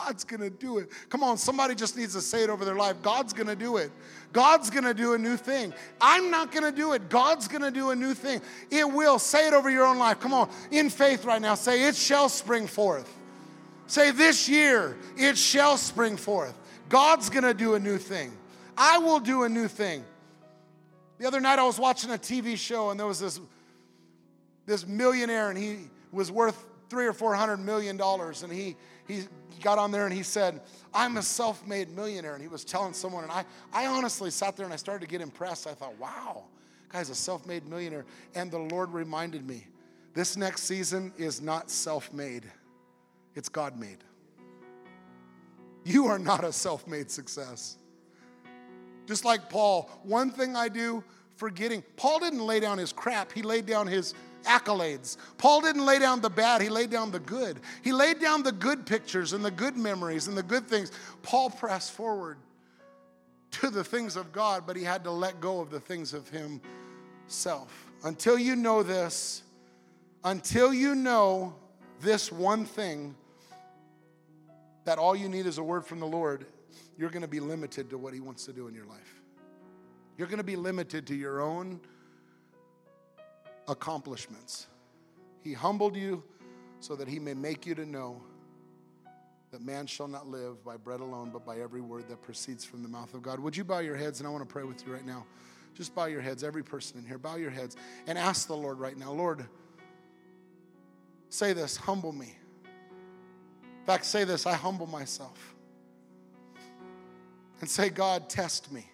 God's 0.05 0.23
gonna 0.23 0.51
do 0.51 0.77
it. 0.77 0.89
Come 1.09 1.23
on, 1.23 1.35
somebody 1.35 1.73
just 1.73 1.97
needs 1.97 2.13
to 2.13 2.21
say 2.21 2.43
it 2.43 2.49
over 2.51 2.63
their 2.63 2.75
life. 2.75 2.95
God's 3.01 3.33
gonna 3.33 3.55
do 3.55 3.77
it. 3.77 3.91
God's 4.33 4.69
gonna 4.69 4.93
do 4.93 5.13
a 5.13 5.17
new 5.17 5.35
thing. 5.35 5.73
I'm 5.99 6.29
not 6.29 6.51
gonna 6.51 6.71
do 6.71 6.93
it. 6.93 7.09
God's 7.09 7.47
gonna 7.47 7.71
do 7.71 7.89
a 7.89 7.95
new 7.95 8.13
thing. 8.13 8.39
It 8.69 8.87
will. 8.87 9.17
Say 9.17 9.47
it 9.47 9.53
over 9.53 9.67
your 9.67 9.83
own 9.83 9.97
life. 9.97 10.19
Come 10.19 10.33
on, 10.33 10.49
in 10.69 10.91
faith 10.91 11.25
right 11.25 11.41
now, 11.41 11.55
say, 11.55 11.87
It 11.87 11.95
shall 11.95 12.29
spring 12.29 12.67
forth. 12.67 13.11
Say, 13.87 14.11
This 14.11 14.47
year, 14.47 14.95
it 15.17 15.39
shall 15.39 15.75
spring 15.75 16.17
forth. 16.17 16.53
God's 16.87 17.31
gonna 17.31 17.55
do 17.55 17.73
a 17.73 17.79
new 17.79 17.97
thing. 17.97 18.31
I 18.77 18.99
will 18.99 19.19
do 19.19 19.43
a 19.43 19.49
new 19.49 19.67
thing. 19.67 20.03
The 21.17 21.25
other 21.25 21.39
night 21.39 21.57
I 21.57 21.63
was 21.63 21.79
watching 21.79 22.11
a 22.11 22.17
TV 22.17 22.57
show 22.57 22.91
and 22.91 22.99
there 22.99 23.07
was 23.07 23.19
this, 23.19 23.39
this 24.67 24.85
millionaire 24.85 25.49
and 25.49 25.57
he 25.57 25.87
was 26.11 26.31
worth 26.31 26.63
three 26.89 27.05
or 27.05 27.13
four 27.13 27.35
hundred 27.35 27.57
million 27.57 27.97
dollars 27.97 28.43
and 28.43 28.51
he, 28.51 28.75
he 29.07 29.23
got 29.61 29.77
on 29.77 29.91
there 29.91 30.05
and 30.05 30.13
he 30.13 30.23
said, 30.23 30.61
I'm 30.93 31.17
a 31.17 31.21
self-made 31.21 31.89
millionaire. 31.95 32.33
And 32.33 32.41
he 32.41 32.47
was 32.47 32.63
telling 32.63 32.93
someone, 32.93 33.23
and 33.23 33.31
I, 33.31 33.45
I 33.73 33.87
honestly 33.87 34.31
sat 34.31 34.55
there 34.55 34.65
and 34.65 34.73
I 34.73 34.77
started 34.77 35.05
to 35.05 35.11
get 35.11 35.21
impressed. 35.21 35.67
I 35.67 35.73
thought, 35.73 35.97
wow, 35.99 36.43
guy's 36.91 37.09
a 37.09 37.15
self-made 37.15 37.67
millionaire. 37.67 38.05
And 38.33 38.51
the 38.51 38.59
Lord 38.59 38.93
reminded 38.93 39.47
me, 39.47 39.67
this 40.13 40.37
next 40.37 40.63
season 40.63 41.13
is 41.17 41.41
not 41.41 41.69
self-made, 41.69 42.45
it's 43.35 43.49
God-made. 43.49 43.97
You 45.83 46.07
are 46.07 46.17
not 46.17 46.43
a 46.43 46.53
self-made 46.53 47.11
success. 47.11 47.77
Just 49.05 49.25
like 49.25 49.49
Paul, 49.49 49.89
one 50.03 50.31
thing 50.31 50.55
I 50.55 50.67
do, 50.67 51.03
forgetting. 51.35 51.83
Paul 51.95 52.19
didn't 52.19 52.39
lay 52.39 52.59
down 52.59 52.77
his 52.77 52.91
crap, 52.93 53.31
he 53.31 53.41
laid 53.41 53.65
down 53.65 53.87
his 53.87 54.13
accolades. 54.45 55.17
Paul 55.37 55.61
didn't 55.61 55.85
lay 55.85 55.99
down 55.99 56.21
the 56.21 56.29
bad, 56.29 56.61
he 56.61 56.69
laid 56.69 56.89
down 56.89 57.11
the 57.11 57.19
good. 57.19 57.59
He 57.83 57.91
laid 57.91 58.19
down 58.19 58.43
the 58.43 58.51
good 58.51 58.85
pictures 58.85 59.33
and 59.33 59.43
the 59.43 59.51
good 59.51 59.77
memories 59.77 60.27
and 60.27 60.37
the 60.37 60.43
good 60.43 60.67
things. 60.67 60.91
Paul 61.23 61.49
pressed 61.49 61.91
forward 61.91 62.37
to 63.51 63.69
the 63.69 63.83
things 63.83 64.15
of 64.15 64.31
God, 64.31 64.63
but 64.65 64.75
he 64.75 64.83
had 64.83 65.03
to 65.03 65.11
let 65.11 65.39
go 65.39 65.59
of 65.59 65.69
the 65.69 65.79
things 65.79 66.13
of 66.13 66.29
himself. 66.29 67.87
Until 68.03 68.37
you 68.37 68.55
know 68.55 68.83
this, 68.83 69.43
until 70.23 70.73
you 70.73 70.95
know 70.95 71.55
this 72.01 72.31
one 72.31 72.65
thing, 72.65 73.15
that 74.85 74.99
all 74.99 75.15
you 75.15 75.27
need 75.27 75.45
is 75.45 75.57
a 75.57 75.63
word 75.63 75.85
from 75.85 75.99
the 75.99 76.07
Lord, 76.07 76.45
you're 76.97 77.09
going 77.09 77.23
to 77.23 77.27
be 77.27 77.39
limited 77.39 77.89
to 77.89 77.97
what 77.97 78.13
He 78.13 78.19
wants 78.19 78.45
to 78.45 78.53
do 78.53 78.67
in 78.67 78.73
your 78.73 78.85
life. 78.85 79.21
You're 80.17 80.27
going 80.27 80.37
to 80.37 80.43
be 80.43 80.55
limited 80.55 81.05
to 81.07 81.15
your 81.15 81.41
own 81.41 81.81
accomplishments. 83.67 84.67
He 85.41 85.53
humbled 85.53 85.95
you 85.95 86.23
so 86.79 86.95
that 86.95 87.07
He 87.07 87.19
may 87.19 87.33
make 87.33 87.65
you 87.65 87.75
to 87.75 87.85
know 87.85 88.21
that 89.51 89.61
man 89.61 89.87
shall 89.87 90.07
not 90.07 90.27
live 90.27 90.63
by 90.63 90.75
bread 90.75 90.99
alone, 90.99 91.29
but 91.31 91.45
by 91.45 91.59
every 91.59 91.81
word 91.81 92.09
that 92.09 92.21
proceeds 92.21 92.65
from 92.65 92.83
the 92.83 92.89
mouth 92.89 93.13
of 93.13 93.21
God. 93.21 93.39
Would 93.39 93.55
you 93.55 93.63
bow 93.63 93.79
your 93.79 93.95
heads? 93.95 94.19
And 94.19 94.27
I 94.27 94.31
want 94.31 94.47
to 94.47 94.51
pray 94.51 94.63
with 94.63 94.85
you 94.85 94.93
right 94.93 95.05
now. 95.05 95.25
Just 95.75 95.93
bow 95.93 96.05
your 96.05 96.21
heads, 96.21 96.43
every 96.43 96.63
person 96.63 96.97
in 96.97 97.05
here, 97.05 97.17
bow 97.17 97.35
your 97.35 97.51
heads 97.51 97.75
and 98.07 98.17
ask 98.17 98.47
the 98.47 98.55
Lord 98.55 98.79
right 98.79 98.97
now, 98.97 99.11
Lord, 99.11 99.45
say 101.29 101.53
this, 101.53 101.75
humble 101.75 102.13
me. 102.13 102.33
In 102.65 103.85
fact, 103.85 104.05
say 104.05 104.23
this, 104.23 104.45
I 104.45 104.53
humble 104.53 104.87
myself 104.87 105.55
and 107.59 107.69
say, 107.69 107.89
God, 107.89 108.29
test 108.29 108.71
me. 108.71 108.85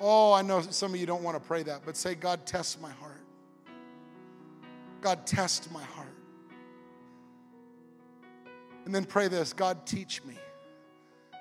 Oh, 0.00 0.32
I 0.32 0.42
know 0.42 0.60
some 0.62 0.94
of 0.94 1.00
you 1.00 1.06
don't 1.06 1.22
want 1.22 1.36
to 1.36 1.46
pray 1.46 1.62
that, 1.64 1.82
but 1.84 1.96
say, 1.96 2.14
God, 2.14 2.46
test 2.46 2.80
my 2.80 2.90
heart. 2.90 3.19
God, 5.00 5.26
test 5.26 5.70
my 5.72 5.82
heart. 5.82 6.08
And 8.84 8.94
then 8.94 9.04
pray 9.04 9.28
this 9.28 9.52
God, 9.52 9.86
teach 9.86 10.24
me. 10.24 10.34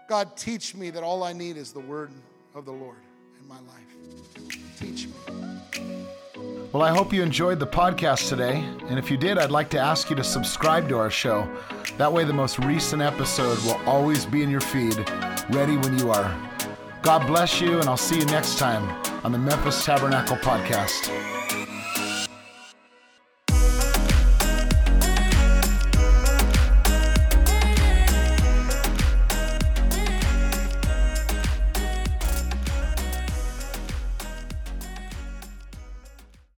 God, 0.07 0.35
teach 0.35 0.75
me 0.75 0.89
that 0.89 1.03
all 1.03 1.23
I 1.23 1.33
need 1.33 1.57
is 1.57 1.71
the 1.71 1.79
word 1.79 2.11
of 2.55 2.65
the 2.65 2.71
Lord 2.71 2.97
in 3.41 3.47
my 3.47 3.59
life. 3.59 4.49
Teach 4.79 5.07
me. 5.07 5.13
Well, 6.71 6.83
I 6.83 6.89
hope 6.89 7.11
you 7.11 7.23
enjoyed 7.23 7.59
the 7.59 7.67
podcast 7.67 8.29
today. 8.29 8.63
And 8.89 8.99
if 8.99 9.09
you 9.09 9.17
did, 9.17 9.39
I'd 9.39 9.49
like 9.49 9.69
to 9.71 9.79
ask 9.79 10.09
you 10.09 10.15
to 10.15 10.23
subscribe 10.23 10.87
to 10.89 10.97
our 10.97 11.09
show. 11.09 11.49
That 11.97 12.13
way, 12.13 12.23
the 12.23 12.33
most 12.33 12.59
recent 12.59 13.01
episode 13.01 13.57
will 13.63 13.81
always 13.87 14.25
be 14.25 14.43
in 14.43 14.51
your 14.51 14.61
feed, 14.61 14.97
ready 15.49 15.77
when 15.77 15.97
you 15.97 16.11
are. 16.11 16.49
God 17.01 17.25
bless 17.25 17.59
you, 17.59 17.79
and 17.79 17.89
I'll 17.89 17.97
see 17.97 18.19
you 18.19 18.25
next 18.25 18.59
time 18.59 18.87
on 19.23 19.31
the 19.31 19.39
Memphis 19.39 19.83
Tabernacle 19.83 20.37
Podcast. 20.37 21.09